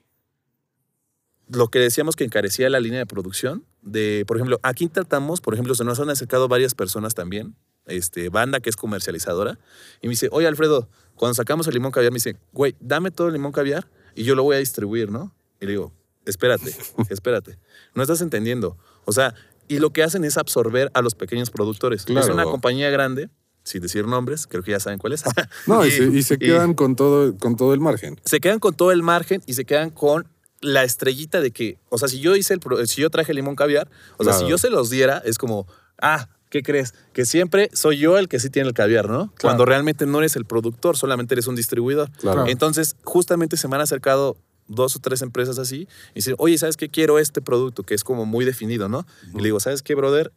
lo 1.49 1.69
que 1.69 1.79
decíamos 1.79 2.17
que 2.17 2.25
encarecía 2.25 2.69
la 2.69 2.81
línea 2.81 2.99
de 2.99 3.07
producción, 3.07 3.65
de, 3.83 4.25
por 4.27 4.37
ejemplo, 4.37 4.59
aquí 4.63 4.89
tratamos, 4.89 5.41
por 5.41 5.55
ejemplo, 5.55 5.75
se 5.75 5.85
nos 5.85 6.01
han 6.01 6.11
acercado 6.11 6.49
varias 6.49 6.75
personas 6.75 7.15
también, 7.15 7.55
este, 7.87 8.29
banda 8.29 8.61
que 8.61 8.71
es 8.71 8.77
comercializadora, 8.77 9.59
y 10.01 10.07
me 10.07 10.11
dice, 10.11 10.29
oye 10.33 10.47
Alfredo, 10.47 10.89
cuando 11.17 11.35
sacamos 11.35 11.67
el 11.67 11.75
limón 11.75 11.93
caviar, 11.93 12.13
me 12.13 12.17
dice, 12.17 12.37
güey, 12.53 12.77
dame 12.81 13.11
todo 13.11 13.27
el 13.27 13.35
limón 13.35 13.53
caviar 13.53 13.87
y 14.15 14.25
yo 14.25 14.35
lo 14.35 14.43
voy 14.43 14.57
a 14.57 14.59
distribuir, 14.59 15.11
¿no? 15.11 15.35
Y 15.61 15.67
le 15.67 15.73
digo, 15.73 15.93
espérate, 16.25 16.75
espérate. 17.11 17.59
No 17.95 18.03
estás 18.03 18.21
entendiendo. 18.21 18.79
O 19.05 19.13
sea, 19.13 19.35
y 19.69 19.79
lo 19.79 19.91
que 19.91 20.03
hacen 20.03 20.25
es 20.25 20.37
absorber 20.37 20.91
a 20.95 21.03
los 21.03 21.15
pequeños 21.15 21.51
productores. 21.51 22.07
Es 22.09 22.29
una 22.29 22.45
compañía 22.45 22.91
grande, 22.91 23.29
sin 23.63 23.83
decir 23.83 24.07
nombres, 24.07 24.47
creo 24.47 24.63
que 24.63 24.73
ya 24.73 24.81
saben 24.81 24.99
cuál 24.99 25.13
es. 25.13 25.23
no, 25.67 25.85
y, 25.85 26.23
se, 26.23 26.39
quedan 26.39 26.75
con, 26.75 26.97
todo, 26.97 27.37
con 27.37 27.57
todo 27.57 27.75
el 27.75 27.81
margen. 27.81 28.21
Se 28.25 28.41
quedan 28.41 28.59
con 28.59 28.75
todo 28.75 28.91
el 28.91 29.03
margen 29.03 29.43
y 29.47 29.55
se 29.55 29.65
quedan 29.65 29.91
con 29.91 30.27
la 30.61 30.85
estrellita 30.85 31.41
de 31.41 31.53
que, 31.53 31.79
o 31.89 31.99
sea, 31.99 32.09
si 32.09 32.21
yo 32.21 32.37
hice 32.37 32.55
el, 32.55 32.89
si 32.89 33.01
yo 33.01 33.11
traje 33.11 33.33
limón 33.33 33.57
caviar, 33.57 33.91
o 34.19 34.25
sea, 34.25 34.33
si 34.33 34.47
yo 34.47 34.59
se 34.59 34.71
los 34.71 34.91
diera, 34.91 35.23
es 35.25 35.39
como, 35.39 35.67
ah, 36.01 36.29
¿qué 36.51 36.63
crees? 36.63 36.95
Que 37.13 37.25
siempre 37.25 37.71
soy 37.73 37.99
yo 37.99 38.19
el 38.19 38.29
que 38.29 38.39
sí 38.39 38.51
tiene 38.51 38.69
el 38.69 38.75
caviar, 38.75 39.09
¿no? 39.09 39.33
Cuando 39.41 39.65
realmente 39.65 40.05
no 40.05 40.19
eres 40.19 40.37
el 40.37 40.45
productor, 40.45 40.97
solamente 40.97 41.35
eres 41.35 41.47
un 41.47 41.57
distribuidor. 41.57 42.11
Entonces, 42.47 42.97
justamente 43.05 43.57
se 43.57 43.69
me 43.69 43.77
han 43.77 43.83
acercado 43.83 44.37
dos 44.67 44.95
o 44.95 44.99
tres 44.99 45.23
empresas 45.23 45.59
así 45.59 45.89
y 46.11 46.17
dicen, 46.17 46.35
oye, 46.39 46.59
¿sabes 46.59 46.77
qué? 46.77 46.89
Quiero 46.89 47.19
este 47.19 47.41
producto 47.41 47.83
que 47.83 47.95
es 47.95 48.05
como 48.05 48.27
muy 48.27 48.45
definido, 48.45 48.89
¿no? 48.89 49.07
Y 49.33 49.39
le 49.39 49.45
digo, 49.45 49.61
¿sabes 49.61 49.83
qué, 49.83 49.95
brother? 49.95 50.33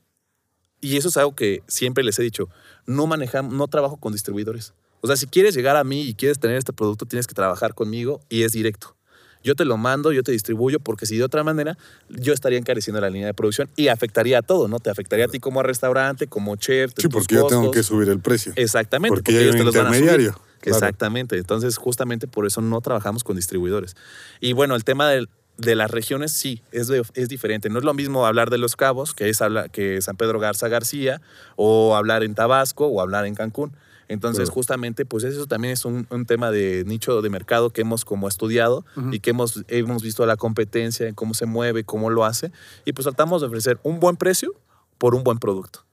Y 0.80 0.98
eso 0.98 1.10
es 1.10 1.18
algo 1.18 1.36
que 1.36 1.64
siempre 1.68 2.04
les 2.04 2.18
he 2.20 2.24
dicho, 2.24 2.50
no 2.86 3.08
manejamos, 3.08 3.54
no 3.54 3.68
trabajo 3.68 3.98
con 3.98 4.14
distribuidores. 4.14 4.74
O 5.02 5.08
sea, 5.08 5.18
si 5.18 5.28
quieres 5.28 5.54
llegar 5.56 5.76
a 5.76 5.84
mí 5.84 6.02
y 6.02 6.14
quieres 6.14 6.40
tener 6.40 6.58
este 6.58 6.74
producto, 6.74 7.06
tienes 7.06 7.28
que 7.28 7.34
trabajar 7.34 7.74
conmigo 7.74 8.22
y 8.30 8.44
es 8.44 8.54
directo 8.54 8.96
yo 9.44 9.56
te 9.56 9.66
lo 9.66 9.78
mando, 9.78 10.12
yo 10.12 10.24
te 10.24 10.32
distribuyo, 10.32 10.80
porque 10.80 11.06
si 11.06 11.18
de 11.18 11.24
otra 11.24 11.44
manera 11.44 11.78
yo 12.10 12.34
estaría 12.34 12.58
encareciendo 12.58 13.02
la 13.02 13.10
línea 13.10 13.28
de 13.28 13.34
producción 13.34 13.70
y 13.76 13.90
afectaría 13.90 14.40
a 14.40 14.42
todo, 14.42 14.68
¿no? 14.68 14.80
Te 14.80 14.90
afectaría 14.90 15.26
a 15.26 15.28
ti 15.28 15.40
como 15.40 15.62
restaurante, 15.64 16.28
como 16.28 16.56
chef. 16.56 16.92
Sí, 16.98 17.08
porque 17.08 17.36
yo 17.36 17.48
tengo 17.48 17.72
que 17.72 17.84
subir 17.84 18.10
el 18.10 18.20
precio. 18.20 18.54
Exactamente. 18.56 19.16
Porque, 19.16 19.38
hay 19.38 19.50
un 19.50 19.68
intermediario. 19.68 20.40
Exactamente. 20.62 21.38
Entonces, 21.38 21.78
justamente 21.78 22.28
por 22.28 22.46
eso 22.46 22.62
no 22.62 22.80
trabajamos 22.82 23.24
con 23.24 23.36
distribuidores. 23.36 23.96
Y 24.40 24.54
bueno, 24.54 24.76
el 24.76 24.84
tema 24.84 25.10
de 25.10 25.76
las 25.76 25.92
regiones 25.92 26.32
sí, 26.32 26.62
es, 26.72 26.90
es 26.90 27.30
diferente. 27.30 27.70
No 27.70 27.80
es 27.80 27.86
lo 27.86 27.94
mismo 27.94 28.26
hablar 28.26 28.50
de 28.50 28.58
Los 28.58 28.76
Cabos, 28.76 29.14
que 29.14 29.30
es 29.30 29.40
que 29.72 30.02
San 30.02 30.18
Pedro 30.18 30.40
Garza 30.40 30.68
García, 30.68 31.22
o 31.56 31.96
hablar 31.96 32.24
en 32.24 32.36
Tabasco, 32.36 32.88
o 32.88 33.02
hablar 33.02 33.26
en 33.26 33.36
Cancún. 33.36 33.74
Entonces, 34.14 34.50
justamente, 34.50 35.06
pues 35.06 35.24
eso 35.24 35.48
también 35.48 35.74
es 35.74 35.86
un, 35.86 36.06
tema 36.28 36.52
de 36.52 36.84
nicho 36.86 37.22
de 37.22 37.30
mercado 37.30 37.72
que 37.72 37.82
hemos 37.82 38.06
como 38.06 38.28
estudiado 38.28 38.86
y 39.12 39.20
que 39.20 39.32
hemos, 39.32 39.64
hemos 39.68 40.04
visto 40.04 40.26
la 40.26 40.38
competencia, 40.38 41.08
en 41.08 41.16
cómo 41.16 41.34
se 41.34 41.46
mueve, 41.46 41.84
cómo 41.84 42.10
lo 42.10 42.24
hace. 42.24 42.52
Y 42.86 42.94
pues 42.94 43.04
tratamos 43.06 43.42
de 43.42 43.48
ofrecer 43.48 43.80
un 43.84 44.00
buen 44.00 44.16
precio 44.16 44.54
por 45.00 45.16
un 45.16 45.24
buen 45.24 45.40
producto. 45.40 45.86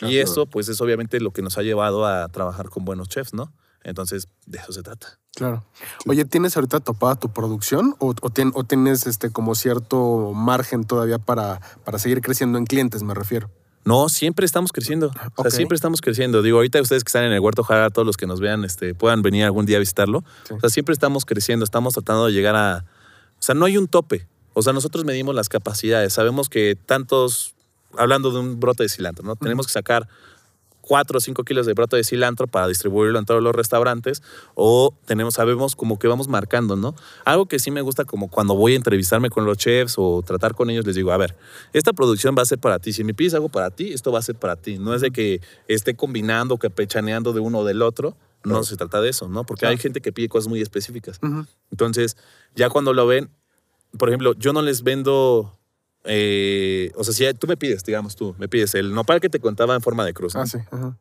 y 0.00 0.16
eso, 0.16 0.46
pues, 0.46 0.68
es 0.68 0.80
obviamente 0.80 1.20
lo 1.20 1.30
que 1.30 1.42
nos 1.42 1.58
ha 1.58 1.62
llevado 1.62 2.06
a 2.06 2.28
trabajar 2.28 2.68
con 2.70 2.84
buenos 2.84 3.08
chefs, 3.08 3.32
¿no? 3.34 3.52
Entonces, 3.84 4.28
de 4.46 4.58
eso 4.58 4.72
se 4.72 4.82
trata. 4.82 5.18
Claro. 5.34 5.64
Oye, 6.06 6.24
¿tienes 6.24 6.56
ahorita 6.56 6.80
topada 6.80 7.14
tu 7.14 7.28
producción 7.28 7.94
o, 7.98 8.14
o, 8.20 8.64
tienes 8.64 9.06
este 9.06 9.30
como 9.30 9.54
cierto 9.54 10.32
margen 10.34 10.84
todavía 10.84 11.18
para, 11.18 11.60
para 11.84 11.98
seguir 11.98 12.20
creciendo 12.22 12.58
en 12.58 12.64
clientes, 12.64 13.02
me 13.02 13.14
refiero? 13.14 13.50
No, 13.86 14.08
siempre 14.08 14.44
estamos 14.44 14.72
creciendo. 14.72 15.12
O 15.36 15.42
sea, 15.42 15.50
siempre 15.52 15.76
estamos 15.76 16.00
creciendo. 16.00 16.42
Digo, 16.42 16.58
ahorita 16.58 16.82
ustedes 16.82 17.04
que 17.04 17.08
están 17.08 17.22
en 17.22 17.32
el 17.32 17.38
Huerto 17.38 17.62
Jara, 17.62 17.88
todos 17.90 18.04
los 18.04 18.16
que 18.16 18.26
nos 18.26 18.40
vean, 18.40 18.64
este, 18.64 18.94
puedan 18.94 19.22
venir 19.22 19.44
algún 19.44 19.64
día 19.64 19.76
a 19.76 19.78
visitarlo. 19.78 20.24
O 20.50 20.60
sea, 20.60 20.70
siempre 20.70 20.92
estamos 20.92 21.24
creciendo, 21.24 21.64
estamos 21.64 21.94
tratando 21.94 22.26
de 22.26 22.32
llegar 22.32 22.56
a. 22.56 22.84
O 23.38 23.42
sea, 23.42 23.54
no 23.54 23.64
hay 23.64 23.78
un 23.78 23.86
tope. 23.86 24.26
O 24.54 24.62
sea, 24.62 24.72
nosotros 24.72 25.04
medimos 25.04 25.36
las 25.36 25.48
capacidades. 25.48 26.12
Sabemos 26.12 26.48
que 26.48 26.74
tantos, 26.74 27.54
hablando 27.96 28.32
de 28.32 28.40
un 28.40 28.58
brote 28.58 28.82
de 28.82 28.88
cilantro, 28.88 29.24
¿no? 29.24 29.36
Tenemos 29.36 29.68
que 29.68 29.72
sacar 29.72 30.08
4 30.86 31.18
o 31.18 31.20
5 31.20 31.44
kilos 31.44 31.66
de 31.66 31.74
brote 31.74 31.96
de 31.96 32.04
cilantro 32.04 32.46
para 32.46 32.68
distribuirlo 32.68 33.18
en 33.18 33.24
todos 33.24 33.42
los 33.42 33.54
restaurantes 33.54 34.22
o 34.54 34.94
tenemos, 35.04 35.34
sabemos 35.34 35.74
como 35.74 35.98
que 35.98 36.06
vamos 36.06 36.28
marcando, 36.28 36.76
¿no? 36.76 36.94
Algo 37.24 37.46
que 37.46 37.58
sí 37.58 37.70
me 37.70 37.80
gusta 37.80 38.04
como 38.04 38.28
cuando 38.28 38.54
voy 38.54 38.74
a 38.74 38.76
entrevistarme 38.76 39.28
con 39.28 39.44
los 39.44 39.58
chefs 39.58 39.96
o 39.98 40.22
tratar 40.22 40.54
con 40.54 40.70
ellos, 40.70 40.86
les 40.86 40.94
digo, 40.94 41.10
a 41.10 41.16
ver, 41.16 41.36
esta 41.72 41.92
producción 41.92 42.36
va 42.38 42.42
a 42.42 42.46
ser 42.46 42.58
para 42.58 42.78
ti, 42.78 42.92
si 42.92 43.02
me 43.02 43.14
pides 43.14 43.34
algo 43.34 43.48
para 43.48 43.70
ti, 43.70 43.92
esto 43.92 44.12
va 44.12 44.20
a 44.20 44.22
ser 44.22 44.36
para 44.36 44.56
ti, 44.56 44.78
no 44.78 44.94
es 44.94 45.00
de 45.00 45.10
que 45.10 45.40
esté 45.66 45.96
combinando, 45.96 46.56
que 46.56 46.70
pechaneando 46.70 47.32
de 47.32 47.40
uno 47.40 47.58
o 47.58 47.64
del 47.64 47.82
otro, 47.82 48.16
no 48.44 48.62
se 48.62 48.76
trata 48.76 49.00
de 49.00 49.08
eso, 49.08 49.28
¿no? 49.28 49.44
Porque 49.44 49.66
hay 49.66 49.76
gente 49.76 50.00
que 50.00 50.12
pide 50.12 50.28
cosas 50.28 50.48
muy 50.48 50.60
específicas. 50.60 51.18
Entonces, 51.72 52.16
ya 52.54 52.70
cuando 52.70 52.92
lo 52.92 53.06
ven, 53.06 53.28
por 53.98 54.08
ejemplo, 54.08 54.34
yo 54.34 54.52
no 54.52 54.62
les 54.62 54.84
vendo 54.84 55.58
eh, 56.06 56.90
o 56.96 57.04
sea, 57.04 57.12
si 57.12 57.38
tú 57.38 57.46
me 57.46 57.56
pides, 57.56 57.84
digamos 57.84 58.16
tú, 58.16 58.34
me 58.38 58.48
pides 58.48 58.74
el 58.74 58.94
nopal 58.94 59.20
que 59.20 59.28
te 59.28 59.40
contaba 59.40 59.74
en 59.74 59.80
forma 59.82 60.04
de 60.04 60.14
cruz. 60.14 60.34
¿no? 60.34 60.42
Ah, 60.42 60.46
sí. 60.46 60.58
Ajá. 60.70 60.98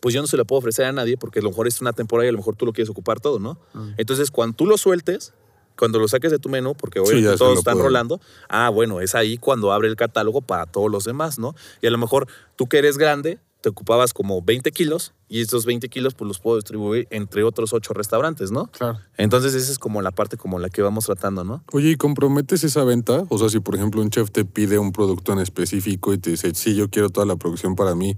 Pues 0.00 0.14
yo 0.14 0.20
no 0.22 0.26
se 0.26 0.36
lo 0.38 0.46
puedo 0.46 0.58
ofrecer 0.60 0.86
a 0.86 0.92
nadie 0.92 1.16
porque 1.18 1.40
a 1.40 1.42
lo 1.42 1.50
mejor 1.50 1.68
es 1.68 1.80
una 1.82 1.92
temporada 1.92 2.24
y 2.26 2.30
a 2.30 2.32
lo 2.32 2.38
mejor 2.38 2.56
tú 2.56 2.64
lo 2.66 2.72
quieres 2.72 2.88
ocupar 2.88 3.20
todo, 3.20 3.38
¿no? 3.38 3.58
Mm. 3.74 3.90
Entonces, 3.98 4.30
cuando 4.30 4.56
tú 4.56 4.64
lo 4.66 4.78
sueltes, 4.78 5.34
cuando 5.76 5.98
lo 5.98 6.08
saques 6.08 6.30
de 6.30 6.38
tu 6.38 6.48
menú, 6.48 6.74
porque 6.74 7.00
Sí, 7.04 7.22
se 7.22 7.36
todos 7.36 7.58
están 7.58 7.74
puedo. 7.74 7.86
rolando, 7.88 8.20
ah, 8.48 8.70
bueno, 8.70 9.00
es 9.02 9.14
ahí 9.14 9.36
cuando 9.36 9.72
abre 9.72 9.88
el 9.88 9.96
catálogo 9.96 10.40
para 10.40 10.64
todos 10.64 10.90
los 10.90 11.04
demás, 11.04 11.38
¿no? 11.38 11.54
Y 11.82 11.86
a 11.86 11.90
lo 11.90 11.98
mejor 11.98 12.26
tú 12.56 12.66
que 12.66 12.78
eres 12.78 12.96
grande, 12.96 13.38
te 13.60 13.68
ocupabas 13.68 14.12
como 14.14 14.40
20 14.42 14.70
kilos 14.72 15.12
y 15.28 15.40
estos 15.40 15.66
20 15.66 15.88
kilos 15.88 16.14
pues 16.14 16.26
los 16.26 16.38
puedo 16.38 16.56
distribuir 16.56 17.06
entre 17.10 17.44
otros 17.44 17.72
8 17.72 17.92
restaurantes, 17.94 18.50
¿no? 18.50 18.66
Claro. 18.68 18.98
Entonces 19.16 19.54
esa 19.54 19.70
es 19.70 19.78
como 19.78 20.00
la 20.02 20.10
parte 20.10 20.36
como 20.36 20.58
la 20.58 20.70
que 20.70 20.82
vamos 20.82 21.06
tratando, 21.06 21.44
¿no? 21.44 21.62
Oye, 21.72 21.90
¿y 21.90 21.96
comprometes 21.96 22.64
esa 22.64 22.84
venta? 22.84 23.24
O 23.28 23.38
sea, 23.38 23.48
si 23.48 23.60
por 23.60 23.74
ejemplo 23.76 24.00
un 24.00 24.10
chef 24.10 24.30
te 24.30 24.44
pide 24.44 24.78
un 24.78 24.92
producto 24.92 25.32
en 25.32 25.40
específico 25.40 26.12
y 26.14 26.18
te 26.18 26.30
dice, 26.30 26.54
sí, 26.54 26.74
yo 26.74 26.88
quiero 26.90 27.10
toda 27.10 27.26
la 27.26 27.36
producción 27.36 27.76
para 27.76 27.94
mí, 27.94 28.16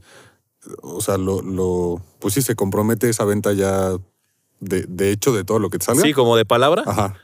o 0.81 1.01
sea, 1.01 1.19
lo, 1.19 1.43
lo 1.43 2.01
pues 2.21 2.35
sí, 2.35 2.43
se 2.43 2.55
compromete 2.55 3.09
esa 3.09 3.25
venta 3.25 3.53
ya 3.53 3.91
de, 4.61 4.83
de 4.89 5.11
hecho 5.11 5.33
de 5.33 5.43
todo 5.45 5.59
lo 5.59 5.71
que 5.71 5.79
te 5.79 5.85
salga. 5.87 6.03
Sí, 6.03 6.13
como 6.13 6.37
de 6.37 6.45
palabra, 6.45 6.85
Ajá, 6.87 7.17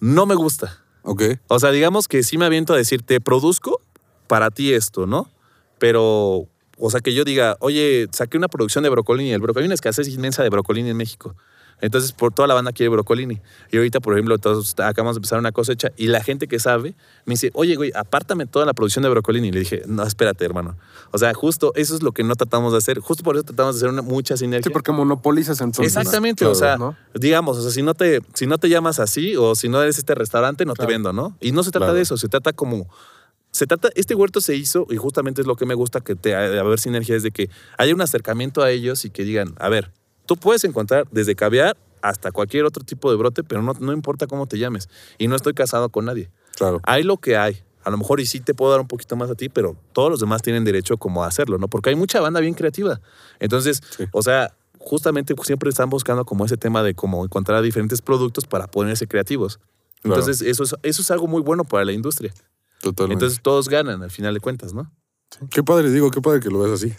no 0.00 0.26
me 0.26 0.34
gusta. 0.34 0.82
ok. 1.02 1.22
O 1.48 1.60
sea, 1.60 1.70
digamos 1.70 2.08
que 2.08 2.22
sí 2.24 2.38
me 2.38 2.44
aviento 2.44 2.74
a 2.74 2.76
decir, 2.76 3.02
te 3.02 3.20
produzco 3.20 3.80
para 4.26 4.50
ti 4.50 4.72
esto, 4.72 5.06
¿no? 5.06 5.30
Pero, 5.78 6.48
o 6.78 6.90
sea, 6.90 7.00
que 7.00 7.14
yo 7.14 7.24
diga, 7.24 7.56
oye, 7.60 8.08
saqué 8.12 8.36
una 8.36 8.48
producción 8.48 8.84
de 8.84 8.90
brocolini. 8.90 9.32
El 9.32 9.40
brocolini, 9.40 9.64
hay 9.64 9.68
una 9.68 9.74
escasez 9.74 10.08
inmensa 10.08 10.42
de 10.42 10.50
brocolini 10.50 10.90
en 10.90 10.96
México. 10.96 11.34
Entonces, 11.82 12.12
por 12.12 12.32
toda 12.32 12.48
la 12.48 12.54
banda 12.54 12.72
quiere 12.72 12.88
brocolini. 12.88 13.38
Y 13.70 13.76
ahorita, 13.76 14.00
por 14.00 14.14
ejemplo, 14.14 14.38
todos 14.38 14.74
acabamos 14.78 15.14
de 15.16 15.18
empezar 15.18 15.38
una 15.38 15.52
cosecha 15.52 15.90
y 15.98 16.06
la 16.06 16.22
gente 16.22 16.48
que 16.48 16.58
sabe 16.58 16.94
me 17.26 17.34
dice, 17.34 17.50
oye, 17.52 17.76
güey, 17.76 17.92
apártame 17.94 18.46
toda 18.46 18.64
la 18.64 18.72
producción 18.72 19.02
de 19.02 19.10
brocolini. 19.10 19.48
Y 19.48 19.52
le 19.52 19.60
dije, 19.60 19.82
no, 19.86 20.02
espérate, 20.02 20.42
hermano. 20.46 20.78
O 21.10 21.18
sea, 21.18 21.34
justo 21.34 21.72
eso 21.74 21.94
es 21.94 22.02
lo 22.02 22.12
que 22.12 22.24
no 22.24 22.34
tratamos 22.34 22.72
de 22.72 22.78
hacer. 22.78 22.98
Justo 23.00 23.22
por 23.22 23.36
eso 23.36 23.44
tratamos 23.44 23.74
de 23.74 23.80
hacer 23.80 23.90
una, 23.90 24.00
mucha 24.00 24.38
sinergia. 24.38 24.64
Sí, 24.64 24.70
porque 24.72 24.90
monopolizas 24.90 25.60
entonces. 25.60 25.94
Exactamente, 25.94 26.46
o 26.46 26.54
sea, 26.54 26.78
¿no? 26.78 26.96
digamos, 27.14 27.58
o 27.58 27.62
sea, 27.62 27.70
si 27.70 27.82
no 27.82 27.92
te, 27.92 28.22
si 28.32 28.46
no 28.46 28.56
te 28.56 28.70
llamas 28.70 28.98
así 28.98 29.36
o 29.36 29.54
si 29.54 29.68
no 29.68 29.82
eres 29.82 29.98
este 29.98 30.14
restaurante, 30.14 30.64
no 30.64 30.72
Claro. 30.72 30.88
te 30.88 30.94
vendo, 30.94 31.12
¿no? 31.12 31.36
Y 31.40 31.52
no 31.52 31.62
se 31.62 31.72
trata 31.72 31.86
Claro. 31.88 31.94
de 31.96 32.00
eso, 32.02 32.16
se 32.16 32.28
trata 32.28 32.54
como, 32.54 32.88
se 33.56 33.66
trata, 33.66 33.88
este 33.94 34.14
huerto 34.14 34.42
se 34.42 34.54
hizo 34.54 34.86
y 34.90 34.96
justamente 34.98 35.40
es 35.40 35.46
lo 35.46 35.56
que 35.56 35.64
me 35.64 35.72
gusta 35.72 36.02
que 36.02 36.14
te 36.14 36.28
de 36.28 36.60
haber 36.60 36.78
sinergia 36.78 37.16
es 37.16 37.22
de 37.22 37.30
que 37.30 37.48
haya 37.78 37.94
un 37.94 38.02
acercamiento 38.02 38.62
a 38.62 38.70
ellos 38.70 39.06
y 39.06 39.10
que 39.10 39.24
digan, 39.24 39.54
a 39.58 39.70
ver, 39.70 39.92
tú 40.26 40.36
puedes 40.36 40.62
encontrar 40.64 41.06
desde 41.10 41.34
caviar 41.34 41.74
hasta 42.02 42.32
cualquier 42.32 42.66
otro 42.66 42.84
tipo 42.84 43.10
de 43.10 43.16
brote, 43.16 43.42
pero 43.42 43.62
no, 43.62 43.72
no 43.80 43.94
importa 43.94 44.26
cómo 44.26 44.46
te 44.46 44.58
llames 44.58 44.90
y 45.16 45.26
no 45.28 45.36
estoy 45.36 45.54
casado 45.54 45.88
con 45.88 46.04
nadie. 46.04 46.28
Claro. 46.54 46.80
Hay 46.82 47.02
lo 47.02 47.16
que 47.16 47.38
hay. 47.38 47.62
A 47.82 47.88
lo 47.88 47.96
mejor 47.96 48.20
y 48.20 48.26
sí 48.26 48.40
te 48.40 48.52
puedo 48.52 48.72
dar 48.72 48.80
un 48.80 48.88
poquito 48.88 49.16
más 49.16 49.30
a 49.30 49.34
ti, 49.34 49.48
pero 49.48 49.74
todos 49.94 50.10
los 50.10 50.20
demás 50.20 50.42
tienen 50.42 50.64
derecho 50.64 50.98
como 50.98 51.24
a 51.24 51.26
hacerlo, 51.26 51.56
¿no? 51.56 51.66
Porque 51.68 51.88
hay 51.88 51.96
mucha 51.96 52.20
banda 52.20 52.40
bien 52.40 52.52
creativa. 52.52 53.00
Entonces, 53.40 53.80
Sí. 53.96 54.04
o 54.12 54.22
sea, 54.22 54.54
justamente 54.78 55.34
siempre 55.44 55.70
están 55.70 55.88
buscando 55.88 56.26
como 56.26 56.44
ese 56.44 56.58
tema 56.58 56.82
de 56.82 56.94
cómo 56.94 57.24
encontrar 57.24 57.62
diferentes 57.62 58.02
productos 58.02 58.44
para 58.44 58.66
ponerse 58.66 59.06
creativos. 59.06 59.60
Claro. 60.02 60.20
Entonces, 60.20 60.42
eso, 60.46 60.62
es, 60.64 60.74
eso 60.82 61.00
es 61.00 61.10
algo 61.10 61.26
muy 61.26 61.40
bueno 61.40 61.64
para 61.64 61.86
la 61.86 61.92
industria. 61.92 62.34
Totalmente. 62.80 63.24
Entonces, 63.24 63.40
todos 63.42 63.68
ganan 63.68 64.02
al 64.02 64.10
final 64.10 64.34
de 64.34 64.40
cuentas, 64.40 64.74
¿no? 64.74 64.90
qué 65.50 65.62
padre, 65.62 65.90
digo, 65.90 66.10
qué 66.10 66.20
padre 66.22 66.40
que 66.40 66.48
lo 66.50 66.60
ves 66.60 66.72
así. 66.72 66.94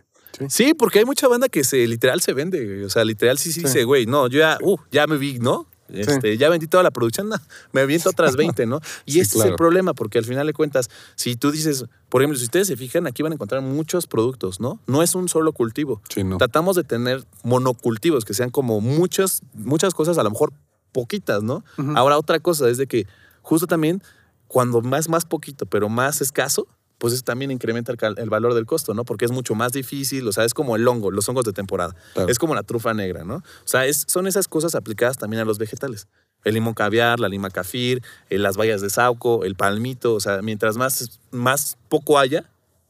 Sí, 0.50 0.74
porque 0.76 1.00
hay 1.00 1.06
mucha 1.06 1.28
banda 1.28 1.48
que 1.50 1.64
se 1.64 1.88
literal 1.88 2.22
se 2.22 2.34
vende. 2.34 2.64
güey. 2.64 2.84
O 2.84 2.90
sea, 2.90 3.04
literal 3.06 3.38
sí, 3.40 3.52
sí, 3.52 3.62
Sí. 3.62 3.66
dice, 3.68 3.84
güey, 3.86 4.06
no, 4.06 4.28
yo 4.28 4.40
ya, 4.40 4.58
uh, 4.62 4.78
ya 4.92 5.08
me 5.08 5.18
vi, 5.18 5.40
¿no? 5.40 5.68
Este, 5.90 6.38
Ya 6.38 6.50
vendí 6.50 6.68
toda 6.68 6.84
la 6.84 6.92
producción, 6.92 7.30
no, 7.30 7.38
me 7.72 7.80
aviento 7.82 8.10
otras 8.10 8.36
20, 8.36 8.66
¿no? 8.68 8.82
Y 9.06 9.14
Sí, 9.14 9.20
este 9.22 9.40
es 9.40 9.46
el 9.46 9.56
problema, 9.56 9.94
porque 9.94 10.18
al 10.20 10.26
final 10.26 10.46
de 10.46 10.54
cuentas, 10.54 10.90
si 11.16 11.38
tú 11.38 11.50
dices, 11.52 11.86
por 12.10 12.22
ejemplo, 12.22 12.38
si 12.38 12.44
ustedes 12.44 12.68
se 12.68 12.76
fijan, 12.76 13.08
aquí 13.08 13.24
van 13.24 13.32
a 13.32 13.36
encontrar 13.36 13.62
muchos 13.62 14.06
productos, 14.06 14.60
¿no? 14.60 14.80
No 14.86 15.02
es 15.02 15.16
un 15.16 15.30
solo 15.30 15.54
cultivo. 15.54 16.02
Sí, 16.10 16.24
no. 16.26 16.38
Tratamos 16.38 16.76
de 16.76 16.84
tener 16.84 17.24
monocultivos, 17.44 18.26
que 18.26 18.34
sean 18.34 18.50
como 18.52 18.82
muchas, 18.82 19.42
muchas 19.54 19.94
cosas, 19.94 20.18
a 20.18 20.24
lo 20.24 20.30
mejor 20.32 20.52
poquitas, 20.92 21.42
¿no? 21.42 21.64
Ahora, 21.96 22.18
otra 22.18 22.40
cosa 22.40 22.70
es 22.70 22.78
de 22.78 22.86
que 22.88 23.08
justo 23.42 23.66
también, 23.66 24.04
cuando 24.48 24.82
más, 24.82 25.10
más 25.10 25.26
poquito, 25.26 25.66
pero 25.66 25.90
más 25.90 26.22
escaso, 26.22 26.68
pues 26.98 27.14
eso 27.14 27.24
también 27.24 27.52
incrementa 27.52 27.92
el, 27.92 28.00
el 28.18 28.30
valor 28.30 28.54
del 28.56 28.66
costo, 28.66 28.94
¿no? 28.94 29.06
Porque 29.06 29.26
es 29.26 29.32
mucho 29.32 29.54
más 29.54 29.72
difícil, 29.72 30.28
o 30.28 30.32
sea, 30.32 30.46
es 30.46 30.54
como 30.54 30.76
el 30.76 30.88
hongo, 30.88 31.12
los 31.12 31.30
hongos 31.30 31.46
de 31.46 31.54
temporada. 31.54 31.96
Claro. 32.14 32.30
Es 32.30 32.40
como 32.40 32.56
la 32.56 32.64
trufa 32.64 32.94
negra, 32.94 33.24
¿no? 33.24 33.36
O 33.36 33.44
sea, 33.66 33.86
es- 33.86 34.06
son 34.08 34.26
esas 34.26 34.48
cosas 34.48 34.74
aplicadas 34.74 35.18
también 35.18 35.42
a 35.42 35.46
los 35.46 35.58
vegetales. 35.60 36.08
El 36.44 36.54
limón 36.56 36.74
caviar, 36.74 37.20
la 37.20 37.28
lima 37.30 37.50
cafir, 37.50 38.02
eh, 38.30 38.38
las 38.40 38.58
bayas 38.58 38.82
de 38.82 38.90
sauco, 38.90 39.44
el 39.44 39.56
palmito, 39.56 40.14
o 40.16 40.20
sea, 40.20 40.42
mientras 40.42 40.78
más, 40.78 41.20
más 41.32 41.78
poco 41.90 42.18
haya, 42.18 42.50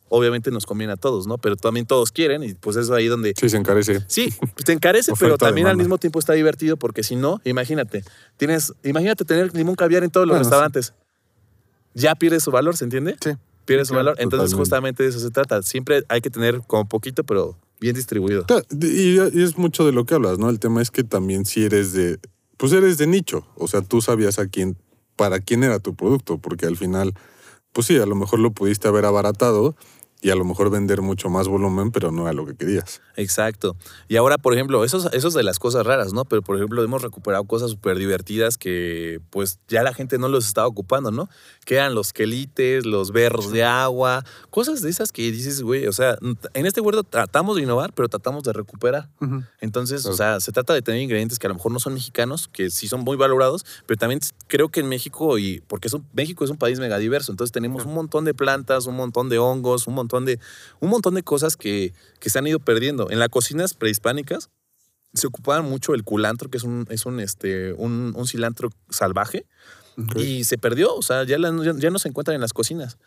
obviamente 0.09 0.51
nos 0.51 0.65
conviene 0.65 0.93
a 0.93 0.95
todos, 0.97 1.27
¿no? 1.27 1.37
Pero 1.37 1.57
también 1.57 1.85
todos 1.85 2.11
quieren 2.11 2.43
y 2.43 2.53
pues 2.53 2.77
es 2.77 2.89
ahí 2.91 3.07
donde 3.07 3.33
Sí, 3.37 3.49
se 3.49 3.57
encarece. 3.57 4.05
Sí, 4.07 4.33
pues 4.53 4.63
te 4.63 4.71
encarece, 4.71 5.11
pero 5.19 5.37
también 5.37 5.67
al 5.67 5.75
mismo 5.77 5.97
tiempo 5.97 6.19
está 6.19 6.31
divertido 6.33 6.77
porque 6.77 7.03
si 7.03 7.15
no, 7.17 7.41
imagínate, 7.43 8.05
tienes, 8.37 8.73
imagínate 8.83 9.25
tener 9.25 9.53
limón 9.53 9.75
caviar 9.75 10.03
en 10.05 10.11
todos 10.11 10.27
los 10.27 10.35
Bueno, 10.37 10.45
sí. 10.45 10.91
Ya 11.97 12.15
pierde 12.15 12.39
su 12.39 12.51
valor, 12.51 12.77
¿se 12.77 12.83
entiende? 12.83 13.17
Sí. 13.21 13.31
Pierde 13.65 13.85
su 13.85 13.93
claro, 13.93 14.05
valor. 14.05 14.17
Entonces, 14.19 14.51
totalmente. 14.51 14.57
justamente 14.57 15.03
de 15.03 15.09
eso 15.09 15.19
se 15.19 15.31
trata. 15.31 15.61
Siempre 15.61 16.03
hay 16.09 16.21
que 16.21 16.29
tener 16.29 16.61
como 16.67 16.87
poquito, 16.87 17.23
pero 17.23 17.57
bien 17.79 17.95
distribuido. 17.95 18.45
Claro, 18.45 18.63
Y, 18.81 19.17
y 19.17 19.43
es 19.43 19.57
mucho 19.57 19.85
de 19.85 19.91
lo 19.91 20.05
que 20.05 20.15
hablas, 20.15 20.39
¿no? 20.39 20.49
El 20.49 20.59
tema 20.59 20.81
es 20.81 20.91
que 20.91 21.03
también 21.03 21.45
si 21.45 21.65
eres 21.65 21.93
de, 21.93 22.19
pues 22.57 22.71
eres 22.71 22.97
de 22.97 23.07
nicho, 23.07 23.45
o 23.55 23.67
sea, 23.67 23.81
tú 23.81 24.01
sabías 24.01 24.39
a 24.39 24.47
quién, 24.47 24.77
para 25.15 25.39
quién 25.39 25.63
era 25.63 25.79
tu 25.79 25.95
producto, 25.95 26.37
porque 26.37 26.65
al 26.65 26.77
final, 26.77 27.13
pues 27.71 27.87
sí, 27.87 27.97
a 27.97 28.05
lo 28.05 28.15
mejor 28.15 28.39
lo 28.39 28.51
pudiste 28.51 28.87
haber 28.87 29.05
abaratado 29.05 29.75
y 30.21 30.31
a 30.31 30.35
lo 30.35 30.45
mejor 30.45 30.69
vender 30.69 31.01
mucho 31.01 31.29
más 31.29 31.47
volumen, 31.47 31.91
pero 31.91 32.11
no 32.11 32.23
era 32.23 32.33
lo 32.33 32.45
que 32.45 32.55
querías. 32.55 33.01
Exacto. 33.17 33.75
Y 34.07 34.15
ahora, 34.15 34.37
por 34.37 34.53
ejemplo, 34.53 34.83
eso, 34.85 34.97
es- 34.97 35.09
eso 35.13 35.27
es 35.27 35.33
de 35.33 35.43
las 35.43 35.59
cosas 35.59 35.85
raras, 35.85 36.13
¿no? 36.13 36.23
Pero, 36.23 36.41
por 36.43 36.55
ejemplo, 36.55 36.81
hemos 36.83 37.01
recuperado 37.01 37.43
cosas 37.45 37.71
súper 37.71 37.97
divertidas 37.97 38.57
que, 38.57 39.19
pues, 39.31 39.59
ya 39.67 39.83
la 39.83 39.93
gente 39.93 40.17
no 40.19 40.29
los 40.29 40.45
estaba 40.47 40.67
ocupando, 40.67 41.11
¿no? 41.11 41.27
Que 41.65 41.75
eran 41.75 41.95
los 41.95 42.13
quelites, 42.13 42.85
los 42.85 43.11
berros 43.11 43.51
de 43.51 43.63
agua, 43.65 44.23
cosas 44.51 44.81
de 44.81 44.89
esas 44.89 45.11
que 45.11 45.29
dices, 45.31 45.61
güey, 45.63 45.87
o 45.87 45.91
sea, 45.93 46.17
en 46.53 46.65
este 46.65 46.79
huerto 46.79 47.03
tratamos 47.03 47.55
de 47.57 47.63
innovar, 47.63 47.91
pero 47.93 48.07
tratamos 48.07 48.43
de 48.43 48.53
recuperar. 48.53 49.09
Entonces, 49.59 50.05
o 50.05 50.13
sea, 50.13 50.39
se 50.39 50.51
trata 50.51 50.73
de 50.73 50.81
tener 50.83 51.01
ingredientes 51.01 51.39
que 51.39 51.47
a 51.47 51.49
lo 51.49 51.55
mejor 51.55 51.71
no 51.71 51.79
son 51.79 51.95
mexicanos, 51.95 52.47
que 52.47 52.69
sí 52.69 52.87
son 52.87 53.01
muy 53.01 53.17
valorados, 53.17 53.65
pero 53.87 53.97
también 53.97 54.19
creo 54.47 54.69
que 54.69 54.79
en 54.81 54.87
México, 54.89 55.37
y 55.39 55.61
porque 55.67 55.87
es 55.87 55.93
un- 55.93 56.05
México 56.13 56.45
es 56.45 56.51
un 56.51 56.57
país 56.57 56.79
mega 56.79 56.99
diverso, 56.99 57.31
entonces 57.31 57.51
tenemos 57.51 57.83
un 57.85 57.93
montón 57.95 58.25
de 58.25 58.33
plantas, 58.35 58.85
un 58.85 58.95
montón 58.95 59.27
de 59.29 59.39
hongos, 59.39 59.87
un 59.87 59.95
montón 59.95 60.25
de, 60.25 60.39
un 60.79 60.89
montón 60.91 61.15
de 61.15 61.23
cosas 61.23 61.57
que, 61.57 61.93
que 62.19 62.29
se 62.29 62.37
han 62.39 62.45
ido 62.47 62.59
perdiendo. 62.59 63.06
En 63.09 63.19
las 63.19 63.29
cocinas 63.29 63.73
prehispánicas 63.73 64.49
se 65.13 65.27
ocupaban 65.27 65.65
mucho 65.65 65.93
el 65.93 66.03
culantro, 66.03 66.49
que 66.49 66.57
es 66.57 66.63
un, 66.63 66.85
es 66.89 67.05
un, 67.05 67.19
este, 67.19 67.73
un, 67.73 68.13
un 68.15 68.27
cilantro 68.27 68.69
salvaje, 68.89 69.45
y 70.15 70.43
se 70.43 70.57
perdió, 70.59 70.93
o 70.95 71.01
sea, 71.01 71.23
ya, 71.23 71.37
la- 71.39 71.51
ya, 71.63 71.73
ya 71.75 71.89
no 71.89 71.97
se 71.99 72.07
encuentra 72.07 72.35
en 72.35 72.41
las 72.41 72.53
cocinas. 72.53 72.97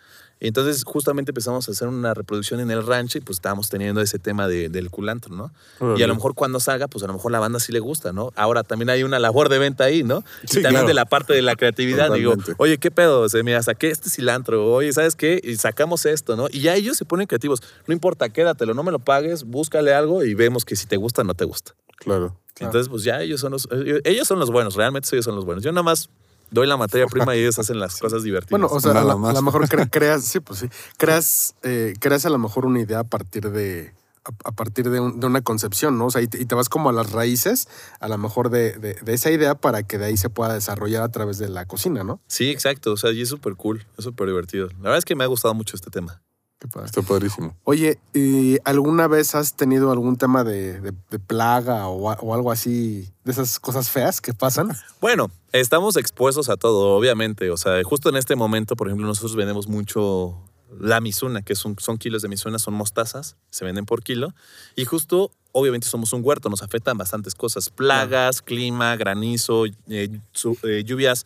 Entonces, 0.43 0.85
justamente 0.85 1.31
empezamos 1.33 1.69
a 1.69 1.73
hacer 1.73 1.87
una 1.87 2.15
reproducción 2.15 2.61
en 2.61 2.71
el 2.71 2.85
rancho 2.87 3.19
y 3.19 3.21
pues 3.21 3.37
estábamos 3.37 3.69
teniendo 3.69 4.01
ese 4.01 4.19
tema 4.19 4.49
de- 4.49 4.71
del 4.71 4.91
culantro, 4.91 5.35
¿no? 5.37 5.53
Y 5.99 6.03
a 6.03 6.07
lo 6.07 6.15
mejor 6.15 6.35
cuando 6.35 6.59
salga, 6.61 6.89
pues 6.89 7.05
a 7.05 7.07
lo 7.07 7.13
mejor 7.13 7.31
la 7.31 7.39
banda 7.41 7.61
sí 7.61 7.73
le 7.73 7.79
gusta, 7.79 8.13
¿no? 8.13 8.33
Ahora 8.37 8.63
también 8.65 8.89
hay 8.91 9.03
una 9.03 9.19
labor 9.19 9.51
de 9.51 9.59
venta 9.59 9.85
ahí, 9.85 10.03
¿no? 10.03 10.25
Sí, 10.47 10.61
y 10.61 10.63
también 10.63 10.71
claro. 10.73 10.89
de 10.89 10.95
la 10.95 11.05
parte 11.05 11.35
de 11.35 11.43
la 11.43 11.57
creatividad. 11.57 12.11
Digo, 12.13 12.35
oye, 12.57 12.79
¿qué 12.79 12.91
pedo? 12.91 13.21
O 13.21 13.29
sea, 13.29 13.43
mira, 13.43 13.63
saqué 13.63 13.91
este 13.91 14.09
cilantro, 14.09 14.73
oye, 14.73 14.93
¿sabes 14.93 15.15
qué? 15.15 15.41
Y 15.45 15.57
sacamos 15.57 16.07
esto, 16.07 16.37
¿no? 16.37 16.49
Y 16.51 16.61
ya 16.61 16.75
ellos 16.75 16.97
se 16.97 17.05
ponen 17.05 17.27
creativos. 17.27 17.61
No 17.87 17.93
importa, 17.93 18.31
quédatelo, 18.31 18.73
no 18.75 18.83
me 18.83 18.91
lo 18.93 18.99
pagues, 18.99 19.45
búscale 19.45 19.93
algo 19.95 20.25
y 20.25 20.35
vemos 20.35 20.65
que 20.65 20.75
si 20.75 20.87
te 20.87 20.97
gusta 20.97 21.21
o 21.21 21.25
no 21.25 21.35
te 21.35 21.45
gusta. 21.45 21.75
Claro. 21.99 22.37
Claro. 22.55 22.71
Entonces, 22.73 22.89
pues 22.89 23.05
ya 23.05 23.21
ellos 23.23 23.41
son 23.41 23.53
los, 23.53 23.69
ellos 24.05 24.27
son 24.27 24.39
los 24.39 24.51
buenos, 24.51 24.75
realmente 24.75 25.09
ellos 25.13 25.25
son 25.27 25.35
los 25.37 25.45
buenos. 25.45 25.63
Yo 25.63 25.71
nada 25.71 25.83
más 25.83 26.09
doy 26.51 26.67
la 26.67 26.77
materia 26.77 27.07
prima 27.07 27.37
y 27.37 27.41
ellos 27.41 27.59
hacen 27.59 27.79
las 27.79 27.99
cosas 27.99 28.23
divertidas. 28.23 28.51
Bueno, 28.61 28.67
o 28.71 28.81
sea, 28.81 28.91
a 28.93 28.95
la- 29.05 29.15
lo 29.15 29.43
mejor 29.43 29.67
cre- 29.69 29.89
creas, 29.91 30.25
sí, 30.25 30.41
pues 30.41 30.61
sí, 30.61 30.69
creas, 30.97 31.55
eh, 31.63 31.95
creas 32.01 32.27
a 32.27 32.31
lo 32.31 32.39
mejor 32.39 32.67
una 32.67 32.81
idea 32.81 33.01
a 33.01 33.05
partir 33.05 33.51
de 33.51 33.95
a, 34.25 34.49
a 34.51 34.53
partir 34.53 34.91
de, 34.91 35.01
un- 35.01 35.19
de 35.19 35.27
una 35.27 35.41
concepción, 35.41 35.97
¿no? 35.97 36.07
O 36.07 36.11
sea, 36.11 36.21
y 36.21 36.27
te, 36.29 36.39
y 36.41 36.45
te 36.45 36.55
vas 36.55 36.69
como 36.69 36.91
a 36.91 36.93
las 36.93 37.11
raíces, 37.13 37.69
a 38.01 38.09
lo 38.09 38.19
mejor 38.19 38.51
de, 38.51 38.73
de- 38.73 38.95
de 38.95 39.15
esa 39.15 39.31
idea 39.31 39.55
para 39.55 39.83
que 39.83 39.97
de 39.97 40.05
ahí 40.07 40.17
se 40.19 40.29
pueda 40.29 40.53
desarrollar 40.53 41.03
a 41.03 41.09
través 41.11 41.39
de 41.39 41.49
la 41.49 41.65
cocina, 41.65 42.05
¿no? 42.05 42.21
Sí, 42.27 42.51
exacto. 42.51 42.93
O 42.93 42.97
sea, 42.99 43.13
y 43.13 43.23
es 43.23 43.29
súper 43.31 43.55
cool, 43.57 43.87
es 43.97 44.05
súper 44.05 44.27
divertido. 44.29 44.67
La 44.79 44.83
verdad 44.85 44.99
es 44.99 45.05
que 45.07 45.15
me 45.15 45.25
ha 45.25 45.27
gustado 45.27 45.55
mucho 45.55 45.75
este 45.75 45.91
tema. 45.91 46.21
Qué 46.61 46.69
padre. 46.69 46.87
Está 46.87 47.01
padrísimo. 47.03 47.57
Oye, 47.65 47.99
¿y 48.13 48.59
alguna 48.65 49.09
vez 49.09 49.35
has 49.35 49.57
tenido 49.57 49.91
algún 49.93 50.17
tema 50.17 50.45
de, 50.45 50.79
de- 50.81 50.93
de 51.11 51.19
plaga 51.19 51.89
o, 51.89 52.11
algo 52.35 52.53
así, 52.53 53.09
de 53.25 53.33
esas 53.33 53.59
cosas 53.59 53.89
feas 53.91 54.21
que 54.21 54.35
pasan? 54.35 54.71
Bueno, 55.01 55.31
estamos 55.53 55.97
expuestos 55.97 56.51
a 56.51 56.59
todo, 56.59 56.97
obviamente. 56.97 57.51
O 57.51 57.57
sea, 57.57 57.83
justo 57.83 58.11
en 58.11 58.17
este 58.17 58.37
momento, 58.37 58.77
por 58.77 58.89
ejemplo, 58.89 59.07
nosotros 59.07 59.37
vendemos 59.37 59.69
mucho 59.69 60.37
la 60.79 61.01
misuna, 61.01 61.41
que 61.41 61.55
son, 61.55 61.77
son 61.79 61.97
kilos 61.97 62.21
de 62.21 62.29
misuna, 62.29 62.59
son 62.59 62.75
mostazas, 62.75 63.37
se 63.51 63.65
venden 63.65 63.87
por 63.87 64.03
kilo. 64.03 64.35
Y 64.77 64.85
justo, 64.85 65.31
obviamente, 65.53 65.89
somos 65.89 66.13
un 66.13 66.21
huerto, 66.23 66.51
nos 66.51 66.63
afectan 66.63 66.99
bastantes 66.99 67.35
cosas: 67.35 67.71
plagas, 67.71 68.43
clima, 68.43 68.95
granizo, 68.97 69.65
eh, 69.89 70.21
su- 70.33 70.59
eh, 70.65 70.85
lluvias 70.85 71.25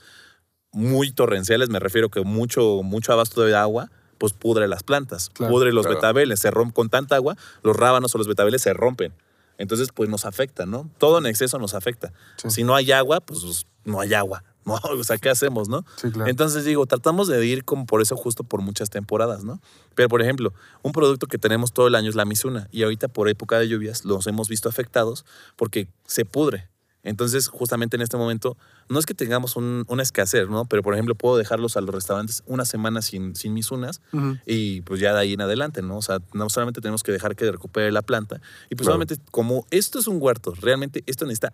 muy 0.73 1.11
torrenciales. 1.13 1.71
Me 1.71 1.81
refiero 1.81 2.09
que 2.09 2.21
mucho, 2.23 2.83
mucho 2.85 3.13
abasto 3.13 3.43
de 3.43 3.57
agua. 3.57 3.91
Pues 4.25 4.33
pudre 4.33 4.69
las 4.69 4.83
plantas, 4.83 5.29
Claro. 5.29 5.53
pudre 5.53 5.71
los 5.71 5.85
Claro. 5.85 5.99
betabeles, 5.99 6.41
se 6.41 6.51
rompen 6.51 6.73
con 6.73 6.89
tanta 6.89 7.15
agua, 7.17 7.37
los 7.63 7.77
rábanos 7.77 8.15
o 8.15 8.17
los 8.19 8.27
betabeles 8.27 8.63
se 8.63 8.73
rompen. 8.73 9.13
Entonces, 9.59 9.89
pues 9.93 10.09
nos 10.09 10.25
afecta, 10.25 10.65
¿no? 10.65 10.89
Todo 10.97 11.19
en 11.19 11.27
exceso 11.27 11.59
nos 11.59 11.75
afecta. 11.75 12.11
Sí. 12.39 12.49
Si 12.49 12.65
no 12.65 12.75
hay 12.75 12.91
agua, 12.91 13.21
pues 13.21 13.67
no 13.85 14.01
hay 14.01 14.15
agua. 14.15 14.43
No, 14.65 14.77
o 14.77 15.05
sea, 15.05 15.19
¿qué 15.19 15.29
hacemos, 15.29 15.69
no? 15.69 15.85
Sí, 15.97 16.11
claro. 16.11 16.31
Entonces 16.31 16.65
digo, 16.65 16.87
tratamos 16.87 17.29
de 17.29 17.45
ir 17.45 17.67
como 17.67 17.85
por 17.85 18.01
eso 18.01 18.17
justo 18.17 18.45
por 18.45 18.63
muchas 18.63 18.89
temporadas, 18.89 19.45
¿no? 19.45 19.61
Pero 19.95 20.09
por 20.09 20.23
ejemplo, 20.23 20.55
un 20.81 20.93
producto 20.93 21.27
que 21.27 21.37
tenemos 21.37 21.75
todo 21.75 21.87
el 21.87 21.95
año 21.95 22.09
es 22.09 22.15
la 22.15 22.25
misuna 22.25 22.67
y 22.73 22.83
ahorita 22.83 23.09
por 23.09 23.29
época 23.29 23.59
de 23.59 23.69
lluvias 23.69 24.07
los 24.07 24.27
hemos 24.27 24.49
visto 24.49 24.71
afectados 24.71 25.27
porque 25.57 25.89
se 26.07 26.25
pudre. 26.25 26.71
Entonces, 27.05 27.49
justamente 27.49 27.97
en 27.97 28.03
este 28.03 28.17
momento, 28.17 28.57
no 28.89 28.99
es 28.99 29.07
que 29.07 29.15
tengamos 29.15 29.55
un- 29.57 29.85
una 29.89 30.03
escasez, 30.03 30.49
¿no? 30.49 30.65
Pero, 30.65 30.83
por 30.83 30.95
ejemplo, 30.95 31.15
puedo 31.15 31.37
dejarlos 31.37 31.77
a 31.77 31.81
los 31.83 31.95
restaurantes 31.95 32.43
una 32.47 32.65
semana 32.65 33.03
sin, 33.03 33.37
sin 33.37 33.53
misunas 33.55 34.01
Ujú. 34.13 34.39
y 34.47 34.81
pues 34.81 35.01
ya 35.01 35.13
de 35.13 35.21
ahí 35.21 35.35
en 35.35 35.43
adelante, 35.43 35.83
¿no? 35.83 35.99
O 35.99 36.03
sea, 36.03 36.19
no 36.33 36.49
solamente 36.51 36.81
tenemos 36.81 37.03
que 37.03 37.13
dejar 37.13 37.37
que 37.37 37.53
recupere 37.53 37.93
la 37.93 38.03
planta. 38.03 38.37
Y 38.71 38.75
pues 38.75 38.87
Claro. 38.87 38.95
solamente 38.95 39.17
como 39.31 39.67
esto 39.71 39.99
es 39.99 40.07
un 40.09 40.17
huerto, 40.21 40.55
realmente 40.61 41.05
esto 41.07 41.25
necesita 41.27 41.53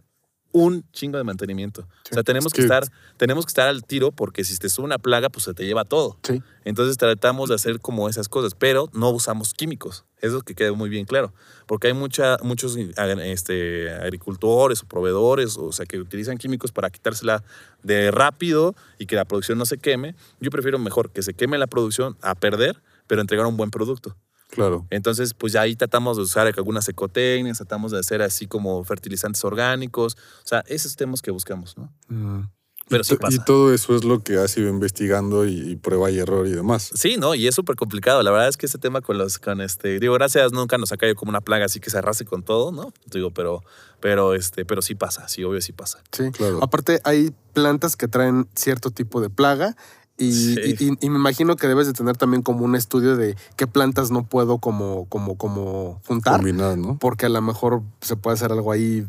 un 0.53 0.85
chingo 0.93 1.17
de 1.19 1.25
mantenimiento. 1.25 1.83
O 2.11 2.15
sea, 2.15 2.23
tenemos 2.23 2.47
Es 2.47 2.53
que, 2.55 2.63
que- 2.63 2.67
estar, 2.67 2.85
tenemos 3.17 3.45
que 3.47 3.51
estar 3.51 3.69
al 3.69 3.85
tiro 3.85 4.11
porque 4.11 4.43
si 4.45 4.57
te 4.59 4.69
sube 4.69 4.85
una 4.85 4.99
plaga, 4.99 5.29
pues 5.29 5.45
se 5.45 5.55
te 5.55 5.65
lleva 5.65 5.85
todo. 5.85 6.19
Sí. 6.23 6.43
Entonces 6.65 6.97
tratamos 6.97 7.49
de 7.49 7.55
hacer 7.55 7.81
como 7.81 8.09
esas 8.09 8.29
cosas, 8.29 8.55
pero 8.55 8.89
no 8.93 9.11
usamos 9.11 9.55
químicos. 9.55 10.05
Eso 10.21 10.43
que 10.43 10.55
quede 10.55 10.73
muy 10.73 10.91
bien 10.91 11.07
claro. 11.07 11.33
Porque 11.67 11.87
hay 11.87 11.95
mucha, 11.95 12.37
muchos 12.43 12.77
este, 12.77 13.91
agricultores 13.91 14.83
o 14.83 14.87
proveedores, 14.87 15.57
o 15.57 15.73
sea, 15.73 15.87
que 15.87 15.99
utilizan 15.99 16.39
químicos 16.39 16.73
para 16.73 16.91
quitársela 16.91 17.43
de 17.83 18.11
rápido 18.11 18.75
y 18.99 19.07
que 19.07 19.17
la 19.17 19.25
producción 19.25 19.59
no 19.59 19.67
se 19.67 19.79
queme. 19.79 20.15
Yo 20.41 20.51
prefiero 20.51 20.79
mejor 20.79 21.11
que 21.11 21.23
se 21.23 21.35
queme 21.35 21.59
la 21.59 21.67
producción 21.67 22.17
a 22.23 22.35
perder, 22.35 22.83
pero 23.07 23.21
entregar 23.21 23.47
un 23.47 23.57
buen 23.57 23.71
producto. 23.71 24.17
Claro. 24.51 24.87
Entonces, 24.91 25.33
pues 25.35 25.53
ya 25.53 25.61
ahí 25.63 25.77
tratamos 25.77 26.17
de 26.17 26.25
usar 26.25 26.47
algunas 26.47 26.89
ecotecnias, 26.89 27.59
tratamos 27.59 27.93
de 27.93 27.99
hacer 27.99 28.21
así 28.23 28.47
como 28.47 28.83
fertilizantes 28.85 29.45
orgánicos. 29.45 30.17
O 30.45 30.47
sea, 30.47 30.65
esos 30.67 30.97
temas 30.97 31.23
que 31.23 31.31
buscamos, 31.31 31.77
¿no? 31.79 31.93
Mm. 32.09 32.49
Pero 32.89 33.05
sí 33.05 33.15
Y 33.15 33.19
pasa. 33.19 33.45
todo 33.45 33.73
eso 33.73 33.95
es 33.95 34.03
lo 34.03 34.25
que 34.25 34.37
has 34.39 34.57
ido 34.57 34.69
investigando 34.69 35.47
y, 35.47 35.53
y 35.71 35.77
prueba 35.77 36.11
y 36.11 36.19
error 36.19 36.49
y 36.49 36.51
demás. 36.51 36.91
Sí, 36.93 37.19
¿no? 37.19 37.37
Y 37.37 37.47
es 37.47 37.55
súper 37.55 37.77
complicado. 37.77 38.21
La 38.25 38.33
verdad 38.33 38.49
es 38.49 38.57
que 38.57 38.67
este 38.67 38.79
tema 38.79 39.01
con 39.01 39.17
los, 39.17 39.39
con 39.39 39.61
este, 39.61 40.01
digo, 40.01 40.15
gracias, 40.15 40.51
nunca 40.51 40.77
nos 40.77 40.91
ha 40.91 40.97
caído 40.97 41.15
como 41.15 41.31
una 41.31 41.41
plaga 41.41 41.67
así 41.67 41.79
que 41.79 41.89
se 41.89 41.99
arrase 41.99 42.25
con 42.25 42.43
todo, 42.43 42.73
¿no? 42.73 42.93
Digo, 43.07 43.31
pero, 43.31 43.63
pero, 44.01 44.35
este, 44.35 44.65
pero 44.65 44.83
sí 44.83 44.97
pasa, 44.97 45.29
sí, 45.29 45.45
obvio 45.45 45.61
sí 45.61 45.73
pasa. 45.73 46.03
Sí. 46.11 46.33
Claro. 46.33 46.59
Aparte, 46.65 47.01
hay 47.05 47.31
plantas 47.53 47.95
que 47.95 48.09
traen 48.09 48.49
cierto 48.57 48.91
tipo 48.91 49.21
de 49.21 49.31
plaga. 49.31 49.77
Y, 50.21 50.33
Sí. 50.33 50.61
y- 50.79 50.85
y- 50.85 50.97
y 51.01 51.11
me 51.11 51.19
imagino 51.19 51.57
que 51.57 51.67
debes 51.67 51.87
de 51.87 51.93
tener 51.95 52.17
también 52.17 52.43
como 52.43 52.65
un 52.65 52.77
estudio 52.77 53.17
de 53.17 53.37
qué 53.57 53.67
plantas 53.67 54.11
no 54.11 54.25
puedo 54.25 54.59
como, 54.59 55.07
como, 55.09 55.37
como 55.39 56.01
juntar, 56.07 56.37
Combinar, 56.37 56.77
¿no? 56.79 56.99
porque 56.99 57.27
a 57.27 57.31
lo 57.31 57.41
mejor 57.41 57.83
se 58.03 58.17
puede 58.17 58.35
hacer 58.35 58.53
algo 58.53 58.71
ahí. 58.71 59.07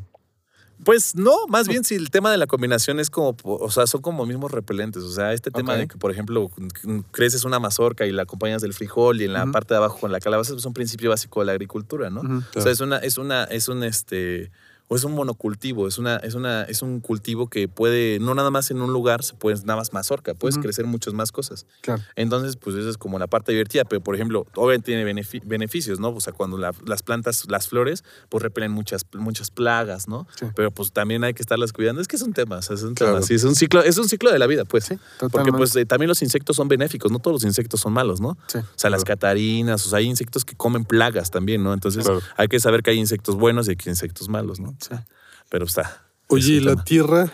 Pues 0.83 1.13
no, 1.15 1.31
más 1.47 1.67
bien 1.67 1.83
si 1.83 1.93
el 1.93 2.09
tema 2.09 2.31
de 2.31 2.37
la 2.37 2.47
combinación 2.47 2.99
es 2.99 3.11
como, 3.11 3.35
o 3.43 3.69
sea, 3.69 3.85
son 3.85 4.01
como 4.01 4.25
mismos 4.25 4.49
repelentes. 4.51 5.03
O 5.03 5.11
sea, 5.11 5.31
este 5.31 5.51
tema 5.51 5.75
de 5.75 5.87
que, 5.87 5.95
por 5.97 6.09
ejemplo, 6.09 6.49
creces 7.11 7.43
una 7.45 7.59
mazorca 7.59 8.07
y 8.07 8.11
la 8.11 8.23
acompañas 8.23 8.63
del 8.63 8.73
frijol 8.73 9.21
y 9.21 9.25
en 9.25 9.33
la 9.33 9.45
parte 9.45 9.75
de 9.75 9.77
abajo 9.77 9.99
con 9.99 10.11
la 10.11 10.19
calabaza, 10.19 10.55
es 10.55 10.65
un 10.65 10.73
principio 10.73 11.11
básico 11.11 11.41
de 11.41 11.45
la 11.45 11.51
agricultura, 11.51 12.09
¿no? 12.09 12.21
O 12.55 12.61
sea, 12.61 12.71
es 12.71 12.79
una, 12.79 12.97
es 12.97 13.19
una, 13.19 13.43
es 13.43 13.67
un 13.67 13.83
este, 13.83 14.49
o 14.91 14.95
es 14.97 15.05
un 15.05 15.13
monocultivo, 15.13 15.87
es 15.87 15.97
una, 15.97 16.17
es 16.17 16.33
una, 16.35 16.63
es 16.63 16.81
un 16.81 16.99
cultivo 16.99 17.47
que 17.47 17.69
puede, 17.69 18.19
no 18.19 18.35
nada 18.35 18.49
más 18.51 18.71
en 18.71 18.81
un 18.81 18.91
lugar, 18.91 19.23
se 19.23 19.35
puede 19.35 19.55
nada 19.63 19.77
más 19.77 19.93
mazorca, 19.93 20.33
puedes 20.33 20.57
crecer 20.57 20.85
muchas 20.85 21.13
más 21.13 21.31
cosas. 21.31 21.65
Claro. 21.79 22.01
Entonces, 22.17 22.57
pues 22.57 22.75
esa 22.75 22.89
es 22.89 22.97
como 22.97 23.17
la 23.17 23.27
parte 23.27 23.53
divertida, 23.53 23.85
pero 23.85 24.01
por 24.01 24.15
ejemplo, 24.15 24.45
obviamente 24.55 24.87
tiene 24.87 25.05
benefi- 25.09 25.41
beneficios, 25.45 26.01
¿no? 26.01 26.09
O 26.09 26.19
sea, 26.19 26.33
cuando 26.33 26.57
la- 26.57 26.73
las 26.85 27.03
plantas, 27.03 27.45
las 27.49 27.69
flores, 27.69 28.03
pues 28.27 28.43
repelen 28.43 28.73
muchas, 28.73 29.05
muchas 29.13 29.49
plagas, 29.49 30.09
¿no? 30.09 30.27
Sí. 30.37 30.47
Pero 30.57 30.71
pues 30.71 30.91
también 30.91 31.23
hay 31.23 31.33
que 31.33 31.41
estarlas 31.41 31.71
cuidando. 31.71 32.01
Es 32.01 32.09
que 32.09 32.17
es 32.17 32.21
un 32.21 32.33
tema, 32.33 32.57
o 32.57 32.61
sea, 32.61 32.75
es 32.75 32.83
un 32.83 32.93
Claro. 32.93 33.13
tema, 33.13 33.25
sí, 33.25 33.35
es 33.35 33.45
un 33.45 33.55
ciclo, 33.55 33.81
es 33.83 33.97
un 33.97 34.09
ciclo 34.09 34.29
de 34.29 34.39
la 34.39 34.47
vida, 34.47 34.65
pues. 34.65 34.83
Sí, 34.83 34.95
Porque 35.31 35.53
pues 35.53 35.73
eh, 35.77 35.85
también 35.85 36.09
los 36.09 36.21
insectos 36.21 36.57
son 36.57 36.67
benéficos, 36.67 37.13
no 37.13 37.19
todos 37.19 37.35
los 37.35 37.43
insectos 37.45 37.79
son 37.79 37.93
malos, 37.93 38.19
¿no? 38.19 38.37
Sí. 38.47 38.57
O 38.57 38.63
sea, 38.75 38.89
las 38.89 39.05
catarinas, 39.05 39.85
o 39.85 39.89
sea, 39.89 39.99
hay 39.99 40.07
insectos 40.07 40.43
que 40.43 40.55
comen 40.55 40.83
plagas 40.83 41.31
también, 41.31 41.63
¿no? 41.63 41.73
Entonces 41.73 42.05
hay 42.35 42.49
que 42.49 42.59
saber 42.59 42.83
que 42.83 42.91
hay 42.91 42.97
insectos 42.97 43.35
buenos 43.37 43.69
y 43.69 43.77
que 43.77 43.89
hay 43.89 43.93
insectos 43.93 44.27
malos, 44.27 44.59
¿no? 44.59 44.75
Sí. 44.81 44.95
Pero 45.49 45.65
está. 45.65 46.03
Oye, 46.27 46.41
es 46.43 46.49
¿y 46.49 46.57
un 46.59 46.65
la 46.65 46.71
tema. 46.71 46.83
tierra? 46.83 47.31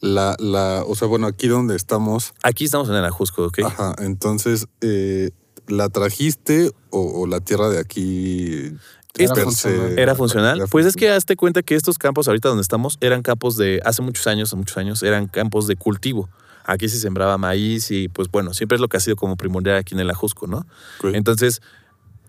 La, 0.00 0.34
la, 0.38 0.82
o 0.86 0.94
sea, 0.94 1.08
bueno, 1.08 1.26
aquí 1.26 1.46
donde 1.48 1.76
estamos, 1.76 2.32
Aquí 2.42 2.64
estamos 2.64 2.88
en 2.88 2.94
el 2.94 3.04
Ajusco, 3.04 3.44
¿ok? 3.44 3.58
ajá, 3.66 3.94
entonces, 3.98 4.66
eh, 4.80 5.30
¿la 5.68 5.90
trajiste 5.90 6.70
o, 6.88 7.20
o 7.20 7.26
la 7.26 7.40
tierra 7.40 7.68
de 7.68 7.78
aquí 7.78 8.72
Era 9.18 9.34
per 9.34 9.44
funcional. 9.44 9.98
¿Era 9.98 10.14
funcional? 10.14 10.58
era 10.58 10.66
Pues 10.68 10.86
es 10.86 10.96
que 10.96 11.10
hazte 11.10 11.36
cuenta 11.36 11.62
que 11.62 11.74
estos 11.74 11.98
campos 11.98 12.28
ahorita 12.28 12.48
donde 12.48 12.62
estamos 12.62 12.96
eran 13.02 13.20
campos 13.20 13.58
de, 13.58 13.82
hace 13.84 14.00
muchos 14.00 14.26
años, 14.26 14.48
hace 14.48 14.56
muchos 14.56 14.78
años, 14.78 15.02
eran 15.02 15.26
campos 15.26 15.66
de 15.66 15.76
cultivo. 15.76 16.30
Aquí 16.64 16.88
se 16.88 16.98
sembraba 16.98 17.36
maíz 17.36 17.90
y 17.90 18.08
pues 18.08 18.30
bueno, 18.30 18.54
siempre 18.54 18.76
es 18.76 18.80
lo 18.80 18.88
que 18.88 18.96
ha 18.96 19.00
sido 19.00 19.16
como 19.16 19.36
primordial 19.36 19.76
aquí 19.76 19.94
en 19.94 20.00
el 20.00 20.08
Ajusco, 20.10 20.46
¿no? 20.46 20.66
Entonces, 21.02 21.60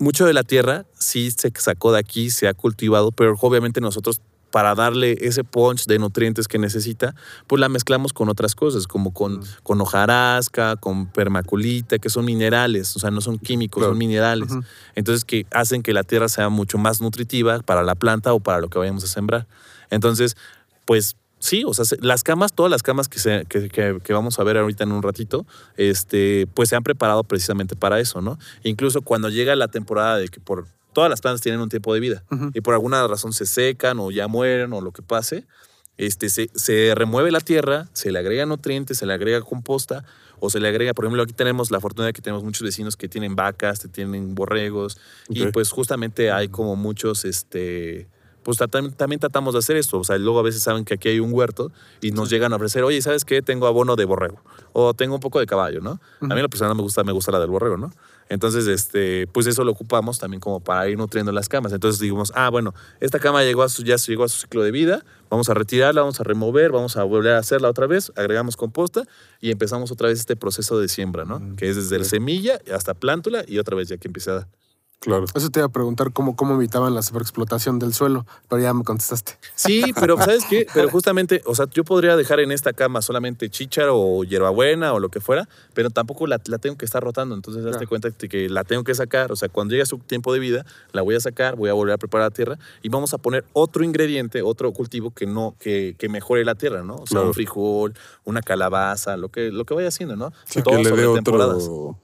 mucho 0.02 0.26
de 0.26 0.34
la 0.34 0.44
tierra 0.44 0.86
sí 1.00 1.32
se 1.32 1.52
sacó 1.56 1.92
de 1.94 2.00
aquí, 2.00 2.30
se 2.30 2.48
ha 2.48 2.54
cultivado, 2.54 3.12
pero 3.12 3.36
obviamente 3.40 3.80
nosotros 3.82 4.20
para 4.52 4.76
darle 4.76 5.16
ese 5.22 5.46
punch 5.46 5.86
de 5.86 5.98
nutrientes 5.98 6.50
que 6.50 6.58
necesita, 6.60 7.16
pues 7.48 7.62
la 7.62 7.70
mezclamos 7.70 8.12
con 8.12 8.28
otras 8.28 8.54
cosas, 8.54 8.86
como 8.86 9.14
con, 9.14 9.40
Mm. 9.40 9.44
con 9.64 9.80
hojarasca, 9.80 10.76
con 10.76 11.08
permaculita, 11.08 12.00
que 12.00 12.10
son 12.10 12.26
minerales, 12.26 12.94
o 12.98 13.00
sea, 13.00 13.12
no 13.12 13.22
son 13.22 13.38
químicos, 13.40 13.80
Claro. 13.80 13.92
son 13.94 13.98
minerales. 14.00 14.50
Entonces, 14.96 15.24
que 15.24 15.46
hacen 15.52 15.84
que 15.84 15.94
la 15.94 16.04
tierra 16.04 16.28
sea 16.28 16.50
mucho 16.50 16.78
más 16.78 17.00
nutritiva 17.00 17.60
para 17.60 17.82
la 17.84 17.96
planta 17.96 18.34
o 18.34 18.42
para 18.42 18.60
lo 18.60 18.68
que 18.68 18.78
vayamos 18.78 19.06
a 19.06 19.08
sembrar. 19.08 19.48
Entonces, 19.90 20.36
pues 20.86 21.16
sí, 21.42 21.64
o 21.66 21.74
sea, 21.74 21.84
se- 21.86 21.98
las 22.02 22.24
camas, 22.24 22.54
todas 22.54 22.72
las 22.72 22.82
camas 22.84 23.10
que, 23.10 23.20
se, 23.20 23.46
que, 23.50 23.68
que- 23.68 24.00
que 24.02 24.14
vamos 24.14 24.40
a 24.40 24.44
ver 24.44 24.58
ahorita 24.58 24.84
en 24.86 24.94
un 24.94 25.04
ratito, 25.04 25.46
este, 25.76 26.48
pues 26.54 26.70
se 26.70 26.76
han 26.76 26.84
preparado 26.84 27.24
precisamente 27.26 27.76
para 27.76 28.00
eso, 28.00 28.22
¿no? 28.22 28.38
Incluso 28.64 29.02
cuando 29.02 29.28
llega 29.30 29.56
la 29.56 29.68
temporada 29.68 30.18
de 30.18 30.30
que 30.30 30.40
por 30.40 30.68
todas 30.94 31.10
las 31.10 31.20
plantas 31.22 31.42
tienen 31.42 31.60
un 31.60 31.70
tiempo 31.70 31.94
de 31.94 32.00
vida 32.00 32.24
y 32.54 32.62
por 32.62 32.74
alguna 32.74 33.06
razón 33.08 33.34
se 33.34 33.46
secan 33.46 34.00
o 34.00 34.12
ya 34.12 34.28
mueren 34.28 34.72
o 34.74 34.82
lo 34.82 34.92
que 34.92 35.02
pase, 35.02 35.46
este, 35.98 36.30
se, 36.30 36.50
se 36.56 36.94
remueve 36.96 37.32
la 37.32 37.40
tierra, 37.42 37.88
se 37.94 38.12
le 38.12 38.20
agrega 38.20 38.46
nutrientes, 38.46 38.98
se 38.98 39.06
le 39.06 39.14
agrega 39.14 39.42
composta 39.42 40.04
o 40.40 40.50
se 40.50 40.60
le 40.60 40.68
agrega, 40.68 40.94
por 40.96 41.06
ejemplo, 41.06 41.22
aquí 41.22 41.34
tenemos 41.34 41.70
la 41.70 41.80
fortuna 41.80 42.08
de 42.08 42.14
que 42.14 42.22
tenemos 42.22 42.44
muchos 42.44 42.64
vecinos 42.64 42.96
que 42.98 43.08
tienen 43.08 43.36
vacas, 43.36 43.80
que 43.80 43.88
tienen 43.88 44.34
borregos 44.34 44.98
y 45.30 45.44
pues 45.52 45.70
justamente 45.70 46.32
hay 46.32 46.48
como 46.48 46.76
muchos, 46.76 47.26
este, 47.26 48.08
pues 48.44 48.60
tratam- 48.60 48.94
también 48.96 49.20
tratamos 49.20 49.54
de 49.54 49.60
hacer 49.60 49.78
esto, 49.78 50.00
o 50.00 50.04
sea, 50.04 50.18
luego 50.18 50.40
a 50.40 50.44
veces 50.44 50.64
saben 50.64 50.84
que 50.86 50.96
aquí 50.96 51.10
hay 51.10 51.20
un 51.20 51.32
huerto 51.34 51.72
y 52.02 52.12
nos 52.12 52.30
llegan 52.30 52.54
a 52.54 52.56
ofrecer, 52.56 52.84
oye, 52.84 53.02
¿sabes 53.02 53.24
qué? 53.26 53.42
Tengo 53.42 53.68
abono 53.68 53.96
de 53.96 54.06
borrego 54.06 54.42
o 54.74 54.94
tengo 54.94 55.16
un 55.16 55.22
poco 55.22 55.40
de 55.40 55.46
caballo, 55.46 55.82
¿no? 55.82 56.00
A 56.22 56.36
mí 56.36 56.42
la 56.42 56.48
persona 56.48 56.74
me 56.74 56.82
gusta, 56.82 57.04
me 57.04 57.12
gusta 57.12 57.32
la 57.32 57.40
del 57.40 57.50
borrego, 57.50 57.78
¿no? 57.78 57.92
Entonces, 58.30 58.66
este, 58.68 59.28
pues 59.28 59.46
eso 59.46 59.66
lo 59.66 59.72
ocupamos 59.74 60.18
también 60.18 60.40
como 60.40 60.62
para 60.62 60.88
ir 60.88 60.98
nutriendo 60.98 61.34
las 61.34 61.50
camas. 61.50 61.74
Entonces 61.74 62.00
digamos, 62.00 62.32
ah, 62.34 62.50
bueno, 62.50 62.74
esta 63.02 63.20
cama 63.20 63.44
llegó 63.44 63.62
a 63.62 63.68
su, 63.68 63.84
ya 63.84 63.98
llegó 63.98 64.24
a 64.24 64.30
su 64.30 64.40
ciclo 64.40 64.64
de 64.64 64.72
vida, 64.72 65.04
vamos 65.30 65.50
a 65.50 65.54
retirarla, 65.54 66.00
vamos 66.00 66.22
a 66.22 66.24
remover, 66.24 66.72
vamos 66.72 66.96
a 66.96 67.04
volver 67.04 67.34
a 67.34 67.40
hacerla 67.40 67.70
otra 67.70 67.88
vez, 67.88 68.12
agregamos 68.16 68.56
composta 68.56 69.04
y 69.42 69.52
empezamos 69.52 69.92
otra 69.92 70.08
vez 70.08 70.20
este 70.20 70.38
proceso 70.38 70.80
de 70.80 70.88
siembra, 70.88 71.26
¿no? 71.26 71.56
Que 71.58 71.70
es 71.70 71.76
desde 71.76 72.00
la 72.00 72.06
semilla 72.06 72.60
hasta 72.74 72.94
plántula 72.94 73.44
y 73.46 73.60
otra 73.60 73.76
vez 73.76 73.90
ya 73.90 73.98
que 73.98 74.08
empieza 74.08 74.38
a... 74.38 74.48
Claro. 75.02 75.26
Eso 75.34 75.50
te 75.50 75.60
iba 75.60 75.66
a 75.66 75.70
preguntar 75.70 76.14
cómo, 76.14 76.36
cómo 76.36 76.54
evitaban 76.54 76.94
la 76.94 77.02
sobreexplotación 77.02 77.80
del 77.80 77.92
suelo, 77.92 78.28
pero 78.48 78.62
ya 78.62 78.72
me 78.72 78.84
contestaste. 78.84 79.34
Sí, 79.56 79.82
pero 80.00 80.16
¿sabes 80.18 80.46
qué? 80.48 80.68
Pero 80.76 80.90
justamente, 80.92 81.42
o 81.48 81.56
sea, 81.56 81.66
yo 81.74 81.84
podría 81.84 82.16
dejar 82.16 82.40
en 82.40 82.52
esta 82.52 82.72
cama 82.72 83.02
solamente 83.02 83.50
chícharo 83.50 83.98
o 84.00 84.24
hierbabuena 84.24 84.94
o 84.94 85.00
lo 85.00 85.10
que 85.10 85.20
fuera, 85.20 85.50
pero 85.74 85.90
tampoco 85.90 86.28
la, 86.28 86.40
la 86.46 86.60
tengo 86.60 86.78
que 86.78 86.86
estar 86.86 87.04
rotando. 87.04 87.34
Entonces, 87.34 87.64
hazte 87.66 87.78
Claro. 87.80 87.90
cuenta 87.90 88.10
de 88.12 88.30
que 88.30 88.48
la 88.48 88.64
tengo 88.64 88.84
que 88.84 88.94
sacar. 88.94 89.32
O 89.32 89.36
sea, 89.36 89.50
cuando 89.50 89.72
llegue 89.72 89.88
su 89.88 89.98
tiempo 89.98 90.34
de 90.34 90.40
vida, 90.40 90.66
la 90.92 91.02
voy 91.02 91.16
a 91.16 91.20
sacar, 91.20 91.56
voy 91.56 91.72
a 91.72 91.74
volver 91.74 91.96
a 91.96 91.98
preparar 91.98 92.28
la 92.28 92.36
tierra 92.36 92.60
y 92.84 92.90
vamos 92.90 93.12
a 93.16 93.18
poner 93.18 93.44
otro 93.54 93.84
ingrediente, 93.84 94.44
otro 94.44 94.72
cultivo 94.72 95.10
que 95.10 95.26
no, 95.26 95.56
que, 95.60 95.96
que 95.98 96.10
mejore 96.10 96.46
la 96.46 96.54
tierra, 96.54 96.84
¿no? 96.84 96.94
O 96.98 97.08
sea, 97.08 97.16
Claro. 97.16 97.28
un 97.30 97.34
frijol, 97.34 97.96
una 98.24 98.44
calabaza, 98.44 99.18
lo 99.18 99.30
que, 99.30 99.52
lo 99.52 99.66
que 99.66 99.74
vaya 99.74 99.88
haciendo, 99.88 100.16
¿no? 100.16 100.32
Sí, 100.46 100.62
Todo 100.62 100.78
que 100.78 100.84
le 100.84 100.92
dé 100.92 101.08
otro, 101.08 101.98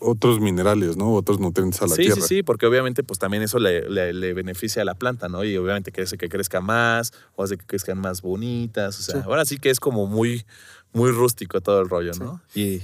otros 0.00 0.40
minerales, 0.40 0.96
¿no? 0.96 1.12
Otros 1.14 1.40
nutrientes 1.40 1.80
a 1.82 1.86
la 1.86 1.94
sí, 1.94 2.02
tierra. 2.02 2.22
sí, 2.22 2.36
sí, 2.36 2.42
porque 2.42 2.66
obviamente 2.66 3.02
pues 3.02 3.18
también 3.18 3.42
eso 3.42 3.58
le, 3.58 3.88
le- 3.88 4.12
le 4.12 4.34
beneficia 4.34 4.82
a 4.82 4.84
la 4.84 4.94
planta, 4.94 5.28
¿no? 5.28 5.42
Y 5.44 5.56
obviamente 5.56 5.90
que 5.92 6.02
hace 6.02 6.16
que 6.18 6.28
crezca 6.28 6.60
más 6.60 7.12
o 7.34 7.42
hace 7.42 7.56
que 7.56 7.66
crezcan 7.66 7.98
más 7.98 8.22
bonitas. 8.22 8.98
O 8.98 9.02
sea, 9.02 9.16
Sí. 9.16 9.20
ahora 9.24 9.44
sí 9.44 9.58
que 9.58 9.70
es 9.70 9.80
como 9.80 10.06
muy, 10.06 10.44
muy 10.92 11.10
rústico 11.10 11.60
todo 11.60 11.80
el 11.80 11.88
rollo, 11.88 12.12
¿no? 12.18 12.40
Y 12.54 12.82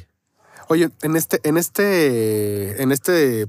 Oye, 0.68 0.90
en 1.02 1.16
este, 1.16 1.40
en 1.46 1.56
este, 1.58 2.82
en 2.82 2.92
este, 2.92 3.46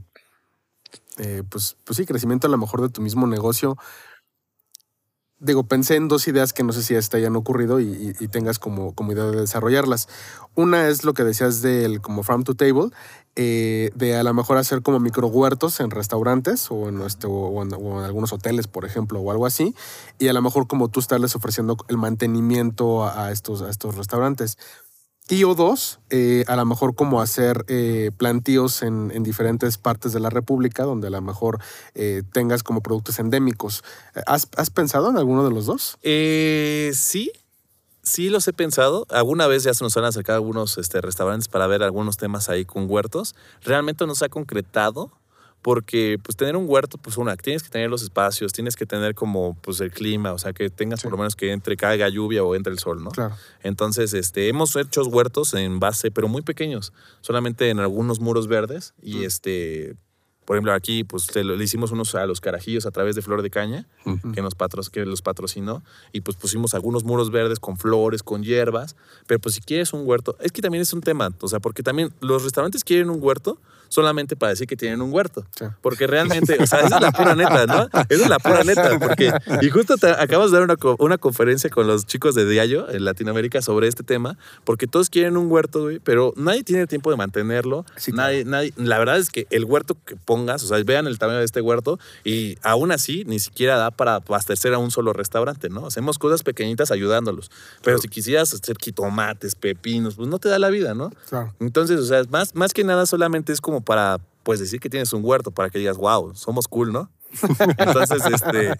eh, 1.18 1.44
pues, 1.50 1.78
pues 1.84 1.98
sí, 1.98 2.06
crecimiento 2.06 2.48
a 2.48 2.50
lo 2.50 2.58
mejor 2.58 2.82
de 2.82 2.90
tu 2.90 3.02
mismo 3.02 3.28
negocio. 3.28 3.78
Digo, 5.44 5.64
pensé 5.64 5.98
en 5.98 6.08
dos 6.08 6.26
ideas 6.30 6.54
que 6.54 6.64
no 6.64 6.72
sé 6.72 6.82
si 6.84 7.10
te 7.10 7.18
hayan 7.18 7.36
ocurrido 7.36 7.82
y, 7.82 8.14
tengas 8.32 8.60
como, 8.60 8.96
como 8.96 9.12
idea 9.12 9.26
de 9.26 9.42
desarrollarlas. 9.42 10.08
Una 10.56 10.88
es 10.88 11.04
lo 11.04 11.14
que 11.14 11.26
decías 11.26 11.62
del 11.62 12.00
como 12.00 12.24
farm 12.24 12.46
to 12.46 12.56
table, 12.56 12.92
eh, 13.36 13.90
de 13.94 14.16
a 14.16 14.24
lo 14.24 14.34
mejor 14.34 14.58
hacer 14.58 14.82
como 14.82 15.02
micro 15.02 15.28
huertos 15.28 15.82
en 15.82 15.92
restaurantes 15.92 16.72
o 16.72 16.88
en, 16.88 17.02
este, 17.02 17.28
o, 17.28 17.62
en, 17.62 17.74
algunos 17.74 18.32
hoteles, 18.32 18.68
por 18.68 18.86
ejemplo, 18.86 19.20
o 19.20 19.32
algo 19.32 19.46
así. 19.46 19.76
Y 20.18 20.30
a 20.30 20.34
lo 20.34 20.42
mejor 20.42 20.66
como 20.68 20.88
tú 20.88 21.02
estarles 21.02 21.36
ofreciendo 21.36 21.76
el 21.90 21.98
mantenimiento 21.98 23.06
a 23.06 23.30
estos, 23.32 23.62
a 23.64 23.70
estos 23.70 23.96
restaurantes. 23.96 24.58
Y 25.30 25.46
o 25.46 25.56
dos, 25.56 26.00
eh, 26.10 26.44
a 26.48 26.58
lo 26.58 26.66
mejor 26.66 26.96
como 26.96 27.22
hacer 27.22 27.64
eh, 27.68 28.12
plantíos 28.18 28.82
en, 28.84 29.10
en 29.14 29.24
diferentes 29.24 29.78
partes 29.78 30.12
de 30.12 30.20
la 30.20 30.30
República, 30.30 30.84
donde 30.84 31.08
a 31.08 31.12
lo 31.12 31.22
mejor 31.22 31.60
eh, 31.96 32.24
tengas 32.34 32.62
como 32.62 32.82
productos 32.82 33.20
endémicos. 33.20 33.84
¿Has, 34.26 34.50
has 34.58 34.70
pensado 34.70 35.10
en 35.10 35.18
alguno 35.18 35.46
de 35.46 35.52
los 35.52 35.66
dos? 35.66 35.98
Sí, 36.02 37.32
sí 38.04 38.30
los 38.30 38.48
he 38.50 38.54
pensado. 38.54 39.08
Alguna 39.10 39.48
vez 39.48 39.64
ya 39.64 39.74
se 39.74 39.86
nos 39.86 39.96
han 39.96 40.04
acercado 40.04 40.36
algunos 40.36 40.78
este, 40.78 41.00
restaurantes 41.00 41.48
para 41.48 41.68
ver 41.68 41.84
algunos 41.84 42.18
temas 42.18 42.50
ahí 42.50 42.66
con 42.66 42.90
huertos. 42.90 43.34
Realmente 43.62 44.06
no 44.06 44.16
se 44.16 44.26
ha 44.26 44.30
concretado 44.30 45.12
porque 45.64 46.20
pues 46.22 46.36
tener 46.36 46.56
un 46.56 46.66
huerto, 46.68 47.00
pues 47.00 47.18
una, 47.18 47.36
tienes 47.38 47.64
que 47.64 47.70
tener 47.70 47.90
los 47.90 48.04
espacios, 48.04 48.54
tienes 48.54 48.76
que 48.76 48.86
tener 48.86 49.16
como 49.16 49.56
pues 49.62 49.80
el 49.80 49.90
clima, 49.92 50.34
o 50.34 50.38
sea, 50.38 50.54
que 50.54 50.70
tengas 50.70 51.00
Sí. 51.00 51.06
por 51.06 51.14
lo 51.14 51.18
menos 51.18 51.36
que 51.36 51.52
entre 51.52 51.76
caiga 51.78 52.08
lluvia 52.10 52.44
o 52.44 52.54
entre 52.54 52.72
el 52.74 52.80
sol, 52.80 53.04
¿no? 53.04 53.10
Claro. 53.12 53.36
Entonces, 53.64 54.14
este, 54.14 54.50
hemos 54.50 54.76
hecho 54.76 55.02
huertos 55.04 55.54
en 55.56 55.80
base, 55.80 56.12
pero 56.12 56.28
muy 56.28 56.42
pequeños, 56.44 56.94
solamente 57.22 57.70
en 57.70 57.80
algunos 57.80 58.20
muros 58.20 58.48
verdes 58.48 58.94
y 59.02 59.16
Mm. 59.16 59.24
este... 59.24 59.96
Por 60.46 60.56
ejemplo, 60.58 60.74
aquí 60.74 61.04
pues 61.04 61.34
le, 61.36 61.44
le 61.44 61.64
hicimos 61.64 61.92
unos 61.92 62.16
a 62.16 62.26
los 62.26 62.42
carajillos 62.42 62.86
a 62.86 62.92
través 62.92 63.16
de 63.16 63.22
Flor 63.22 63.42
de 63.42 63.50
Caña, 63.50 63.86
Ujú. 64.06 64.32
que, 64.34 64.42
nos 64.42 64.56
patro- 64.56 64.84
que 64.92 65.06
los 65.06 65.22
patrocinó, 65.22 65.84
y 66.12 66.22
pues 66.22 66.36
pusimos 66.38 66.74
algunos 66.74 67.04
muros 67.04 67.32
verdes 67.32 67.60
con 67.60 67.78
flores, 67.78 68.24
con 68.24 68.44
hierbas, 68.44 68.96
pero 69.28 69.40
pues 69.40 69.56
si 69.56 69.62
quieres 69.62 69.94
un 69.94 70.02
huerto, 70.06 70.36
es 70.42 70.52
que 70.52 70.62
también 70.62 70.82
es 70.82 70.92
un 70.94 71.02
tema, 71.02 71.32
o 71.42 71.48
sea, 71.48 71.60
porque 71.60 71.84
también 71.84 72.12
los 72.20 72.44
restaurantes 72.44 72.84
quieren 72.84 73.10
un 73.10 73.20
huerto 73.22 73.58
solamente 73.90 74.36
para 74.36 74.50
decir 74.50 74.66
que 74.66 74.76
tienen 74.76 75.02
un 75.04 75.14
huerto, 75.14 75.46
Sí. 75.56 75.66
porque 75.82 76.08
realmente, 76.08 76.58
o 76.60 76.66
sea, 76.66 76.80
esa 76.80 76.96
es 76.96 77.02
la 77.02 77.12
pura 77.12 77.36
neta, 77.36 77.68
¿no? 77.68 77.84
Esa 78.10 78.24
es 78.24 78.28
la 78.30 78.40
pura 78.40 78.64
neta, 78.64 78.98
porque, 78.98 79.32
y 79.62 79.70
justo 79.70 79.98
te- 79.98 80.10
acabas 80.10 80.50
de 80.50 80.58
dar 80.58 80.64
una, 80.64 80.96
una 80.98 81.18
conferencia 81.20 81.70
con 81.70 81.86
los 81.86 82.08
chicos 82.08 82.34
de 82.34 82.50
Diallo 82.50 82.90
en 82.90 83.06
Latinoamérica 83.06 83.62
sobre 83.62 83.88
este 83.88 84.02
tema, 84.04 84.36
porque 84.64 84.88
todos 84.88 85.12
quieren 85.12 85.38
un 85.38 85.52
huerto, 85.52 85.84
güey, 85.84 86.00
pero 86.00 86.34
nadie 86.36 86.64
tiene 86.64 86.88
tiempo 86.88 87.12
de 87.12 87.18
mantenerlo, 87.18 87.86
Sí, 87.96 88.12
claro. 88.12 88.30
nadie, 88.30 88.46
nadie, 88.46 88.74
la 88.78 88.98
verdad 88.98 89.20
es 89.20 89.30
que 89.30 89.46
el 89.52 89.64
huerto 89.66 89.96
que 90.08 90.16
pongas, 90.34 90.64
o 90.64 90.68
sea, 90.68 90.82
vean 90.84 91.06
el 91.06 91.20
tamaño 91.20 91.38
de 91.38 91.46
este 91.46 91.62
huerto 91.62 92.00
y 92.24 92.58
aún 92.64 92.92
así 92.92 93.24
ni 93.28 93.38
siquiera 93.38 93.78
da 93.78 93.92
para 93.92 94.16
abastecer 94.16 94.74
a 94.74 94.80
un 94.80 94.90
solo 94.90 95.14
restaurante, 95.14 95.70
¿no? 95.70 95.86
Hacemos 95.86 96.18
cosas 96.18 96.42
pequeñitas 96.42 96.90
ayudándolos, 96.90 97.52
pero 97.84 98.00
si 98.00 98.08
quisieras 98.08 98.52
hacer 98.52 98.78
jitomates, 98.82 99.54
pepinos, 99.54 100.16
pues 100.16 100.28
no 100.28 100.40
te 100.40 100.50
da 100.50 100.58
la 100.58 100.72
vida, 100.72 100.96
¿no? 100.96 101.12
Claro. 101.30 101.54
Entonces, 101.60 102.00
o 102.00 102.06
sea, 102.06 102.24
más, 102.32 102.56
más 102.56 102.74
que 102.74 102.84
nada 102.84 103.06
solamente 103.06 103.54
es 103.54 103.62
como 103.62 103.82
para, 103.82 104.20
pues 104.42 104.60
decir 104.60 104.80
que 104.80 104.90
tienes 104.90 105.14
un 105.14 105.24
huerto, 105.24 105.52
para 105.52 105.70
que 105.70 105.78
digas, 105.78 105.98
wow, 105.98 106.34
somos 106.34 106.68
cool, 106.68 106.92
¿no? 106.92 107.12
Entonces, 107.78 108.24
este, 108.32 108.74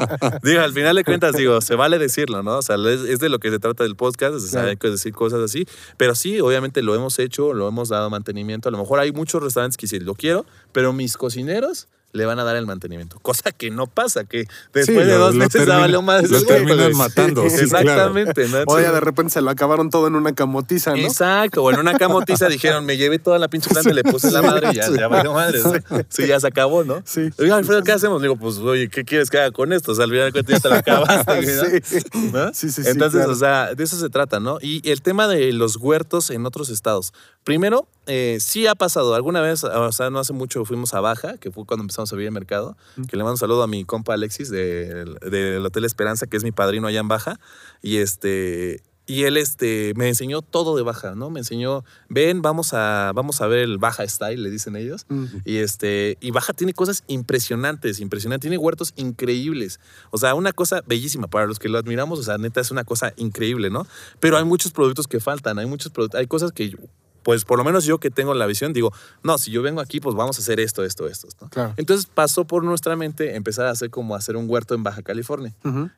digo, 0.44 0.62
al 0.62 0.74
final 0.74 0.96
de 0.96 1.04
cuentas, 1.04 1.36
digo, 1.36 1.60
se 1.62 1.76
vale 1.76 1.98
decirlo, 2.00 2.44
¿no? 2.44 2.58
O 2.58 2.62
sea, 2.62 2.76
es, 2.76 3.02
es 3.02 3.20
de 3.20 3.30
lo 3.30 3.40
que 3.40 3.50
se 3.50 3.60
trata 3.60 3.84
del 3.84 3.96
podcast, 3.96 4.40
sea, 4.40 4.76
Claro. 4.76 4.92
decir 4.92 5.14
cosas 5.14 5.40
así. 5.42 5.66
Pero 5.98 6.16
sí, 6.16 6.40
obviamente 6.40 6.82
lo 6.82 6.96
hemos 6.96 7.20
hecho, 7.20 7.54
lo 7.54 7.68
hemos 7.68 7.90
dado 7.90 8.10
mantenimiento. 8.10 8.70
A 8.70 8.72
lo 8.72 8.78
mejor 8.78 9.00
hay 9.00 9.12
muchos 9.12 9.42
restaurantes 9.42 9.78
que 9.78 9.86
dicen, 9.86 10.06
lo 10.06 10.16
quiero, 10.16 10.46
pero 10.72 10.94
mis 10.94 11.18
cocineros 11.18 11.88
le 12.14 12.26
van 12.26 12.40
a 12.40 12.44
dar 12.44 12.56
el 12.56 12.66
mantenimiento. 12.66 13.20
Cosa 13.20 13.52
que 13.52 13.70
no 13.72 13.88
pasa, 13.88 14.24
que 14.24 14.46
después 14.74 14.86
Sí, 14.86 14.94
de 14.94 15.06
lo- 15.06 15.18
dos 15.18 15.34
lo 15.36 15.40
meses 15.40 15.66
ya 15.68 15.78
valió 15.80 16.02
más. 16.02 16.30
lo 16.30 16.42
terminan 16.44 16.96
matando, 16.96 17.42
sí, 17.50 17.68
claro. 17.68 17.80
Exactamente, 17.90 18.48
¿no? 18.48 18.58
Oye, 18.58 18.62
Entonces- 18.62 18.94
de 18.94 19.00
repente 19.02 19.34
se 19.34 19.42
lo 19.42 19.50
acabaron 19.50 19.90
todo 19.90 20.08
en 20.08 20.16
una 20.16 20.34
camotiza, 20.34 20.92
¿no? 20.92 20.98
Exacto, 20.98 21.64
o 21.64 21.72
en 21.72 21.80
una 21.80 21.98
camotiza 21.98 22.48
dijeron, 22.48 22.86
me 22.86 22.96
llevé 22.98 23.20
toda 23.20 23.40
la 23.40 23.48
pinche 23.50 23.70
planta 23.70 23.90
y 23.90 23.94
le 23.94 24.04
puse 24.04 24.32
la 24.32 24.42
madre 24.42 24.70
y 24.72 24.76
ya, 24.76 24.90
ya 24.90 25.08
valió 25.08 25.34
madre. 25.34 25.60
¿no? 25.64 25.74
Sí, 26.08 26.28
ya 26.28 26.40
se 26.40 26.48
acabó, 26.48 26.84
¿no? 26.84 27.02
Sí. 27.06 27.30
Oiga, 27.40 27.58
Alfredo, 27.58 27.82
¿qué 27.84 27.92
hacemos? 27.92 28.22
Digo, 28.22 28.36
pues, 28.38 28.58
oye, 28.60 28.90
¿qué 28.90 29.04
quieres 29.04 29.30
que 29.30 29.40
haga 29.40 29.52
con 29.52 29.74
esto? 29.74 29.92
O 29.92 29.96
sea, 29.96 30.06
al 30.06 30.12
final 30.12 30.26
de 30.28 30.32
cuentas 30.32 30.56
ya 30.56 30.60
te 30.62 30.70
lo 30.70 30.76
acabaste. 30.76 31.42
¿no? 31.42 31.64
Sí. 31.84 31.98
¿No? 32.32 32.54
Sí, 32.54 32.70
sí, 32.70 32.84
sí, 32.84 32.90
Entonces, 32.90 33.20
claro. 33.22 33.32
o 33.32 33.36
sea, 33.36 33.74
de 33.76 33.84
eso 33.84 33.98
se 34.00 34.10
trata, 34.10 34.40
¿no? 34.40 34.60
Y 34.62 34.88
el 34.90 35.02
tema 35.02 35.28
de 35.28 35.52
los 35.54 35.78
huertos 35.78 36.30
en 36.30 36.46
otros 36.46 36.70
estados. 36.70 37.12
Primero, 37.44 37.88
eh, 38.06 38.38
sí 38.40 38.68
ha 38.68 38.76
pasado. 38.76 39.16
Alguna 39.16 39.42
vez, 39.42 39.64
o 39.64 39.92
sea, 39.92 40.10
no 40.10 40.20
hace 40.20 40.32
mucho 40.34 40.64
fuimos 40.66 40.94
a 40.94 41.00
Baja, 41.02 41.38
que 41.38 41.52
fue 41.52 41.66
cuando 41.66 41.84
empezamos 41.84 42.03
a 42.12 42.16
vivir 42.16 42.28
el 42.28 42.34
mercado, 42.34 42.76
que 43.08 43.16
le 43.16 43.24
mando 43.24 43.34
un 43.34 43.38
saludo 43.38 43.64
a 43.64 43.68
mi 43.68 43.86
compa 43.86 44.16
Alexis 44.16 44.50
del, 44.50 45.16
del 45.16 45.66
Hotel 45.66 45.86
Esperanza, 45.86 46.28
que 46.28 46.38
es 46.38 46.44
mi 46.44 46.52
padrino 46.52 46.88
allá 46.88 47.00
en 47.00 47.08
Baja. 47.08 47.40
Y 47.82 47.98
este... 47.98 48.82
Y 49.06 49.24
él 49.24 49.36
este, 49.36 49.92
me 49.98 50.08
enseñó 50.08 50.42
todo 50.42 50.78
de 50.78 50.82
Baja, 50.82 51.14
¿no? 51.14 51.30
Me 51.30 51.42
enseñó, 51.42 51.84
ven, 52.08 52.42
vamos 52.42 52.74
a, 52.74 53.12
vamos 53.14 53.42
a 53.42 53.48
ver 53.48 53.60
el 53.60 53.78
Baja 53.78 54.08
Style, 54.08 54.42
le 54.42 54.50
dicen 54.50 54.78
ellos. 54.78 55.06
Y 55.44 55.58
este, 55.58 56.18
y 56.22 56.32
Baja 56.32 56.54
tiene 56.54 56.74
cosas 56.74 57.04
impresionantes, 57.08 58.00
impresionantes, 58.00 58.44
tiene 58.44 58.58
huertos 58.58 58.94
increíbles. 58.96 59.82
O 60.12 60.18
sea, 60.18 60.36
una 60.36 60.54
cosa 60.54 60.84
bellísima 60.88 61.28
para 61.28 61.48
los 61.48 61.60
que 61.60 61.68
lo 61.68 61.80
admiramos, 61.80 62.18
o 62.18 62.24
sea, 62.24 62.38
neta 62.38 62.62
es 62.62 62.72
una 62.72 62.86
cosa 62.86 63.14
increíble, 63.18 63.70
¿no? 63.70 63.86
Pero 64.22 64.38
hay 64.38 64.46
muchos 64.46 64.72
productos 64.72 65.06
que 65.08 65.20
faltan, 65.20 65.60
hay 65.60 65.66
muchos 65.66 65.92
productos, 65.92 66.18
hay 66.18 66.28
cosas 66.28 66.54
que 66.54 66.74
pues 67.24 67.46
por 67.46 67.58
lo 67.58 67.64
menos 67.64 67.86
yo 67.86 68.00
que 68.00 68.12
tengo 68.12 68.34
la 68.34 68.46
visión 68.46 68.74
digo, 68.74 68.92
no, 69.24 69.38
si 69.38 69.52
yo 69.52 69.62
vengo 69.62 69.82
aquí, 69.82 70.00
pues 70.00 70.16
vamos 70.16 70.38
a 70.38 70.42
hacer 70.42 70.60
esto, 70.60 70.84
esto, 70.84 71.08
esto, 71.08 71.28
¿no? 71.42 71.50
Claro. 71.50 71.74
Entonces 71.78 72.06
pasó 72.06 72.46
por 72.46 72.64
nuestra 72.64 72.96
mente 72.96 73.36
empezar 73.36 73.66
a 73.66 73.72
hacer 73.72 73.90
como 73.90 74.16
hacer 74.16 74.36
un 74.36 74.50
huerto 74.50 74.76
en 74.76 74.84
Baja 74.84 75.02
California 75.02 75.54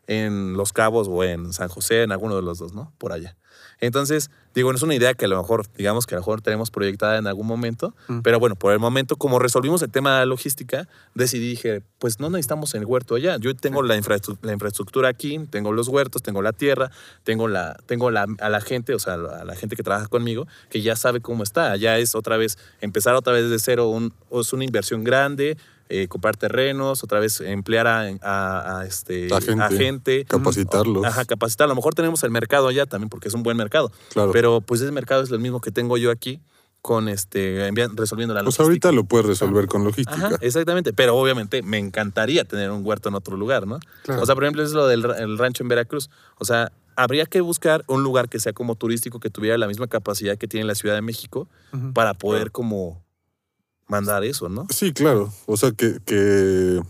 en 0.08 0.54
Los 0.54 0.74
Cabos 0.74 1.08
o 1.10 1.24
en 1.24 1.54
San 1.54 1.68
José, 1.68 2.04
en 2.04 2.12
alguno 2.12 2.36
de 2.36 2.42
los 2.42 2.60
dos, 2.60 2.74
¿no? 2.74 2.94
Por 2.98 3.12
allá. 3.12 3.36
Entonces, 3.80 4.32
digo, 4.54 4.72
no 4.72 4.78
es 4.78 4.84
una 4.84 4.96
idea 4.96 5.14
que 5.14 5.26
a 5.26 5.28
lo 5.28 5.38
mejor, 5.38 5.66
digamos 5.78 6.06
que 6.06 6.16
a 6.16 6.18
lo 6.18 6.22
mejor 6.22 6.42
tenemos 6.42 6.72
proyectada 6.72 7.18
en 7.18 7.28
algún 7.28 7.46
momento, 7.46 7.94
Mm. 8.08 8.20
pero 8.22 8.40
bueno, 8.40 8.56
por 8.56 8.72
el 8.74 8.80
momento, 8.80 9.18
como 9.18 9.38
resolvimos 9.40 9.82
el 9.82 9.92
tema 9.92 10.14
de 10.14 10.20
la 10.20 10.26
logística, 10.26 10.88
decidí, 11.14 11.50
dije, 11.50 11.82
pues 12.00 12.20
no 12.20 12.30
necesitamos 12.30 12.74
el 12.76 12.86
huerto 12.86 13.16
allá. 13.16 13.38
Yo 13.40 13.54
tengo 13.56 13.84
la, 13.84 13.98
infraestru- 13.98 14.38
la 14.42 14.54
infraestructura 14.54 15.10
aquí, 15.10 15.40
tengo 15.50 15.72
los 15.74 15.88
huertos, 15.88 16.22
tengo 16.24 16.42
la 16.42 16.54
tierra, 16.54 16.90
tengo, 17.24 17.48
la, 17.48 17.78
tengo 17.86 18.12
la, 18.12 18.26
a 18.40 18.50
la 18.50 18.62
gente, 18.62 18.94
o 18.94 19.00
sea, 19.00 19.16
a 19.16 19.44
la 19.44 19.56
gente 19.56 19.76
que 19.76 19.84
trabaja 19.84 20.08
conmigo, 20.08 20.48
que 20.70 20.82
ya 20.82 20.96
sabe 20.96 21.20
cómo 21.22 21.44
está. 21.44 21.72
Allá 21.72 21.98
es 21.98 22.16
otra 22.16 22.38
vez, 22.38 22.58
empezar 22.82 23.16
otra 23.16 23.34
vez 23.34 23.50
de 23.50 23.60
cero, 23.60 23.90
un, 23.90 24.14
es 24.32 24.54
una 24.54 24.64
inversión 24.64 25.04
grande, 25.04 25.58
eh, 25.90 26.08
comprar 26.08 26.36
terrenos, 26.36 27.04
otra 27.04 27.20
vez 27.20 27.42
emplear 27.42 27.88
a, 27.88 28.02
a- 28.22 28.80
a, 28.80 28.86
este, 28.86 29.34
A 29.34 29.40
gente. 29.42 29.64
a 29.64 29.70
gente. 29.70 30.26
Capacitarlos. 30.26 31.06
Ajá, 31.06 31.26
capacitar. 31.26 31.66
A 31.66 31.68
lo 31.70 31.76
mejor 31.76 31.94
tenemos 31.94 32.24
el 32.24 32.32
mercado 32.32 32.68
allá 32.68 32.86
también 32.86 33.10
porque 33.10 33.28
es 33.28 33.34
un 33.34 33.44
buen 33.44 33.56
mercado. 33.58 33.92
Claro. 34.12 34.32
Pero 34.32 34.62
pues 34.62 34.82
ese 34.82 34.92
mercado 34.92 35.22
es 35.24 35.32
el 35.32 35.40
mismo 35.40 35.62
que 35.62 35.72
tengo 35.72 35.98
yo 35.98 36.12
aquí 36.12 36.42
con 36.82 37.10
este 37.10 37.72
resolviendo 37.96 38.34
la 38.36 38.42
Pues 38.44 38.58
logística. 38.60 38.64
ahorita 38.64 38.92
lo 38.92 39.04
puedes 39.06 39.26
resolver 39.26 39.68
con 39.68 39.84
logística. 39.84 40.28
Ajá, 40.28 40.38
exactamente. 40.42 40.94
Pero 40.94 41.16
obviamente 41.18 41.62
me 41.64 41.78
encantaría 41.80 42.44
tener 42.46 42.70
un 42.72 42.86
huerto 42.86 43.10
en 43.10 43.16
otro 43.16 43.38
lugar, 43.38 43.66
¿no? 43.68 43.80
Claro. 44.04 44.22
O 44.22 44.26
sea, 44.26 44.36
por 44.36 44.44
ejemplo, 44.44 44.64
es 44.64 44.72
lo 44.72 44.88
del 44.88 45.04
ra- 45.04 45.18
el 45.18 45.38
rancho 45.38 45.64
en 45.64 45.70
Veracruz. 45.70 46.10
O 46.38 46.46
sea, 46.46 46.72
habría 46.96 47.26
que 47.26 47.42
buscar 47.42 47.84
un 47.88 48.04
lugar 48.04 48.30
que 48.30 48.40
sea 48.40 48.54
como 48.54 48.76
turístico, 48.76 49.20
que 49.20 49.30
tuviera 49.30 49.58
la 49.58 49.68
misma 49.68 49.88
capacidad 49.88 50.38
que 50.38 50.48
tiene 50.48 50.66
la 50.66 50.76
Ciudad 50.76 50.96
de 50.96 51.02
México 51.02 51.48
para 51.94 52.14
poder 52.14 52.52
como 52.52 53.04
mandar 53.88 54.24
eso, 54.24 54.50
¿no? 54.50 54.68
Sí, 54.70 54.94
claro. 54.94 55.32
O 55.46 55.58
sea, 55.58 55.72
que, 55.72 56.00
que, 56.06 56.82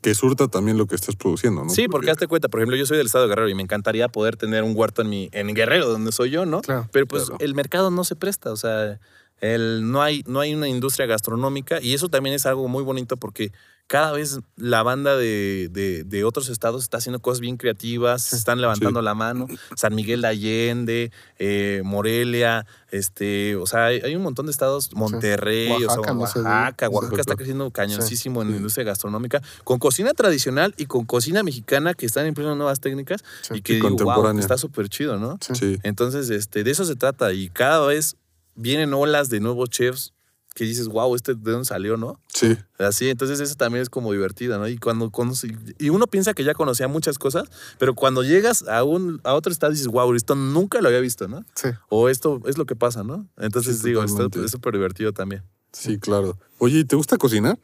que 0.00 0.14
surta 0.14 0.48
también 0.48 0.78
lo 0.78 0.86
que 0.86 0.94
estás 0.94 1.16
produciendo, 1.16 1.64
¿no? 1.64 1.70
Sí, 1.70 1.88
porque 1.88 2.10
hazte 2.10 2.26
cuenta, 2.28 2.48
por 2.48 2.60
ejemplo, 2.60 2.76
yo 2.76 2.86
soy 2.86 2.96
del 2.98 3.06
estado 3.06 3.24
de 3.24 3.30
Guerrero 3.30 3.48
y 3.48 3.54
me 3.54 3.62
encantaría 3.62 4.08
poder 4.08 4.36
tener 4.36 4.62
un 4.62 4.72
huerto 4.76 5.02
en 5.02 5.08
mi 5.08 5.28
en 5.32 5.52
Guerrero, 5.54 5.88
donde 5.88 6.12
soy 6.12 6.30
yo, 6.30 6.46
¿no? 6.46 6.60
Claro. 6.60 6.88
Pero 6.92 7.06
pues 7.06 7.24
Claro. 7.24 7.38
el 7.44 7.54
mercado 7.54 7.90
no 7.90 8.04
se 8.04 8.14
presta, 8.16 8.52
o 8.52 8.56
sea, 8.56 9.00
el, 9.40 9.90
no, 9.90 10.02
hay, 10.02 10.22
no 10.26 10.40
hay 10.40 10.54
una 10.54 10.68
industria 10.68 11.06
gastronómica 11.06 11.80
y 11.82 11.92
eso 11.94 12.08
también 12.08 12.34
es 12.34 12.46
algo 12.46 12.68
muy 12.68 12.82
bonito 12.84 13.16
porque 13.16 13.52
cada 13.88 14.10
vez 14.12 14.40
la 14.56 14.82
banda 14.82 15.16
de, 15.16 15.68
de- 15.70 16.02
de 16.02 16.24
otros 16.24 16.48
estados 16.48 16.82
está 16.82 16.96
haciendo 16.96 17.20
cosas 17.20 17.40
bien 17.40 17.56
creativas, 17.56 18.22
se 18.22 18.34
están 18.36 18.60
levantando 18.60 18.98
Sí. 19.00 19.04
la 19.04 19.14
mano. 19.14 19.46
San 19.76 19.94
Miguel 19.94 20.22
de 20.22 20.28
Allende, 20.28 21.12
eh, 21.38 21.82
Morelia, 21.84 22.66
este, 22.90 23.54
o 23.56 23.66
sea, 23.66 23.86
hay, 23.86 24.00
hay 24.00 24.16
un 24.16 24.22
montón 24.22 24.46
de 24.46 24.52
estados, 24.52 24.92
Monterrey, 24.94 25.70
o 25.70 25.78
sea, 25.78 25.86
Oaxaca, 26.00 26.14
no 26.14 26.26
sé, 26.26 26.38
Oaxaca, 26.40 26.40
Oaxaca 26.40 26.88
Oaxaca. 26.90 27.20
está 27.20 27.36
creciendo 27.36 27.70
cañoncísimo 27.70 28.42
en 28.42 28.50
la 28.50 28.56
industria 28.56 28.84
gastronómica, 28.84 29.40
con 29.62 29.78
cocina 29.78 30.12
tradicional 30.14 30.74
y 30.76 30.86
con 30.86 31.04
cocina 31.04 31.42
mexicana 31.44 31.94
que 31.94 32.06
están 32.06 32.26
empleando 32.26 32.56
nuevas 32.56 32.80
técnicas 32.80 33.22
Sí. 33.42 33.54
y 33.56 33.62
que 33.62 33.72
Y 33.74 33.76
digo, 33.76 33.88
wow, 33.90 33.96
contemporánea. 33.98 34.40
está 34.40 34.58
súper 34.58 34.88
chido, 34.88 35.18
¿no? 35.18 35.38
Sí. 35.40 35.54
Sí. 35.54 35.78
Entonces, 35.84 36.28
este, 36.30 36.64
de 36.64 36.70
eso 36.72 36.84
se 36.84 36.96
trata 36.96 37.32
y 37.32 37.50
cada 37.50 37.86
vez 37.86 38.16
vienen 38.56 38.94
olas 38.94 39.28
de 39.28 39.38
nuevos 39.40 39.70
chefs 39.70 40.12
que 40.56 40.64
dices, 40.64 40.88
wow, 40.88 41.14
este 41.14 41.34
de 41.34 41.52
dónde 41.52 41.66
salió, 41.66 41.98
¿no? 41.98 42.18
Sí. 42.28 42.56
Así, 42.78 43.10
entonces 43.10 43.40
eso 43.40 43.54
también 43.56 43.82
es 43.82 43.90
como 43.90 44.10
divertido, 44.10 44.58
¿no? 44.58 44.66
Y 44.66 44.78
cuando 44.78 45.10
conoce, 45.10 45.54
y 45.78 45.90
uno 45.90 46.06
piensa 46.06 46.32
que 46.32 46.44
ya 46.44 46.54
conocía 46.54 46.88
muchas 46.88 47.18
cosas, 47.18 47.44
pero 47.78 47.94
cuando 47.94 48.22
llegas 48.22 48.66
a 48.66 48.82
un 48.82 49.20
a 49.22 49.34
otro 49.34 49.52
estado 49.52 49.72
dices, 49.72 49.86
wow, 49.88 50.12
esto 50.14 50.34
nunca 50.34 50.80
lo 50.80 50.88
había 50.88 51.00
visto, 51.00 51.28
¿no? 51.28 51.44
Sí. 51.54 51.68
O 51.90 52.08
esto 52.08 52.40
es 52.46 52.56
lo 52.56 52.64
que 52.64 52.74
pasa, 52.74 53.04
¿no? 53.04 53.28
Entonces 53.36 53.80
Sí, 53.80 53.88
digo, 53.88 54.02
esto 54.02 54.30
es 54.42 54.50
súper 54.50 54.72
divertido 54.72 55.12
también. 55.12 55.42
Sí, 55.72 55.98
claro. 55.98 56.38
Oye, 56.56 56.78
¿y 56.78 56.84
¿te 56.84 56.96
gusta 56.96 57.18
cocinar? 57.18 57.58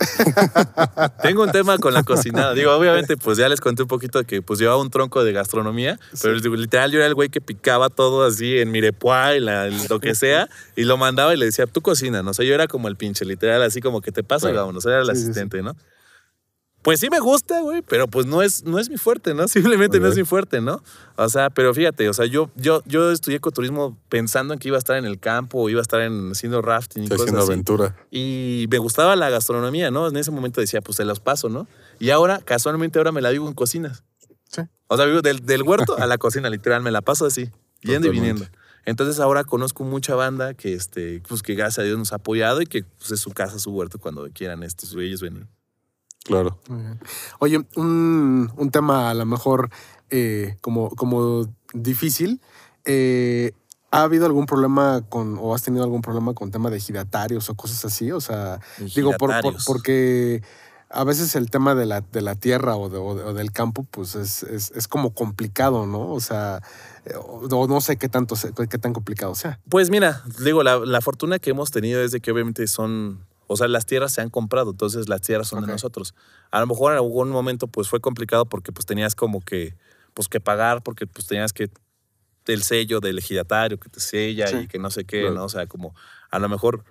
Tengo 1.22 1.42
un 1.42 1.52
tema 1.52 1.78
con 1.78 1.92
la 1.94 2.02
cocinada. 2.02 2.54
Digo, 2.54 2.72
obviamente, 2.74 3.16
pues 3.16 3.38
ya 3.38 3.48
les 3.48 3.60
conté 3.60 3.82
un 3.82 3.88
poquito 3.88 4.24
que 4.24 4.42
pues 4.42 4.58
llevaba 4.58 4.80
un 4.80 4.90
tronco 4.90 5.22
de 5.24 5.32
gastronomía, 5.32 5.98
pero 6.22 6.34
literal 6.34 6.90
yo 6.90 6.98
era 6.98 7.06
el 7.06 7.14
güey 7.14 7.28
que 7.28 7.40
picaba 7.40 7.88
todo 7.88 8.24
así 8.24 8.58
en 8.58 8.70
Mirepoix, 8.70 9.36
en 9.36 9.44
la- 9.44 9.68
lo 9.68 10.00
que 10.00 10.14
sea, 10.14 10.48
y 10.76 10.84
lo 10.84 10.96
mandaba 10.96 11.34
y 11.34 11.36
le 11.36 11.46
decía, 11.46 11.66
tú 11.66 11.80
cocina, 11.82 12.22
¿no? 12.22 12.30
O 12.30 12.34
sea, 12.34 12.44
yo 12.44 12.54
era 12.54 12.66
como 12.66 12.88
el 12.88 12.96
pinche, 12.96 13.24
literal, 13.24 13.62
así 13.62 13.80
como 13.80 14.00
que 14.00 14.12
te 14.12 14.22
pasa 14.22 14.48
y 14.48 14.52
Claro. 14.52 14.62
vámonos, 14.66 14.86
era 14.86 15.00
el 15.00 15.06
Sí, 15.06 15.12
sí, 15.12 15.16
sí. 15.18 15.22
asistente, 15.30 15.62
¿no? 15.62 15.76
Pues 16.82 16.98
sí 17.00 17.10
me 17.10 17.20
gusta, 17.20 17.60
güey, 17.60 17.82
pero 17.82 18.08
pues 18.08 18.24
no 18.26 18.40
es, 18.42 18.64
no 18.64 18.78
es 18.78 18.88
mi 18.88 18.96
fuerte, 18.96 19.34
¿no? 19.34 19.46
Simplemente 19.48 20.00
no 20.00 20.06
Ok. 20.06 20.12
es 20.12 20.18
mi 20.18 20.24
fuerte, 20.24 20.60
¿no? 20.60 20.82
O 21.16 21.28
sea, 21.28 21.50
pero 21.50 21.74
fíjate, 21.74 22.08
o 22.08 22.14
sea, 22.14 22.24
yo, 22.26 22.50
yo, 22.56 22.82
yo 22.86 23.10
estudié 23.12 23.36
ecoturismo 23.36 23.98
pensando 24.08 24.54
en 24.54 24.60
que 24.60 24.68
iba 24.68 24.76
a 24.76 24.78
estar 24.78 24.96
en 24.96 25.04
el 25.04 25.18
campo, 25.20 25.68
iba 25.68 25.80
a 25.80 25.82
estar 25.82 26.00
en, 26.00 26.30
haciendo 26.32 26.62
rafting 26.62 27.02
y 27.02 27.04
Está 27.04 27.16
cosas 27.16 27.26
haciendo 27.28 27.42
así. 27.42 27.52
aventura. 27.52 27.96
Y 28.10 28.66
me 28.70 28.78
gustaba 28.78 29.14
la 29.16 29.28
gastronomía, 29.28 29.90
¿no? 29.90 30.08
En 30.08 30.16
ese 30.16 30.30
momento 30.30 30.60
decía, 30.60 30.80
pues 30.80 30.96
se 30.96 31.04
los 31.04 31.20
paso, 31.20 31.48
¿no? 31.50 31.66
Y 31.98 32.10
ahora, 32.10 32.38
casualmente, 32.42 32.98
ahora 32.98 33.12
me 33.12 33.20
la 33.20 33.30
vivo 33.30 33.46
en 33.46 33.54
cocinas. 33.54 34.02
Sí. 34.50 34.62
O 34.88 34.96
sea, 34.96 35.04
vivo 35.04 35.20
del, 35.20 35.44
del 35.44 35.62
huerto 35.62 35.98
a 35.98 36.06
la 36.06 36.16
cocina, 36.18 36.48
literal, 36.48 36.82
me 36.82 36.90
la 36.90 37.02
paso 37.02 37.26
así, 37.26 37.42
yendo 37.42 37.52
y 37.82 37.82
Totalmente. 37.82 38.10
viniendo. 38.10 38.46
Entonces 38.86 39.20
ahora 39.20 39.44
conozco 39.44 39.84
mucha 39.84 40.14
banda 40.14 40.54
que, 40.54 40.72
este, 40.72 41.22
pues 41.28 41.42
que 41.42 41.54
gracias 41.54 41.80
a 41.80 41.82
Dios 41.82 41.98
nos 41.98 42.12
ha 42.14 42.16
apoyado 42.16 42.62
y 42.62 42.66
que 42.66 42.84
pues, 42.84 43.10
es 43.10 43.20
su 43.20 43.30
casa, 43.32 43.58
su 43.58 43.70
huerto, 43.70 43.98
cuando 43.98 44.26
quieran 44.32 44.62
estos 44.62 44.94
ellos 44.96 45.20
venir. 45.20 45.46
Claro. 46.24 46.58
Oye, 47.38 47.64
un, 47.76 48.52
un 48.56 48.70
tema 48.70 49.10
a 49.10 49.14
lo 49.14 49.24
mejor 49.26 49.70
eh, 50.10 50.56
como, 50.60 50.90
como 50.90 51.46
difícil. 51.72 52.40
eh, 52.84 53.52
¿Ha 53.92 54.02
habido 54.02 54.26
algún 54.26 54.46
problema 54.46 55.02
con, 55.08 55.36
o 55.40 55.52
has 55.54 55.62
tenido 55.62 55.82
algún 55.82 56.00
problema 56.02 56.32
con 56.32 56.52
tema 56.52 56.70
de 56.70 56.78
giratarios 56.78 57.50
o 57.50 57.54
cosas 57.56 57.84
así? 57.84 58.12
O 58.12 58.20
sea, 58.20 58.60
digo, 58.94 59.10
por- 59.12 59.18
por- 59.18 59.30
Ejidatarios. 59.30 59.64
porque 59.64 60.42
a 60.90 61.02
veces 61.02 61.34
el 61.34 61.50
tema 61.50 61.74
de 61.74 61.86
la, 61.86 62.00
de 62.00 62.20
la 62.20 62.36
tierra 62.36 62.76
o, 62.76 62.88
de- 62.88 62.98
o 62.98 63.14
de- 63.16 63.24
o 63.24 63.34
del 63.34 63.50
campo, 63.50 63.84
pues 63.90 64.14
es, 64.14 64.44
es, 64.44 64.70
es 64.76 64.86
como 64.86 65.12
complicado, 65.12 65.86
¿no? 65.86 66.08
O 66.12 66.20
sea, 66.20 66.62
eh, 67.04 67.14
o, 67.16 67.46
o 67.48 67.66
no 67.66 67.80
sé 67.80 67.96
qué 67.96 68.08
tanto, 68.08 68.36
qué 68.68 68.78
tan 68.78 68.92
complicado 68.92 69.34
sea. 69.34 69.58
Pues 69.68 69.90
mira, 69.90 70.22
digo, 70.44 70.62
la, 70.62 70.78
la 70.78 71.00
fortuna 71.00 71.40
que 71.40 71.50
hemos 71.50 71.72
tenido 71.72 72.00
es 72.00 72.12
de 72.12 72.20
que 72.20 72.30
obviamente 72.30 72.68
son, 72.68 73.24
o 73.52 73.56
sea, 73.56 73.66
las 73.66 73.84
tierras 73.84 74.12
se 74.12 74.20
han 74.20 74.30
comprado, 74.30 74.70
entonces 74.70 75.08
las 75.08 75.22
tierras 75.22 75.48
son 75.48 75.66
de 75.66 75.72
nosotros. 75.72 76.14
A 76.52 76.60
lo 76.60 76.68
mejor 76.68 76.92
en 76.92 76.98
algún 76.98 77.30
momento 77.30 77.66
pues 77.66 77.88
fue 77.88 77.98
complicado 78.00 78.46
porque 78.46 78.70
pues 78.70 78.86
tenías 78.86 79.16
como 79.16 79.40
que, 79.40 79.74
pues 80.14 80.28
que 80.28 80.38
pagar, 80.38 80.84
porque 80.84 81.08
pues 81.08 81.26
tenías 81.26 81.52
que 81.52 81.68
el 82.46 82.62
sello 82.62 83.00
del 83.00 83.18
ejidatario 83.18 83.78
que 83.80 83.88
te 83.88 83.98
sella 83.98 84.46
Sí. 84.46 84.56
y 84.56 84.66
que 84.68 84.78
no 84.78 84.90
sé 84.92 85.04
qué, 85.04 85.22
Claro. 85.22 85.34
¿no? 85.34 85.44
O 85.44 85.48
sea, 85.48 85.66
como 85.66 85.94
a 86.30 86.38
lo 86.38 86.48
mejor... 86.48 86.84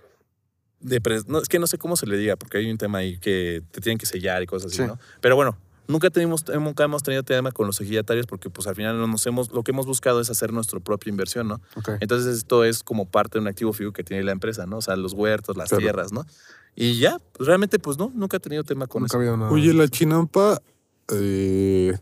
De 0.81 0.99
no, 1.27 1.39
es 1.39 1.47
que 1.49 1.59
no 1.59 1.67
sé 1.67 1.77
cómo 1.77 1.95
se 1.95 2.07
le 2.07 2.17
diga, 2.17 2.35
porque 2.35 2.57
hay 2.57 2.69
un 2.71 2.77
tema 2.77 2.97
ahí 2.99 3.17
que 3.19 3.61
te 3.71 3.79
tienen 3.81 3.97
que 3.97 4.05
sellar 4.05 4.43
y 4.43 4.45
cosas 4.45 4.71
así, 4.71 4.81
Sí. 4.81 4.87
¿no? 4.87 4.99
Pero 5.21 5.35
bueno, 5.37 5.57
nunca, 5.89 6.09
tenemos, 6.09 6.45
nunca 6.47 6.85
hemos 6.85 7.03
tenido 7.03 7.23
tema 7.23 7.51
con 7.51 7.67
los 7.67 7.81
ejidatarios 7.81 8.25
porque 8.25 8.49
pues 8.49 8.65
al 8.67 8.75
final 8.75 8.97
no 8.97 9.07
nos 9.07 9.25
hemos, 9.27 9.51
lo 9.51 9.63
que 9.63 9.71
hemos 9.71 9.85
buscado 9.85 10.21
es 10.21 10.29
hacer 10.29 10.53
nuestra 10.53 10.79
propia 10.79 11.09
inversión, 11.09 11.49
¿no? 11.49 11.55
Ok. 11.75 11.89
Entonces 11.99 12.37
esto 12.37 12.63
es 12.63 12.81
como 12.83 13.05
parte 13.09 13.37
de 13.37 13.41
un 13.41 13.47
activo 13.49 13.73
fijo 13.73 13.91
que 13.91 14.03
tiene 14.05 14.23
la 14.23 14.31
empresa, 14.31 14.65
¿no? 14.65 14.77
O 14.77 14.81
sea, 14.81 14.95
los 14.95 15.11
huertos, 15.13 15.57
las 15.57 15.67
Claro. 15.69 15.81
tierras, 15.81 16.13
¿no? 16.13 16.25
Y 16.75 16.97
ya, 16.99 17.17
pues, 17.33 17.47
realmente 17.47 17.77
pues 17.79 17.97
no, 17.97 18.09
nunca 18.15 18.37
he 18.37 18.39
tenido 18.39 18.63
tema 18.63 18.87
con 18.87 19.01
Nunca 19.01 19.21
eso. 19.21 19.35
nada. 19.37 19.51
Oye, 19.51 19.73
la 19.73 19.87
chinampa, 19.89 20.61
eh, 21.11 21.97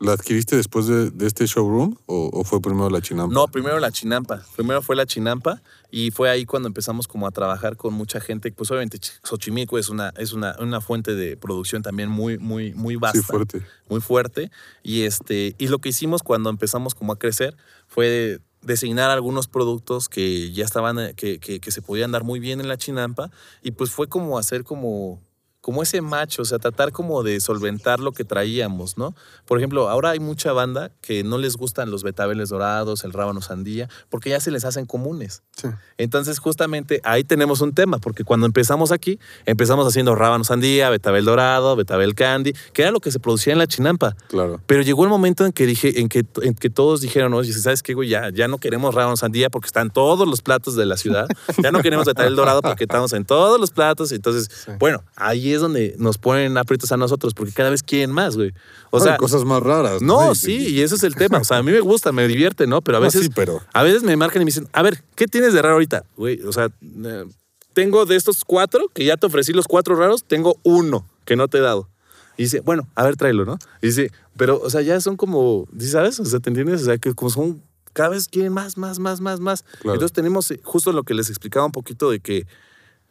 ¿la 0.00 0.14
adquiriste 0.14 0.56
después 0.56 0.86
de, 0.86 1.10
de 1.10 1.26
este 1.26 1.46
showroom 1.46 1.94
o, 2.06 2.30
o 2.32 2.42
fue 2.44 2.60
primero 2.60 2.90
la 2.90 3.00
chinampa? 3.00 3.32
No, 3.32 3.46
primero 3.48 3.78
la 3.78 3.92
chinampa. 3.92 4.42
Primero 4.56 4.82
fue 4.82 4.96
la 4.96 5.06
chinampa 5.06 5.62
y 5.90 6.10
fue 6.10 6.28
ahí 6.30 6.46
cuando 6.46 6.66
empezamos 6.68 7.06
como 7.06 7.26
a 7.26 7.30
trabajar 7.30 7.76
con 7.76 7.94
mucha 7.94 8.20
gente. 8.20 8.50
Pues 8.50 8.70
obviamente 8.70 8.98
Ch- 8.98 9.20
Xochimilco 9.22 9.78
es 9.78 9.88
una, 9.90 10.12
es 10.16 10.32
una, 10.32 10.56
una 10.58 10.80
fuente 10.80 11.14
de 11.14 11.36
producción 11.36 11.82
también 11.82 12.08
muy, 12.08 12.38
muy, 12.38 12.72
muy 12.74 12.96
vasta. 12.96 13.18
Sí, 13.18 13.24
fuerte. 13.24 13.62
muy 13.88 14.00
fuerte. 14.00 14.50
Y, 14.82 15.02
este, 15.02 15.54
y 15.58 15.68
lo 15.68 15.78
que 15.78 15.90
hicimos 15.90 16.22
cuando 16.22 16.50
empezamos 16.50 16.94
como 16.94 17.12
a 17.12 17.18
crecer 17.18 17.56
fue 17.86 18.40
designar 18.62 19.10
algunos 19.10 19.48
productos 19.48 20.08
que 20.08 20.52
ya 20.52 20.64
estaban, 20.64 20.98
eh, 20.98 21.14
que, 21.14 21.38
que, 21.38 21.60
que 21.60 21.70
se 21.70 21.80
podían 21.82 22.12
dar 22.12 22.24
muy 22.24 22.40
bien 22.40 22.60
en 22.60 22.68
la 22.68 22.76
chinampa. 22.76 23.30
Y 23.62 23.70
pues 23.72 23.90
fue 23.90 24.08
como 24.08 24.38
hacer 24.38 24.64
como, 24.64 25.20
como 25.60 25.82
ese 25.82 26.00
macho, 26.00 26.42
o 26.42 26.44
sea, 26.44 26.58
tratar 26.58 26.90
como 26.92 27.22
de 27.22 27.38
solventar 27.40 28.00
lo 28.00 28.12
que 28.12 28.24
traíamos, 28.24 28.96
¿no? 28.96 29.14
Por 29.44 29.58
ejemplo, 29.58 29.88
ahora 29.90 30.10
hay 30.10 30.18
mucha 30.20 30.52
banda 30.52 30.90
que 31.02 31.22
no 31.22 31.36
les 31.38 31.56
gustan 31.56 31.90
los 31.90 32.02
betabeles 32.02 32.48
dorados, 32.48 33.04
el 33.04 33.12
rábano 33.12 33.42
sandía, 33.42 33.88
porque 34.08 34.30
ya 34.30 34.40
se 34.40 34.50
les 34.50 34.64
hacen 34.64 34.86
comunes. 34.86 35.42
Sí. 35.56 35.68
Entonces, 35.98 36.38
justamente 36.38 37.00
ahí 37.04 37.24
tenemos 37.24 37.60
un 37.60 37.74
tema, 37.74 37.98
porque 37.98 38.24
cuando 38.24 38.46
empezamos 38.46 38.90
aquí, 38.90 39.18
empezamos 39.44 39.86
haciendo 39.86 40.14
rábano 40.14 40.44
sandía, 40.44 40.88
betabel 40.88 41.24
dorado, 41.26 41.76
betabel 41.76 42.14
candy, 42.14 42.54
que 42.72 42.82
era 42.82 42.90
lo 42.90 43.00
que 43.00 43.10
se 43.12 43.20
producía 43.20 43.52
en 43.52 43.58
la 43.58 43.66
chinampa. 43.66 44.16
Claro. 44.28 44.60
Pero 44.66 44.82
llegó 44.82 45.04
el 45.04 45.10
momento 45.10 45.44
en 45.44 45.52
que 45.52 45.66
dije, 45.66 46.00
en 46.00 46.08
que, 46.08 46.24
en 46.42 46.54
que 46.54 46.70
todos 46.70 47.00
dijeron, 47.02 47.34
oye, 47.34 47.52
¿sabes 47.52 47.82
qué, 47.82 47.92
güey? 47.92 48.08
Ya, 48.08 48.30
ya 48.30 48.48
no 48.48 48.58
queremos 48.58 48.94
rábano 48.94 49.16
sandía 49.16 49.50
porque 49.50 49.66
están 49.66 49.90
todos 49.90 50.26
los 50.26 50.40
platos 50.40 50.74
de 50.74 50.86
la 50.86 50.96
ciudad. 50.96 51.28
Ya 51.62 51.70
no 51.70 51.82
queremos 51.82 52.06
betabel 52.06 52.34
dorado 52.34 52.62
porque 52.62 52.84
estamos 52.84 53.12
en 53.12 53.24
todos 53.26 53.60
los 53.60 53.70
platos. 53.70 54.12
Entonces, 54.12 54.48
Sí. 54.64 54.72
bueno, 54.78 55.04
ahí 55.16 55.49
es 55.52 55.60
donde 55.60 55.94
nos 55.98 56.18
ponen 56.18 56.56
aprietos 56.58 56.92
a 56.92 56.96
nosotros 56.96 57.34
porque 57.34 57.52
cada 57.52 57.70
vez 57.70 57.82
quieren 57.82 58.10
más, 58.12 58.36
güey. 58.36 58.52
O 58.90 58.98
Hay 58.98 59.04
sea, 59.04 59.16
cosas 59.16 59.44
más 59.44 59.62
raras. 59.62 60.02
no, 60.02 60.32
Y- 60.32 60.34
sí, 60.34 60.56
y 60.68 60.80
ese 60.82 60.94
es 60.96 61.02
el 61.02 61.14
tema. 61.14 61.38
O 61.38 61.44
sea, 61.44 61.58
a 61.58 61.62
mí 61.62 61.70
me 61.72 61.80
gusta, 61.80 62.12
me 62.12 62.26
divierte, 62.28 62.66
¿no? 62.66 62.80
Pero 62.82 62.98
a 62.98 63.00
Ah, 63.00 63.04
veces 63.04 63.22
sí, 63.22 63.30
pero 63.34 63.60
a 63.72 63.82
veces 63.82 64.02
me 64.02 64.16
marcan 64.16 64.42
y 64.42 64.44
me 64.44 64.48
dicen, 64.50 64.68
a 64.72 64.82
ver, 64.82 65.02
¿qué 65.14 65.26
tienes 65.26 65.52
de 65.52 65.62
raro 65.62 65.74
ahorita? 65.74 66.04
Güey, 66.16 66.42
o 66.42 66.52
sea, 66.52 66.68
eh, 66.82 67.24
tengo 67.72 68.04
de 68.06 68.16
estos 68.16 68.44
cuatro, 68.44 68.88
que 68.92 69.04
ya 69.04 69.16
te 69.16 69.26
ofrecí 69.26 69.52
los 69.52 69.66
cuatro 69.66 69.94
raros, 69.96 70.24
tengo 70.24 70.56
uno 70.64 71.06
que 71.24 71.36
no 71.36 71.48
te 71.48 71.58
he 71.58 71.60
dado. 71.60 71.88
Y 72.36 72.44
dice, 72.44 72.60
bueno, 72.60 72.88
a 72.94 73.04
ver, 73.04 73.16
tráelo, 73.16 73.44
¿no? 73.44 73.58
Y 73.82 73.88
dice, 73.88 74.10
pero, 74.36 74.60
o 74.60 74.70
sea, 74.70 74.80
ya 74.80 75.00
son 75.00 75.16
como, 75.16 75.68
¿sí 75.78 75.88
¿sabes? 75.88 76.18
O 76.20 76.24
sea, 76.24 76.40
¿te 76.40 76.48
entiendes? 76.50 76.82
O 76.82 76.84
sea, 76.86 76.98
que 76.98 77.12
como 77.14 77.30
son, 77.30 77.62
cada 77.92 78.08
vez 78.10 78.28
quieren 78.28 78.52
más, 78.52 78.78
más, 78.78 78.98
más, 78.98 79.20
más, 79.20 79.40
más. 79.40 79.62
Claro. 79.80 79.94
Entonces 79.94 80.12
tenemos 80.14 80.50
eh, 80.50 80.60
justo 80.64 80.92
lo 80.92 81.02
que 81.02 81.12
les 81.14 81.28
explicaba 81.28 81.66
un 81.66 81.72
poquito 81.72 82.10
de 82.10 82.20
que 82.20 82.46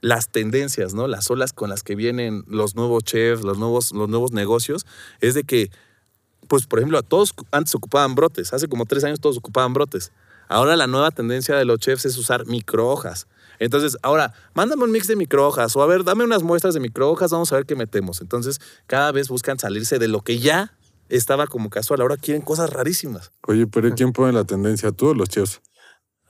las 0.02 0.30
tendencias, 0.30 0.94
¿no? 0.94 1.08
Las 1.08 1.30
olas 1.30 1.54
con 1.54 1.70
las 1.70 1.84
que 1.84 1.96
vienen 1.96 2.44
los 2.48 2.76
nuevos 2.76 3.04
chefs, 3.04 3.44
los 3.44 3.58
nuevos, 3.58 3.92
los 3.92 4.10
nuevos 4.10 4.32
negocios, 4.32 4.86
es 5.20 5.34
de 5.34 5.44
que 5.44 5.72
pues 6.50 6.66
por 6.66 6.80
ejemplo, 6.80 6.98
a 6.98 7.04
todos 7.04 7.34
antes 7.52 7.74
ocupaban 7.76 8.16
brotes. 8.16 8.54
Hace 8.54 8.68
como 8.68 8.86
tres 8.86 9.04
años 9.04 9.22
todos 9.22 9.38
ocupaban 9.38 9.74
brotes. 9.74 10.12
Ahora 10.48 10.76
la 10.76 10.88
nueva 10.88 11.12
tendencia 11.12 11.56
de 11.56 11.64
los 11.64 11.80
chefs 11.80 12.06
es 12.06 12.18
usar 12.18 12.48
microhojas. 12.48 13.28
Entonces, 13.60 13.98
ahora, 14.02 14.34
mándame 14.56 14.84
un 14.84 14.92
mix 14.92 15.08
de 15.08 15.16
microhojas 15.16 15.76
o 15.76 15.84
a 15.84 15.86
ver, 15.86 16.04
dame 16.04 16.24
unas 16.24 16.44
muestras 16.44 16.74
de 16.74 16.80
microhojas, 16.80 17.32
vamos 17.32 17.52
a 17.52 17.56
ver 17.56 17.66
qué 17.66 17.76
metemos. 17.76 18.22
Entonces, 18.22 18.60
cada 18.88 19.12
vez 19.12 19.28
buscan 19.28 19.60
salirse 19.60 20.00
de 20.00 20.08
lo 20.08 20.22
que 20.22 20.40
ya 20.40 20.74
estaba 21.10 21.46
como 21.46 21.70
casual. 21.70 22.02
Ahora 22.02 22.18
quieren 22.18 22.42
cosas 22.42 22.72
rarísimas. 22.72 23.32
Oye, 23.48 23.68
pero 23.68 23.94
¿quién 23.94 24.12
pone 24.12 24.34
la 24.34 24.46
tendencia? 24.46 24.92
¿Tú 24.92 25.10
o 25.10 25.14
los 25.14 25.30
chefs? 25.30 25.62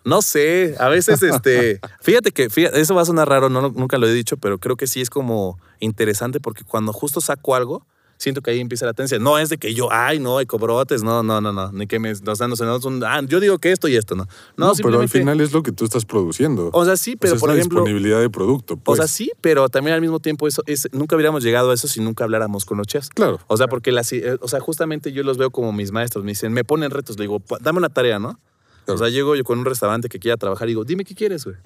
No 0.10 0.22
sé, 0.22 0.76
a 0.80 0.89
veces, 0.89 1.22
este, 1.24 1.80
fíjate 2.01 2.32
que, 2.32 2.49
fíjate, 2.49 2.82
eso 2.82 2.95
va 2.95 3.03
a 3.03 3.05
sonar 3.05 3.30
raro, 3.30 3.49
no, 3.49 3.62
nunca 3.70 3.97
lo 3.97 4.07
he 4.07 4.14
dicho, 4.14 4.38
pero 4.38 4.57
creo 4.57 4.76
que 4.76 4.88
sí 4.88 5.01
es 5.01 5.10
como 5.10 5.60
interesante 5.80 6.39
porque 6.39 6.64
cuando 6.64 6.91
justo 6.93 7.22
saco 7.22 7.55
algo, 7.55 7.86
siento 8.18 8.41
que 8.41 8.51
ahí 8.51 8.60
empieza 8.60 8.86
la 8.86 8.91
tendencia. 8.93 9.18
No 9.18 9.38
es 9.38 9.47
de 9.47 9.57
que 9.57 9.74
yo, 9.74 9.88
ay, 9.93 10.20
no, 10.20 10.41
ecobrotes, 10.41 11.03
no, 11.03 11.24
no, 11.24 11.39
no, 11.39 11.53
no, 11.53 11.72
ni 11.72 11.88
que 11.88 11.99
me, 11.99 12.12
o 12.12 12.36
sea, 12.36 12.49
no 12.49 12.57
sé, 12.57 12.66
no, 12.66 12.78
ah, 13.07 13.22
yo 13.26 13.39
digo 13.39 13.60
que 13.60 13.72
esto 13.72 13.88
y 13.88 13.95
esto, 13.95 14.14
no. 14.16 14.26
No, 14.57 14.68
No, 14.68 14.74
pero 14.76 14.99
al 14.99 15.07
final 15.07 15.39
es 15.39 15.53
lo 15.53 15.64
que 15.64 15.72
tú 15.72 15.86
estás 15.86 16.03
produciendo. 16.03 16.70
O 16.74 16.84
sea, 16.84 16.97
sí, 16.97 17.16
pero 17.16 17.32
O 17.32 17.32
sea, 17.32 17.36
es 17.38 17.39
por 17.39 17.49
la 17.51 17.55
ejemplo, 17.55 17.80
disponibilidad 17.80 18.20
de 18.20 18.30
producto. 18.30 18.74
o 18.74 18.78
Pues. 18.78 18.97
sea, 18.97 19.07
sí, 19.07 19.32
pero 19.39 19.70
también 19.70 19.93
al 19.95 20.01
mismo 20.01 20.20
tiempo 20.20 20.49
eso 20.49 20.64
es, 20.66 20.89
nunca 20.91 21.16
hubiéramos 21.16 21.43
llegado 21.43 21.72
a 21.72 21.74
eso 21.74 21.88
si 21.88 22.01
nunca 22.01 22.26
habláramos 22.26 22.66
con 22.66 22.78
los 22.78 22.88
chefs. 22.88 23.07
Claro. 23.10 23.39
O 23.47 23.55
sea, 23.55 23.68
porque 23.68 23.93
las, 23.93 24.12
eh, 24.12 24.38
o 24.41 24.47
sea, 24.49 24.60
justamente 24.60 25.14
yo 25.14 25.24
los 25.24 25.38
veo 25.38 25.49
como 25.49 25.72
mis 25.72 25.93
maestros, 25.93 26.26
me 26.26 26.32
dicen, 26.32 26.51
me 26.51 26.66
ponen 26.66 26.91
retos, 26.91 27.18
le 27.18 27.24
digo, 27.24 27.39
"Pa- 27.39 27.57
dame 27.62 27.78
una 27.80 27.89
tarea, 27.89 28.20
¿no? 28.20 28.38
Claro. 28.86 28.96
O 28.96 28.98
sea, 28.98 29.10
llego 29.10 29.36
yo 29.36 29.44
con 29.44 29.60
un 29.60 29.66
restaurante 29.66 30.10
que 30.10 30.20
quiera 30.20 30.38
trabajar 30.38 30.68
y 30.68 30.72
digo, 30.72 30.84
dime 30.84 31.06
qué 31.06 31.16
quieres, 31.16 31.46
güey. 31.46 31.58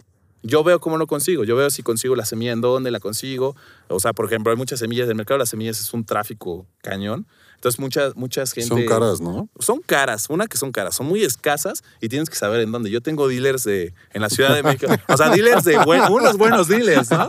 Yo 0.46 0.64
veo 0.64 0.82
cómo 0.82 0.98
lo 0.98 1.08
consigo, 1.08 1.46
yo 1.46 1.56
veo 1.56 1.70
si 1.70 1.84
consigo 1.84 2.18
la 2.18 2.26
semilla 2.26 2.52
en 2.52 2.60
dónde 2.60 2.92
la 2.92 3.00
consigo. 3.00 3.56
O 3.88 4.02
sea, 4.02 4.12
por 4.12 4.26
ejemplo, 4.26 4.52
hay 4.52 4.58
muchas 4.58 4.80
semillas 4.80 5.08
del 5.08 5.16
mercado, 5.16 5.38
las 5.38 5.50
semillas 5.50 5.80
es 5.80 5.94
un 5.94 6.04
tráfico 6.04 6.68
cañón. 6.82 7.26
Entonces, 7.56 7.80
muchas, 7.80 8.16
muchas 8.16 8.52
gente... 8.54 8.68
Son 8.68 8.86
caras, 8.86 9.22
¿no? 9.22 9.50
Son 9.60 9.80
caras, 9.82 10.26
una 10.30 10.48
que 10.48 10.58
son 10.58 10.72
caras, 10.72 10.96
son 10.96 11.06
muy 11.08 11.24
escasas 11.24 11.84
y 12.02 12.10
tienes 12.10 12.30
que 12.30 12.36
saber 12.36 12.60
en 12.62 12.72
dónde. 12.72 12.90
Yo 12.90 13.02
tengo 13.02 13.28
dealers 13.28 13.64
de, 13.64 13.94
en 14.14 14.22
la 14.22 14.30
Ciudad 14.30 14.54
de 14.54 14.64
México, 14.64 14.94
o 15.08 15.18
sea, 15.18 15.30
dealers 15.30 15.64
de 15.64 15.78
buen- 15.80 16.12
unos 16.12 16.38
buenos 16.38 16.68
dealers, 16.68 17.10
¿no? 17.12 17.28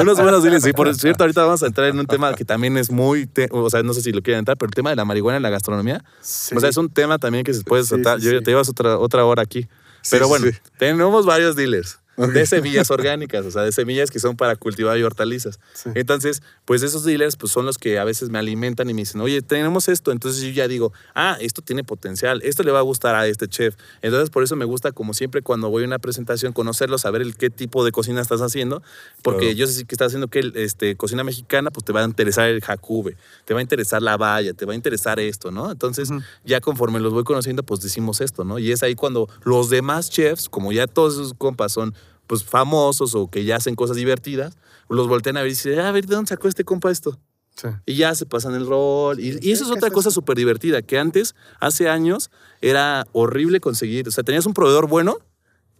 Unos 0.00 0.18
buenos 0.20 0.42
dealers. 0.42 0.66
Y 0.66 0.72
por 0.72 0.92
cierto, 0.94 1.24
ahorita 1.24 1.42
vamos 1.44 1.62
a 1.62 1.66
entrar 1.66 1.88
en 1.88 1.98
un 1.98 2.06
tema 2.06 2.34
que 2.34 2.44
también 2.44 2.76
es 2.76 2.90
muy, 2.90 3.26
te- 3.26 3.48
o 3.52 3.70
sea, 3.70 3.82
no 3.82 3.94
sé 3.94 4.02
si 4.02 4.12
lo 4.12 4.22
quieren 4.22 4.40
entrar, 4.40 4.56
pero 4.56 4.68
el 4.68 4.74
tema 4.74 4.90
de 4.90 4.96
la 4.96 5.04
marihuana 5.04 5.36
en 5.36 5.42
la 5.42 5.50
gastronomía, 5.50 6.04
Sí. 6.20 6.56
o 6.56 6.60
sea, 6.60 6.68
es 6.70 6.76
un 6.76 6.88
tema 6.90 7.18
también 7.18 7.44
que 7.44 7.54
se 7.54 7.62
puede 7.62 7.84
tratar. 7.84 8.18
sí, 8.20 8.26
Yo 8.26 8.32
sí. 8.38 8.42
te 8.44 8.50
llevas 8.50 8.68
otra, 8.68 8.98
otra 8.98 9.24
hora 9.24 9.42
aquí. 9.42 9.68
Sí, 10.02 10.10
Pero 10.10 10.28
bueno, 10.28 10.46
tenemos 10.78 11.26
varios 11.26 11.54
dealers. 11.56 11.98
De 12.26 12.46
semillas 12.46 12.90
orgánicas, 12.90 13.46
o 13.46 13.50
sea, 13.50 13.62
de 13.62 13.72
semillas 13.72 14.10
que 14.10 14.18
son 14.18 14.36
para 14.36 14.56
cultivar 14.56 14.98
y 14.98 15.02
hortalizas. 15.04 15.60
Sí. 15.72 15.90
Entonces, 15.94 16.42
pues 16.64 16.82
esos 16.82 17.04
dealers 17.04 17.36
pues 17.36 17.52
son 17.52 17.64
los 17.64 17.78
que 17.78 17.98
a 17.98 18.04
veces 18.04 18.28
me 18.28 18.38
alimentan 18.38 18.90
y 18.90 18.94
me 18.94 19.02
dicen, 19.02 19.20
oye, 19.20 19.40
tenemos 19.40 19.88
esto. 19.88 20.10
Entonces 20.12 20.42
yo 20.42 20.50
ya 20.50 20.68
digo, 20.68 20.92
ah, 21.14 21.38
esto 21.40 21.62
tiene 21.62 21.84
potencial, 21.84 22.40
esto 22.42 22.62
le 22.64 22.72
va 22.72 22.80
a 22.80 22.82
gustar 22.82 23.14
a 23.14 23.26
este 23.26 23.48
chef. 23.48 23.76
Entonces 24.02 24.30
por 24.30 24.42
eso 24.42 24.56
me 24.56 24.64
gusta, 24.64 24.92
como 24.92 25.14
siempre, 25.14 25.42
cuando 25.42 25.70
voy 25.70 25.84
a 25.84 25.86
una 25.86 25.98
presentación, 25.98 26.52
conocerlo, 26.52 26.98
saber 26.98 27.22
el 27.22 27.36
qué 27.36 27.50
tipo 27.50 27.84
de 27.84 27.92
cocina 27.92 28.20
estás 28.20 28.40
haciendo, 28.40 28.82
porque 29.22 29.38
Claro. 29.46 29.56
yo 29.56 29.66
sé 29.68 29.84
que 29.84 29.94
estás 29.94 30.08
haciendo 30.08 30.26
que 30.28 30.52
este, 30.56 30.96
cocina 30.96 31.22
mexicana, 31.24 31.70
pues 31.70 31.84
te 31.84 31.92
va 31.92 32.00
a 32.00 32.04
interesar 32.04 32.48
el 32.48 32.60
jacube, 32.60 33.16
te 33.44 33.54
va 33.54 33.60
a 33.60 33.62
interesar 33.62 34.02
la 34.02 34.16
valla, 34.16 34.52
te 34.52 34.64
va 34.66 34.72
a 34.72 34.76
interesar 34.76 35.20
esto, 35.20 35.50
¿no? 35.50 35.70
Entonces, 35.70 36.10
ya 36.44 36.60
conforme 36.60 36.98
los 37.00 37.12
voy 37.12 37.24
conociendo, 37.24 37.62
pues 37.62 37.80
decimos 37.80 38.20
esto, 38.20 38.44
¿no? 38.44 38.58
Y 38.58 38.72
es 38.72 38.82
ahí 38.82 38.94
cuando 38.94 39.28
los 39.44 39.70
demás 39.70 40.10
chefs, 40.10 40.48
como 40.48 40.72
ya 40.72 40.86
todos 40.86 41.14
esos 41.14 41.34
compas 41.34 41.72
son 41.72 41.94
pues 42.28 42.44
famosos 42.44 43.16
o 43.16 43.28
que 43.28 43.44
ya 43.44 43.56
hacen 43.56 43.74
cosas 43.74 43.96
divertidas, 43.96 44.56
los 44.88 45.08
voltean 45.08 45.36
a 45.36 45.40
ver 45.40 45.48
y 45.48 45.54
dicen, 45.54 45.80
"Ah, 45.80 45.88
a 45.88 45.92
ver, 45.92 46.06
¿de 46.06 46.14
dónde 46.14 46.28
sacó 46.28 46.46
este 46.46 46.62
compa 46.64 46.90
esto? 46.92 47.18
Sí. 47.56 47.68
Y 47.86 47.96
ya 47.96 48.14
se 48.14 48.24
pasan 48.24 48.54
el 48.54 48.66
rol. 48.68 49.18
Y, 49.18 49.36
y 49.42 49.50
eso 49.50 49.64
es 49.64 49.70
¿Qué 49.70 49.78
otra 49.78 49.90
cosa 49.90 50.12
súper 50.12 50.36
divertida, 50.36 50.80
que 50.82 50.96
antes, 50.98 51.34
hace 51.58 51.88
años, 51.88 52.30
era 52.60 53.04
horrible 53.12 53.58
conseguir. 53.60 54.06
O 54.06 54.12
sea, 54.12 54.22
tenías 54.22 54.46
un 54.46 54.54
proveedor 54.54 54.86
bueno 54.86 55.16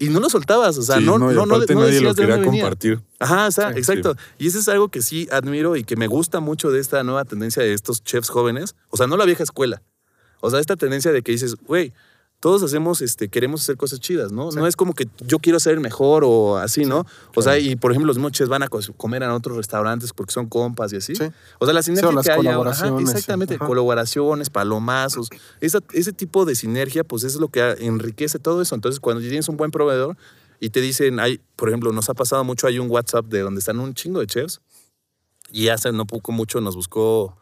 y 0.01 0.09
no 0.09 0.19
lo 0.19 0.29
soltabas. 0.29 0.77
O 0.79 0.83
sea, 0.83 0.99
Sí, 0.99 1.05
no, 1.05 1.19
no, 1.19 1.31
no, 1.31 1.47
no, 1.47 1.57
nadie 1.59 1.75
lo 1.75 1.83
decías 1.83 2.17
de 2.17 2.27
quería 2.27 2.43
compartir. 2.45 3.01
Ajá, 3.21 3.47
o 3.47 3.51
sea, 3.53 3.73
Sí. 3.75 3.79
exacto. 3.79 4.17
Y 4.39 4.49
eso 4.49 4.59
es 4.59 4.69
algo 4.69 4.89
que 4.89 5.03
sí 5.03 5.29
admiro 5.31 5.77
y 5.77 5.85
que 5.85 5.95
me 5.97 6.09
gusta 6.09 6.41
mucho 6.41 6.73
de 6.73 6.81
esta 6.81 7.05
nueva 7.05 7.25
tendencia 7.25 7.63
de 7.63 7.73
estos 7.75 8.03
chefs 8.03 8.29
jóvenes. 8.29 8.75
O 8.91 8.97
sea, 8.97 9.07
no 9.07 9.17
la 9.17 9.25
vieja 9.25 9.45
escuela. 9.45 9.81
O 10.41 10.51
sea, 10.51 10.59
esta 10.59 10.75
tendencia 10.77 11.13
de 11.13 11.23
que 11.23 11.31
dices, 11.33 11.55
güey, 11.67 11.93
todos 12.41 12.63
hacemos, 12.63 13.01
este, 13.03 13.29
queremos 13.29 13.63
hacer 13.63 13.77
cosas 13.77 13.99
chidas, 13.99 14.31
¿no? 14.31 14.51
No 14.53 14.67
es 14.69 14.77
como 14.77 14.95
que 14.95 15.09
yo 15.27 15.41
quiero 15.41 15.59
ser 15.59 15.75
el 15.75 15.81
mejor 15.81 16.23
o 16.25 16.57
así, 16.59 16.85
¿no? 16.85 17.05
O 17.35 17.43
sea, 17.43 17.59
y 17.59 17.75
por 17.75 17.91
ejemplo, 17.91 18.07
los 18.07 18.17
mismos 18.17 18.31
chefs 18.33 18.49
van 18.49 18.63
a 18.63 18.69
co- 18.69 18.79
comer 18.97 19.25
a 19.25 19.35
otros 19.35 19.57
restaurantes 19.57 20.13
porque 20.13 20.33
son 20.33 20.47
compas 20.47 20.93
y 20.93 20.97
así. 20.97 21.17
Sí. 21.17 21.25
O 21.59 21.65
sea, 21.65 21.75
la 21.75 21.83
sinergia 21.83 22.13
las 22.13 22.25
que 22.25 22.31
haya. 22.31 22.39
ajá, 22.41 22.47
colaboraciones, 22.59 23.11
exactamente, 23.11 23.55
ajá. 23.57 23.67
colaboraciones, 23.67 24.51
palomazos. 24.51 25.31
Esa- 25.61 25.83
ese 25.93 26.13
tipo 26.13 26.45
de 26.45 26.55
sinergia, 26.55 27.03
pues 27.03 27.25
es 27.25 27.35
lo 27.37 27.49
que 27.49 27.61
enriquece 27.81 28.39
todo 28.39 28.63
eso. 28.63 28.75
Entonces, 28.77 29.01
cuando 29.01 29.21
tienes 29.21 29.49
un 29.49 29.57
buen 29.57 29.73
proveedor 29.73 30.17
y 30.61 30.71
te 30.71 30.81
dicen, 30.81 31.19
hay, 31.19 31.41
por 31.57 31.69
ejemplo, 31.71 31.91
nos 31.93 32.09
ha 32.09 32.15
pasado 32.15 32.45
mucho, 32.45 32.69
hay 32.69 32.79
un 32.79 32.89
WhatsApp 32.89 33.27
de 33.27 33.41
donde 33.41 33.59
están 33.59 33.81
un 33.81 33.95
chingo 33.95 34.21
de 34.21 34.27
chefs 34.29 34.61
y 35.51 35.69
hace 35.69 35.91
no 35.91 36.07
poco 36.07 36.31
mucho 36.31 36.61
nos 36.61 36.77
buscó 36.77 37.37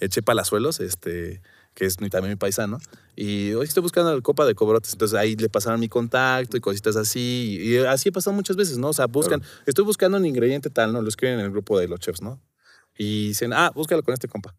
el 0.00 0.08
Che 0.08 0.22
Palazuelos, 0.22 0.80
este, 0.80 1.42
que 1.78 1.84
es 1.86 1.94
también 1.96 2.30
mi 2.30 2.34
paisano, 2.34 2.80
y 3.14 3.52
hoy 3.52 3.64
estoy 3.64 3.84
buscando 3.84 4.12
la 4.12 4.20
copa 4.20 4.44
de 4.44 4.56
cobrotes, 4.56 4.94
entonces 4.94 5.16
ahí 5.16 5.36
le 5.36 5.48
pasaron 5.48 5.78
mi 5.78 5.88
contacto 5.88 6.56
y 6.56 6.60
cositas 6.60 6.96
así, 6.96 7.56
y 7.62 7.76
así 7.78 8.08
ha 8.08 8.12
pasado 8.12 8.34
muchas 8.34 8.56
veces, 8.56 8.78
¿no? 8.78 8.88
O 8.88 8.92
sea, 8.92 9.06
buscan, 9.06 9.40
estoy 9.64 9.84
buscando 9.84 10.18
un 10.18 10.26
ingrediente 10.26 10.70
tal, 10.70 10.92
¿no? 10.92 11.00
Lo 11.02 11.08
escriben 11.08 11.38
en 11.38 11.44
el 11.44 11.52
grupo 11.52 11.78
de 11.78 11.86
los 11.86 12.00
chefs, 12.00 12.20
¿no? 12.20 12.40
Y 12.96 13.28
dicen, 13.28 13.52
ah, 13.52 13.70
búscalo 13.72 14.02
con 14.02 14.12
este 14.12 14.26
compa. 14.26 14.56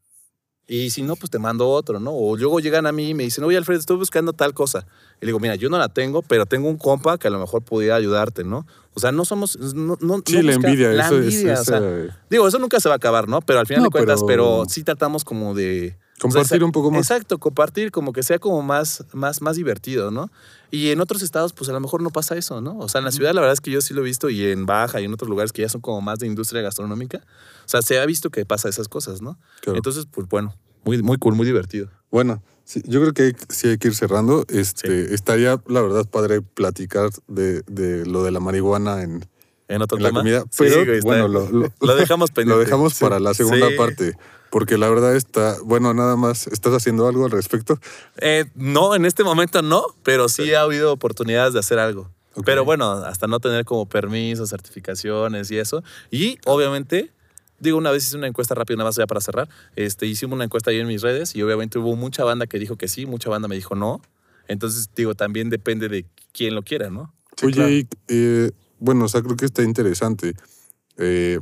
Y 0.65 0.91
si 0.91 1.01
no, 1.01 1.17
pues 1.17 1.29
te 1.29 1.39
mando 1.39 1.67
otro, 1.67 1.99
¿no? 1.99 2.11
O 2.13 2.37
luego 2.37 2.61
llegan 2.61 2.85
a 2.85 2.93
mí 2.93 3.09
y 3.09 3.13
me 3.13 3.23
dicen, 3.23 3.43
oye, 3.43 3.57
Alfred, 3.57 3.79
estoy 3.79 3.97
buscando 3.97 4.31
tal 4.31 4.53
cosa. 4.53 4.85
Y 5.19 5.25
le 5.25 5.29
digo, 5.29 5.39
mira, 5.41 5.55
yo 5.55 5.67
no 5.67 5.77
la 5.77 5.89
tengo, 5.89 6.21
pero 6.21 6.45
tengo 6.45 6.69
un 6.69 6.77
compa 6.77 7.17
que 7.17 7.27
a 7.27 7.31
lo 7.31 7.39
mejor 7.39 7.63
pudiera 7.63 7.95
ayudarte, 7.95 8.45
¿no? 8.45 8.65
O 8.93 8.99
sea, 9.01 9.11
no 9.11 9.25
somos... 9.25 9.57
No, 9.59 9.97
no- 9.99 10.21
Sí, 10.25 10.37
no 10.37 10.43
la 10.43 10.53
envidia, 10.53 10.89
la 10.93 11.07
eso 11.07 11.19
es- 11.19 11.33
envidia, 11.33 11.59
o 11.59 11.65
sea, 11.65 11.81
Digo, 12.29 12.47
eso 12.47 12.59
nunca 12.59 12.79
se 12.79 12.87
va 12.87 12.95
a 12.95 12.97
acabar, 12.97 13.27
¿no? 13.27 13.41
Pero 13.41 13.59
al 13.59 13.65
final 13.67 13.83
de 13.83 13.89
cuentas, 13.89 14.21
pero, 14.25 14.59
pero- 14.61 14.69
sí 14.69 14.83
tratamos 14.85 15.25
como 15.25 15.53
de... 15.53 15.97
Compartir 16.19 16.55
o 16.55 16.57
sea, 16.59 16.65
un 16.65 16.71
poco 16.71 16.91
más. 16.91 16.99
Exacto, 17.09 17.37
compartir, 17.39 17.91
como 17.91 18.11
que 18.13 18.23
sea 18.23 18.39
como 18.39 18.61
más, 18.61 19.05
más, 19.13 19.41
más 19.41 19.55
divertido, 19.55 20.11
¿no? 20.11 20.29
Y 20.71 20.89
en 20.89 20.99
otros 21.01 21.21
estados, 21.21 21.53
pues 21.53 21.69
a 21.69 21.73
lo 21.73 21.79
mejor 21.79 22.01
no 22.01 22.09
pasa 22.09 22.35
eso, 22.35 22.61
¿no? 22.61 22.77
O 22.77 22.89
sea, 22.89 22.99
en 22.99 23.05
la 23.05 23.11
ciudad 23.11 23.33
la 23.33 23.41
verdad 23.41 23.53
es 23.53 23.61
que 23.61 23.71
yo 23.71 23.81
sí 23.81 23.93
lo 23.93 24.01
he 24.01 24.03
visto 24.05 24.29
y 24.29 24.45
en 24.45 24.65
Baja 24.65 24.99
y 25.01 25.05
en 25.05 25.13
otros 25.13 25.29
lugares 25.29 25.51
que 25.51 25.61
ya 25.61 25.69
son 25.69 25.81
como 25.81 26.01
más 26.01 26.19
de 26.19 26.27
industria 26.27 26.61
gastronómica. 26.61 27.17
O 27.65 27.67
sea, 27.69 27.81
se 27.81 27.99
ha 27.99 28.05
visto 28.05 28.29
que 28.29 28.45
pasa 28.45 28.69
esas 28.69 28.87
cosas, 28.87 29.21
¿no? 29.21 29.39
Claro. 29.61 29.77
Entonces, 29.77 30.05
pues 30.11 30.27
bueno, 30.29 30.53
muy, 30.83 31.01
muy 31.01 31.17
cool, 31.17 31.35
muy 31.35 31.45
divertido. 31.45 31.89
Bueno, 32.11 32.43
sí, 32.65 32.81
yo 32.85 32.99
creo 33.01 33.13
que 33.13 33.23
hay- 33.23 33.35
sí 33.49 33.67
hay 33.69 33.77
que 33.77 33.87
ir 33.89 33.95
cerrando. 33.95 34.45
Este, 34.49 35.13
Estaría, 35.13 35.61
la 35.67 35.81
verdad, 35.81 36.05
padre 36.09 36.41
platicar 36.41 37.09
de, 37.27 37.61
de 37.67 38.05
lo 38.05 38.23
de 38.23 38.31
la 38.31 38.39
marihuana 38.39 39.03
en, 39.03 39.25
En 39.67 39.81
otro 39.81 39.97
en 39.97 40.03
la 40.03 40.11
comida. 40.11 40.41
Sí, 40.51 40.63
Pero 40.65 40.85
güey, 40.85 40.99
bueno, 41.01 41.27
lo, 41.27 41.49
lo- 41.49 41.71
lo 41.81 41.95
dejamos 41.95 42.31
pendiente. 42.31 42.55
lo 42.55 42.59
dejamos 42.65 42.97
para 42.99 43.19
la 43.19 43.33
segunda 43.33 43.67
parte. 43.77 44.15
Porque 44.49 44.77
la 44.77 44.89
verdad 44.89 45.15
está, 45.15 45.57
bueno, 45.63 45.93
nada 45.93 46.15
más, 46.15 46.47
¿estás 46.47 46.73
haciendo 46.73 47.07
algo 47.07 47.25
al 47.25 47.31
respecto? 47.31 47.79
Eh, 48.17 48.45
no, 48.55 48.95
en 48.95 49.05
este 49.05 49.23
momento 49.23 49.61
no, 49.61 49.85
pero 50.03 50.27
sí 50.27 50.53
ha 50.53 50.61
habido 50.61 50.91
oportunidades 50.91 51.53
de 51.53 51.59
hacer 51.59 51.79
algo. 51.79 52.09
Pero 52.45 52.63
bueno, 52.63 52.91
hasta 52.91 53.27
no 53.27 53.39
tener 53.39 53.65
como 53.65 53.85
permisos, 53.87 54.49
certificaciones 54.49 55.51
y 55.51 55.57
eso. 55.57 55.83
Y 56.09 56.37
obviamente, 56.45 57.11
digo, 57.59 57.77
una 57.77 57.91
vez 57.91 58.07
hice 58.07 58.17
una 58.17 58.27
encuesta 58.27 58.55
rápida, 58.55 58.77
nada 58.77 58.89
más 58.89 58.95
ya 58.95 59.07
para 59.07 59.19
cerrar. 59.19 59.49
Este, 59.75 60.05
hicimos 60.05 60.35
una 60.35 60.45
encuesta 60.45 60.71
ahí 60.71 60.79
en 60.79 60.87
mis 60.87 61.01
redes 61.01 61.35
y 61.35 61.41
obviamente 61.43 61.79
hubo 61.79 61.95
mucha 61.95 62.23
banda 62.23 62.47
que 62.47 62.57
dijo 62.57 62.77
que 62.77 62.87
sí, 62.87 63.05
mucha 63.05 63.29
banda 63.29 63.47
me 63.47 63.55
dijo 63.55 63.75
no. 63.75 64.01
Entonces, 64.47 64.89
digo, 64.95 65.15
también 65.15 65.49
depende 65.49 65.89
de 65.89 66.05
quién 66.31 66.55
lo 66.55 66.63
quiera, 66.63 66.89
¿no? 66.89 67.13
Sí, 67.35 67.47
Oye, 67.47 67.55
claro. 67.55 67.69
y, 67.69 67.87
eh, 68.07 68.51
bueno, 68.79 69.05
o 69.05 69.07
sea, 69.09 69.21
creo 69.21 69.35
que 69.35 69.45
está 69.45 69.63
interesante. 69.63 70.35
Eh, 70.97 71.39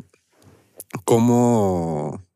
¿Cómo...? 1.06 2.27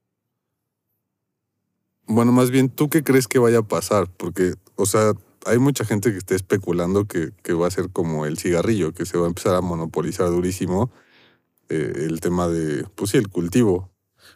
Bueno, 2.14 2.34
más 2.34 2.52
bien, 2.52 2.70
¿tú 2.70 2.90
qué 2.90 3.04
crees 3.04 3.30
que 3.30 3.40
vaya 3.40 3.60
a 3.60 3.64
pasar? 3.64 4.10
Porque, 4.18 4.56
o 4.76 4.86
sea, 4.86 5.14
hay 5.46 5.60
mucha 5.60 5.86
gente 5.86 6.12
que 6.12 6.18
está 6.18 6.36
especulando 6.36 7.06
que, 7.06 7.32
que 7.42 7.54
va 7.54 7.68
a 7.68 7.72
ser 7.72 7.90
como 7.90 8.26
el 8.26 8.38
cigarrillo, 8.38 8.92
que 8.94 9.06
se 9.06 9.18
va 9.18 9.26
a 9.26 9.30
empezar 9.30 9.56
a 9.56 9.62
monopolizar 9.62 10.28
durísimo 10.28 10.92
eh, 11.70 12.06
el 12.10 12.20
tema 12.20 12.50
de, 12.50 12.86
pues 12.96 13.12
sí, 13.12 13.18
el 13.18 13.30
cultivo. 13.30 13.90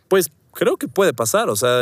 Pues 0.08 0.32
creo 0.54 0.78
que 0.78 0.88
puede 0.88 1.14
pasar, 1.14 1.50
o 1.50 1.58
sea, 1.58 1.82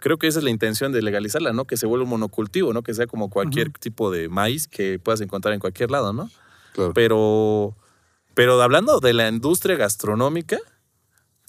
creo 0.00 0.16
que 0.16 0.28
esa 0.28 0.38
es 0.38 0.44
la 0.44 0.50
intención 0.50 0.92
de 0.92 1.02
legalizarla, 1.02 1.52
¿no? 1.52 1.66
Que 1.66 1.76
se 1.76 1.86
vuelva 1.86 2.04
un 2.04 2.10
monocultivo, 2.10 2.72
¿no? 2.72 2.82
Que 2.82 2.94
sea 2.94 3.06
como 3.06 3.28
cualquier 3.28 3.70
tipo 3.70 4.10
de 4.10 4.30
maíz 4.30 4.66
que 4.66 4.98
puedas 4.98 5.20
encontrar 5.20 5.52
en 5.52 5.60
cualquier 5.60 5.90
lado, 5.90 6.14
¿no? 6.14 6.30
Claro. 6.72 6.94
Pero, 6.94 7.76
pero 8.32 8.62
hablando 8.62 8.98
de 9.00 9.12
la 9.12 9.28
industria 9.28 9.76
gastronómica, 9.76 10.58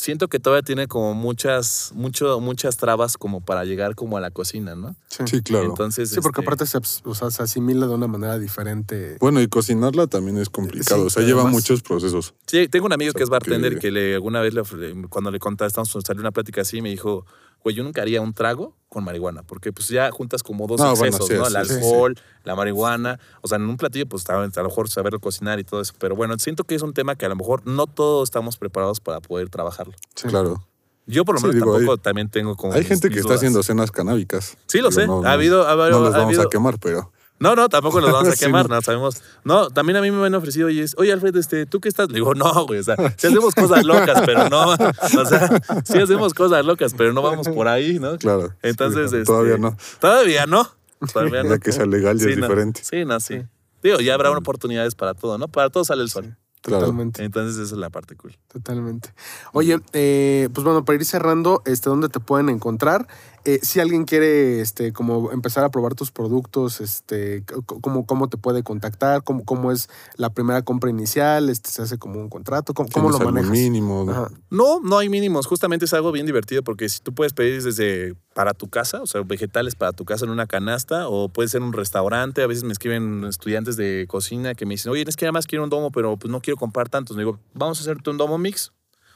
siento 0.06 0.28
que 0.28 0.39
todavía 0.39 0.62
tiene 0.62 0.88
como 0.88 1.16
muchas, 1.16 1.91
mucho, 1.95 2.39
muchas 2.39 2.78
trabas 2.78 3.18
como 3.18 3.41
para 3.43 3.66
llegar 3.66 3.95
como 3.95 4.18
a 4.18 4.22
la 4.22 4.30
cocina, 4.30 4.76
¿no? 4.76 4.95
Sí, 5.08 5.41
claro. 5.41 5.66
Entonces, 5.66 6.10
Sí, 6.12 6.18
porque 6.22 6.41
este, 6.41 6.47
aparte 6.47 6.66
se, 6.68 6.78
abs- 6.78 7.01
o 7.06 7.16
sea, 7.16 7.32
se 7.32 7.41
asimila 7.41 7.88
de 7.88 7.95
una 7.95 8.08
manera 8.08 8.38
diferente. 8.38 9.18
Bueno, 9.20 9.41
y 9.41 9.47
cocinarla 9.47 10.06
también 10.06 10.38
es 10.38 10.49
complicado. 10.49 11.01
Sí, 11.01 11.08
o 11.08 11.10
sea, 11.10 11.24
lleva 11.24 11.41
además- 11.41 11.53
muchos 11.56 11.82
procesos. 11.82 12.36
Sí, 12.45 12.68
tengo 12.68 12.86
un 12.86 12.93
amigo 12.93 13.10
O 13.10 13.14
sea, 13.14 13.18
que 13.20 13.24
es 13.24 13.30
bartender 13.30 13.80
que 13.80 13.89
le, 13.89 14.14
alguna 14.14 14.41
vez 14.41 14.53
le 14.53 14.62
cuando 15.10 15.32
le 15.32 15.39
contestamos 15.39 15.89
salió 16.06 16.22
una 16.22 16.32
plática 16.32 16.62
así 16.62 16.82
me 16.84 16.89
dijo, 16.89 17.26
güey, 17.66 17.76
yo 17.76 17.84
nunca 17.84 18.03
haría 18.03 18.22
un 18.22 18.32
trago 18.34 18.76
con 18.89 19.03
marihuana, 19.03 19.41
porque 19.41 19.74
pues 19.74 19.88
ya 19.89 20.09
juntas 20.11 20.43
como 20.43 20.68
dos 20.68 20.80
No, 20.80 20.95
bueno, 20.95 21.18
excesos, 21.18 21.28
sí, 21.28 21.34
¿no? 21.34 21.45
sí, 21.49 21.55
El 21.57 21.66
sí, 21.66 21.74
sí. 21.74 21.80
alcohol, 21.84 22.16
la 22.43 22.55
marihuana, 22.55 23.20
o 23.41 23.47
sea, 23.47 23.57
en 23.57 23.63
un 23.68 23.76
platillo 23.76 24.05
pues 24.07 24.30
a 24.30 24.36
a 24.39 24.45
lo 24.47 24.63
mejor 24.70 24.88
saberlo 24.88 25.20
cocinar 25.20 25.59
y 25.59 25.63
todo 25.63 25.82
eso, 25.82 25.93
pero 25.97 26.16
bueno, 26.16 26.38
siento 26.38 26.63
que 26.63 26.76
es 26.76 26.84
un 26.84 26.93
tema 26.93 27.16
que 27.16 27.26
a 27.26 27.30
lo 27.30 27.36
mejor 27.36 27.66
no 27.66 27.88
todos 27.88 28.28
estamos 28.30 28.57
preparados 28.57 28.99
para 28.99 29.20
poder 29.20 29.49
trabajarlo. 29.49 29.93
Sí. 30.16 30.28
Claro. 30.28 30.63
Yo 31.07 31.26
por 31.26 31.36
lo 31.36 31.39
Sí, 31.41 31.47
menos 31.47 31.55
digo, 31.55 31.74
tampoco 31.74 31.91
hay- 31.93 31.97
también 31.99 32.30
tengo 32.30 32.55
como 32.55 32.74
Hay 32.74 32.80
mis- 32.82 32.88
gente 32.88 33.09
que 33.09 33.16
está 33.16 33.30
dudas. 33.30 33.39
haciendo 33.39 33.63
cenas 33.63 33.91
canábicas. 33.91 34.57
Sí, 34.68 34.78
lo 34.80 34.89
Digo, 34.89 35.01
sé. 35.01 35.07
no, 35.07 35.24
ha 35.24 35.32
habido, 35.34 35.68
ha 35.68 35.72
habido- 35.72 35.89
No 35.89 35.99
los 36.05 36.13
ha 36.13 36.18
vamos 36.20 36.26
habido- 36.36 36.41
a 36.43 36.49
quemar, 36.49 36.80
pero... 36.80 37.11
No, 37.38 37.53
no, 37.55 37.67
tampoco 37.67 37.99
los 37.99 38.11
vamos 38.11 38.33
a 38.33 38.36
quemar, 38.39 38.69
no. 38.69 38.75
no 38.75 38.81
sabemos. 38.81 39.21
No, 39.43 39.69
también 39.69 39.97
a 39.97 40.01
mí 40.01 40.09
me 40.09 40.25
han 40.25 40.36
ofrecido, 40.36 40.67
oye, 40.67 40.83
es, 40.83 40.95
oye 40.97 41.11
Alfred, 41.11 41.36
este, 41.36 41.65
¿tú 41.65 41.81
qué 41.81 41.89
estás? 41.89 42.07
Le 42.09 42.15
digo, 42.15 42.33
no, 42.33 42.65
güey, 42.65 42.79
o 42.79 42.83
sea, 42.83 42.95
sí 43.17 43.27
hacemos 43.27 43.53
cosas 43.53 43.83
locas, 43.86 44.21
pero 44.25 44.49
no, 44.49 44.71
o 44.73 45.25
sea, 45.25 45.61
sí 45.83 45.97
hacemos 45.99 46.33
cosas 46.33 46.65
locas, 46.65 46.93
pero 46.97 47.11
no 47.13 47.21
vamos 47.21 47.47
por 47.49 47.67
ahí, 47.67 47.99
¿no? 47.99 48.17
Claro. 48.17 48.53
Entonces, 48.61 49.11
sí, 49.11 49.17
este, 49.17 49.25
todavía 49.25 49.57
no. 49.57 49.75
Todavía 49.99 50.45
no. 50.45 50.69
Todavía 51.11 51.43
no. 51.43 51.49
Ya 51.49 51.57
que 51.59 51.71
sea 51.71 51.86
legal 51.86 52.17
ya 52.17 52.25
Sí, 52.25 52.31
es 52.31 52.38
no. 52.38 52.47
diferente. 52.47 52.81
Sí, 52.83 53.03
no, 53.05 53.19
sí. 53.19 53.43
Digo, 53.83 53.99
ya 53.99 54.13
habrá 54.15 54.31
oportunidades 54.31 54.95
para 54.95 55.13
todo, 55.13 55.38
¿no? 55.38 55.47
Para 55.47 55.69
todo 55.69 55.83
sale 55.83 56.01
el 56.03 56.09
sol. 56.09 56.38
Claro. 56.61 56.79
Totalmente. 56.86 57.23
Entonces, 57.23 57.57
esa 57.61 57.75
es 57.75 57.79
la 57.79 57.91
parte 57.91 58.15
cool. 58.15 58.36
Totalmente. 58.51 59.13
Oye, 59.53 59.79
eh, 59.93 60.49
pues 60.51 60.65
bueno, 60.65 60.83
para 60.83 60.95
ir 60.95 61.05
cerrando, 61.05 61.61
este, 61.65 61.91
¿dónde 61.91 62.09
te 62.09 62.19
pueden 62.19 62.49
encontrar? 62.49 63.07
Eh, 63.47 63.59
si 63.61 63.79
alguien 63.79 64.05
quiere, 64.05 64.59
este, 64.59 64.91
como 64.91 65.31
empezar 65.31 65.63
a 65.63 65.69
probar 65.69 65.93
tus 65.93 66.11
productos, 66.11 66.81
este, 66.81 67.43
¿cómo, 67.81 68.07
cómo 68.07 68.27
te 68.27 68.37
puede 68.37 68.63
contactar? 68.63 69.23
¿Cómo, 69.23 69.45
cómo 69.45 69.71
es 69.71 69.87
la 70.15 70.31
primera 70.31 70.63
compra 70.63 70.89
inicial? 70.89 71.49
Este, 71.51 71.69
¿Se 71.69 71.83
hace 71.83 71.99
como 71.99 72.19
un 72.19 72.27
contrato? 72.29 72.73
¿Cómo, 72.73 72.89
cómo 72.91 73.09
lo 73.11 73.17
¿Tienes 73.17 73.21
algún 73.21 73.33
manejas? 73.35 73.51
mínimo? 73.51 74.05
Ajá. 74.09 74.31
No, 74.49 74.79
no 74.81 74.97
hay 74.97 75.09
mínimos. 75.09 75.45
Justamente 75.45 75.85
es 75.85 75.93
algo 75.93 76.11
bien 76.11 76.25
divertido 76.25 76.63
porque 76.63 76.89
si 76.89 77.01
tú 77.01 77.13
puedes 77.13 77.33
pedir 77.33 77.61
desde 77.61 78.15
para 78.33 78.55
tu 78.55 78.67
casa, 78.67 79.01
o 79.01 79.05
sea, 79.05 79.21
vegetales 79.21 79.75
para 79.75 79.93
tu 79.93 80.05
casa 80.05 80.25
en 80.25 80.31
una 80.31 80.47
canasta, 80.47 81.07
o 81.07 81.29
puede 81.29 81.47
ser 81.47 81.61
un 81.61 81.71
restaurante. 81.71 82.41
A 82.41 82.47
veces 82.47 82.63
me 82.63 82.73
escriben 82.73 83.25
estudiantes 83.25 83.77
de 83.77 84.05
cocina 84.09 84.55
que 84.55 84.65
me 84.65 84.73
dicen, 84.73 84.91
oye, 84.91 85.05
es 85.07 85.15
que 85.15 85.25
además 85.25 85.45
quiero 85.45 85.63
un 85.63 85.69
domo, 85.69 85.91
pero 85.91 86.17
pues 86.17 86.31
no 86.31 86.41
quiero 86.41 86.57
comprar 86.57 86.89
tantos. 86.89 87.15
Le 87.15 87.21
digo, 87.21 87.39
vamos 87.53 87.77
a 87.77 87.81
hacerte 87.81 88.09
un 88.09 88.17
domo 88.17 88.39
mix. 88.39 88.73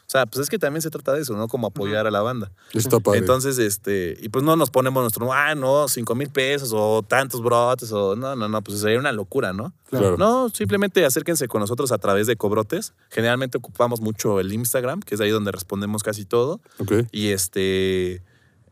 O 0.10 0.12
sea, 0.12 0.26
pues 0.26 0.42
es 0.42 0.50
que 0.50 0.58
también 0.58 0.82
se 0.82 0.90
trata 0.90 1.14
de 1.14 1.22
eso, 1.22 1.38
¿no? 1.38 1.48
Como 1.48 1.68
apoyar 1.68 2.08
a 2.08 2.10
la 2.10 2.22
banda. 2.24 2.52
Está 2.74 3.00
padre. 3.00 3.20
Entonces, 3.20 3.60
este, 3.60 4.18
y 4.20 4.30
pues 4.30 4.44
no 4.44 4.56
nos 4.56 4.72
ponemos 4.72 5.04
nuestro, 5.04 5.32
ah, 5.32 5.54
no, 5.54 5.88
cinco 5.88 6.16
mil 6.16 6.32
pesos 6.32 6.72
o 6.74 7.04
tantos 7.08 7.44
brotes 7.44 7.92
o 7.92 8.16
no, 8.16 8.36
no, 8.36 8.50
no, 8.50 8.62
pues 8.64 8.80
sería 8.80 8.98
una 8.98 9.12
locura, 9.12 9.54
¿no? 9.54 9.72
Claro. 9.92 10.18
No, 10.18 10.50
simplemente 10.50 11.06
acérquense 11.06 11.48
con 11.48 11.62
nosotros 11.62 11.92
a 11.92 12.00
través 12.00 12.26
de 12.26 12.36
Cobrotes. 12.38 12.94
Generalmente 13.12 13.60
ocupamos 13.60 14.02
mucho 14.02 14.40
el 14.40 14.52
Instagram, 14.52 15.02
que 15.02 15.14
es 15.14 15.22
ahí 15.22 15.30
donde 15.30 15.52
respondemos 15.52 16.02
casi 16.02 16.26
todo. 16.26 16.60
Ok. 16.80 16.92
Y 17.12 17.28
este, 17.28 18.24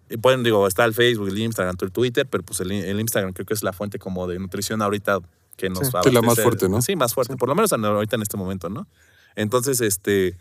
y 0.09 0.17
pueden, 0.17 0.41
digo, 0.41 0.65
está 0.67 0.85
el 0.85 0.95
Facebook, 0.95 1.27
el 1.27 1.37
Instagram, 1.37 1.75
el 1.79 1.91
Twitter, 1.91 2.25
pero 2.27 2.43
pues 2.43 2.61
el, 2.61 2.71
el 2.71 2.99
Instagram 2.99 3.33
creo 3.33 3.45
que 3.45 3.53
es 3.53 3.61
la 3.61 3.73
fuente 3.73 3.99
como 3.99 4.25
de 4.25 4.39
nutrición 4.39 4.81
ahorita 4.81 5.19
que 5.55 5.69
nos 5.69 5.85
Sí. 5.85 5.91
va 5.93 5.99
a 5.99 6.03
Sí, 6.03 6.09
la 6.09 6.23
más 6.23 6.39
fuerte, 6.41 6.67
¿no? 6.67 6.81
Sí, 6.81 6.95
más 6.95 7.13
fuerte, 7.13 7.35
por 7.37 7.47
lo 7.47 7.53
menos 7.53 7.71
ahorita 7.71 8.15
en 8.15 8.23
este 8.23 8.37
momento, 8.37 8.69
¿no? 8.69 8.87
Entonces, 9.35 9.81
este, 9.81 10.35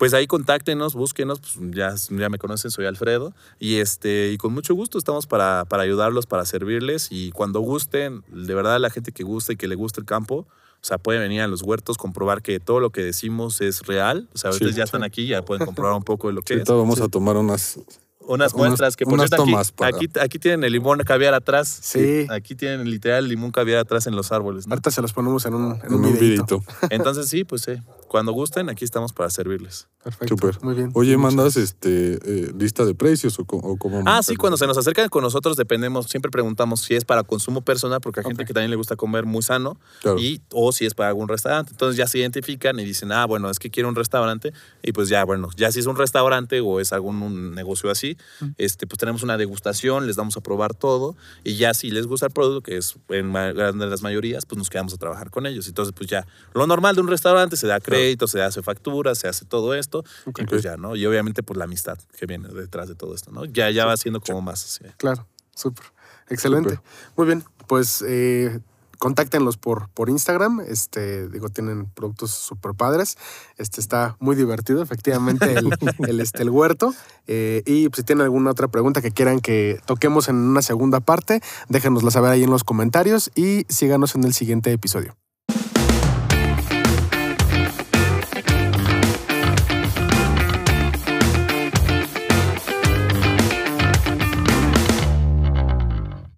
pues 0.00 0.14
ahí 0.14 0.26
contáctenos, 0.26 0.94
búsquenos, 0.94 1.40
pues 1.40 1.56
ya, 1.72 1.94
ya 2.08 2.28
me 2.30 2.38
conocen, 2.38 2.70
soy 2.70 2.86
Alfredo, 2.86 3.34
y 3.58 3.76
este, 3.76 4.30
y 4.32 4.38
con 4.38 4.54
mucho 4.54 4.74
gusto 4.74 4.96
estamos 4.96 5.26
para, 5.26 5.66
para 5.66 5.82
ayudarlos, 5.82 6.24
para 6.24 6.46
servirles, 6.46 7.08
y 7.10 7.32
cuando 7.32 7.60
gusten, 7.60 8.24
de 8.32 8.54
verdad 8.54 8.80
la 8.80 8.88
gente 8.88 9.12
que 9.12 9.24
guste 9.24 9.52
y 9.52 9.56
que 9.56 9.68
le 9.68 9.74
guste 9.74 10.00
el 10.00 10.06
campo, 10.06 10.46
o 10.46 10.84
sea, 10.86 10.96
pueden 10.96 11.20
venir 11.20 11.42
a 11.42 11.48
los 11.48 11.60
huertos, 11.60 11.98
comprobar 11.98 12.40
que 12.40 12.58
todo 12.60 12.80
lo 12.80 12.88
que 12.88 13.02
decimos 13.04 13.60
es 13.60 13.82
real. 13.86 14.30
O 14.34 14.38
sea, 14.38 14.48
ustedes 14.48 14.72
Sí. 14.72 14.78
ya 14.78 14.84
están 14.84 15.02
aquí, 15.02 15.26
ya 15.26 15.42
pueden 15.42 15.66
comprobar 15.66 15.94
un 15.94 16.02
poco 16.02 16.28
de 16.28 16.32
lo 16.32 16.40
que 16.40 16.54
es. 16.54 16.60
Ahorita 16.60 16.72
vamos 16.72 16.98
a 17.02 17.08
tomar 17.08 17.36
unas. 17.36 17.78
Unas 18.20 18.54
Unas- 18.54 18.54
muestras 18.54 18.96
que 18.96 19.04
por 19.04 19.14
unas 19.14 19.28
cierto, 19.28 19.42
aquí, 19.42 19.72
para- 19.76 19.96
aquí, 19.96 20.08
aquí 20.20 20.38
tienen 20.38 20.64
el 20.64 20.72
limón 20.72 20.98
caviar 21.00 21.34
atrás. 21.34 21.68
Sí. 21.82 22.26
Aquí 22.30 22.54
tienen 22.54 22.88
literal 22.90 23.24
el 23.24 23.28
limón 23.30 23.50
caviar 23.50 23.80
atrás 23.80 24.06
en 24.06 24.16
los 24.16 24.32
árboles. 24.32 24.66
¿no? 24.66 24.72
Ahorita 24.72 24.90
se 24.90 25.02
los 25.02 25.12
ponemos 25.12 25.44
en 25.44 25.52
un, 25.54 25.72
en 25.74 25.80
En 25.84 25.92
un, 25.94 26.04
un 26.06 26.12
videito. 26.14 26.60
videito. 26.60 26.64
Entonces 26.90 27.28
sí, 27.28 27.44
pues 27.44 27.60
sí. 27.62 27.72
Cuando 28.10 28.32
gusten, 28.32 28.68
aquí 28.68 28.84
estamos 28.84 29.12
para 29.12 29.30
servirles. 29.30 29.86
Perfecto. 30.02 30.34
Muy 30.62 30.74
bien. 30.74 30.90
Oye, 30.94 31.16
Muchas 31.16 31.22
¿mandas 31.36 31.54
gracias. 31.54 31.64
este 31.74 32.14
eh, 32.24 32.52
lista 32.58 32.84
de 32.84 32.92
precios 32.96 33.38
o, 33.38 33.42
o 33.42 33.76
cómo? 33.76 34.02
Ah, 34.04 34.20
sí, 34.24 34.34
cuando 34.34 34.56
se 34.56 34.66
nos 34.66 34.76
acercan 34.76 35.08
con 35.10 35.22
nosotros 35.22 35.56
dependemos, 35.56 36.06
siempre 36.06 36.28
preguntamos 36.28 36.80
si 36.80 36.96
es 36.96 37.04
para 37.04 37.22
consumo 37.22 37.60
personal, 37.60 38.00
porque 38.00 38.18
hay 38.18 38.26
gente 38.26 38.44
que 38.44 38.52
también 38.52 38.70
le 38.70 38.76
gusta 38.76 38.96
comer 38.96 39.26
muy 39.26 39.42
sano, 39.42 39.78
Claro. 40.00 40.18
y 40.18 40.40
o 40.52 40.72
si 40.72 40.86
es 40.86 40.94
para 40.94 41.10
algún 41.10 41.28
restaurante. 41.28 41.70
Entonces 41.70 41.96
ya 41.96 42.08
se 42.08 42.18
identifican 42.18 42.80
y 42.80 42.84
dicen, 42.84 43.12
ah, 43.12 43.26
bueno, 43.26 43.48
es 43.48 43.60
que 43.60 43.70
quiero 43.70 43.88
un 43.88 43.94
restaurante, 43.94 44.52
y 44.82 44.90
pues 44.90 45.08
ya, 45.08 45.24
bueno, 45.24 45.48
ya 45.56 45.70
si 45.70 45.78
es 45.78 45.86
un 45.86 45.94
restaurante 45.96 46.60
o 46.60 46.80
es 46.80 46.92
algún 46.92 47.22
un 47.22 47.54
negocio 47.54 47.90
así, 47.92 48.16
este, 48.58 48.88
pues 48.88 48.98
tenemos 48.98 49.22
una 49.22 49.36
degustación, 49.36 50.08
les 50.08 50.16
damos 50.16 50.36
a 50.36 50.40
probar 50.40 50.74
todo, 50.74 51.14
y 51.44 51.54
ya 51.58 51.74
si 51.74 51.92
les 51.92 52.08
gusta 52.08 52.26
el 52.26 52.32
producto, 52.32 52.62
que 52.62 52.76
es 52.76 52.96
en 53.10 53.32
de 53.32 53.86
las 53.86 54.02
mayorías, 54.02 54.46
pues 54.46 54.58
nos 54.58 54.68
quedamos 54.68 54.94
a 54.94 54.96
trabajar 54.96 55.30
con 55.30 55.46
ellos. 55.46 55.68
Entonces, 55.68 55.94
pues 55.96 56.10
ya, 56.10 56.26
lo 56.54 56.66
normal 56.66 56.96
de 56.96 57.02
un 57.02 57.08
restaurante 57.08 57.56
se 57.56 57.66
da 57.68 57.78
crédito, 57.78 57.99
se 58.26 58.42
hace 58.42 58.62
factura, 58.62 59.14
se 59.14 59.28
hace 59.28 59.44
todo 59.44 59.74
esto, 59.74 60.04
y 60.26 60.44
pues 60.44 60.62
ya, 60.62 60.76
¿no? 60.76 60.96
Y 60.96 61.06
obviamente 61.06 61.42
por 61.42 61.56
la 61.56 61.64
amistad 61.64 61.98
que 62.18 62.26
viene 62.26 62.48
detrás 62.48 62.88
de 62.88 62.94
todo 62.94 63.14
esto, 63.14 63.30
¿no? 63.30 63.44
Ya, 63.44 63.70
ya 63.70 63.86
va 63.86 63.96
siendo 63.96 64.20
como 64.20 64.42
más 64.42 64.64
así. 64.64 64.84
Claro, 64.96 65.26
súper. 65.54 65.86
Excelente. 66.28 66.78
Muy 67.16 67.26
bien, 67.26 67.44
pues 67.66 68.04
eh, 68.06 68.60
contáctenlos 69.00 69.56
por, 69.56 69.88
por 69.88 70.08
Instagram. 70.08 70.60
Este, 70.60 71.28
digo, 71.28 71.48
tienen 71.48 71.86
productos 71.86 72.30
súper 72.30 72.74
padres. 72.74 73.16
Este 73.56 73.80
está 73.80 74.16
muy 74.20 74.36
divertido, 74.36 74.82
efectivamente, 74.82 75.54
el, 75.54 75.70
el, 76.08 76.20
este, 76.20 76.42
el 76.42 76.50
huerto. 76.50 76.94
Eh, 77.26 77.62
y 77.66 77.88
pues, 77.88 77.98
si 77.98 78.02
tienen 78.04 78.24
alguna 78.24 78.52
otra 78.52 78.68
pregunta 78.68 79.02
que 79.02 79.10
quieran 79.10 79.40
que 79.40 79.80
toquemos 79.86 80.28
en 80.28 80.36
una 80.36 80.62
segunda 80.62 81.00
parte, 81.00 81.40
déjenosla 81.68 82.12
saber 82.12 82.30
ahí 82.30 82.44
en 82.44 82.50
los 82.50 82.62
comentarios 82.62 83.30
y 83.34 83.64
síganos 83.68 84.14
en 84.14 84.22
el 84.24 84.34
siguiente 84.34 84.70
episodio. 84.70 85.16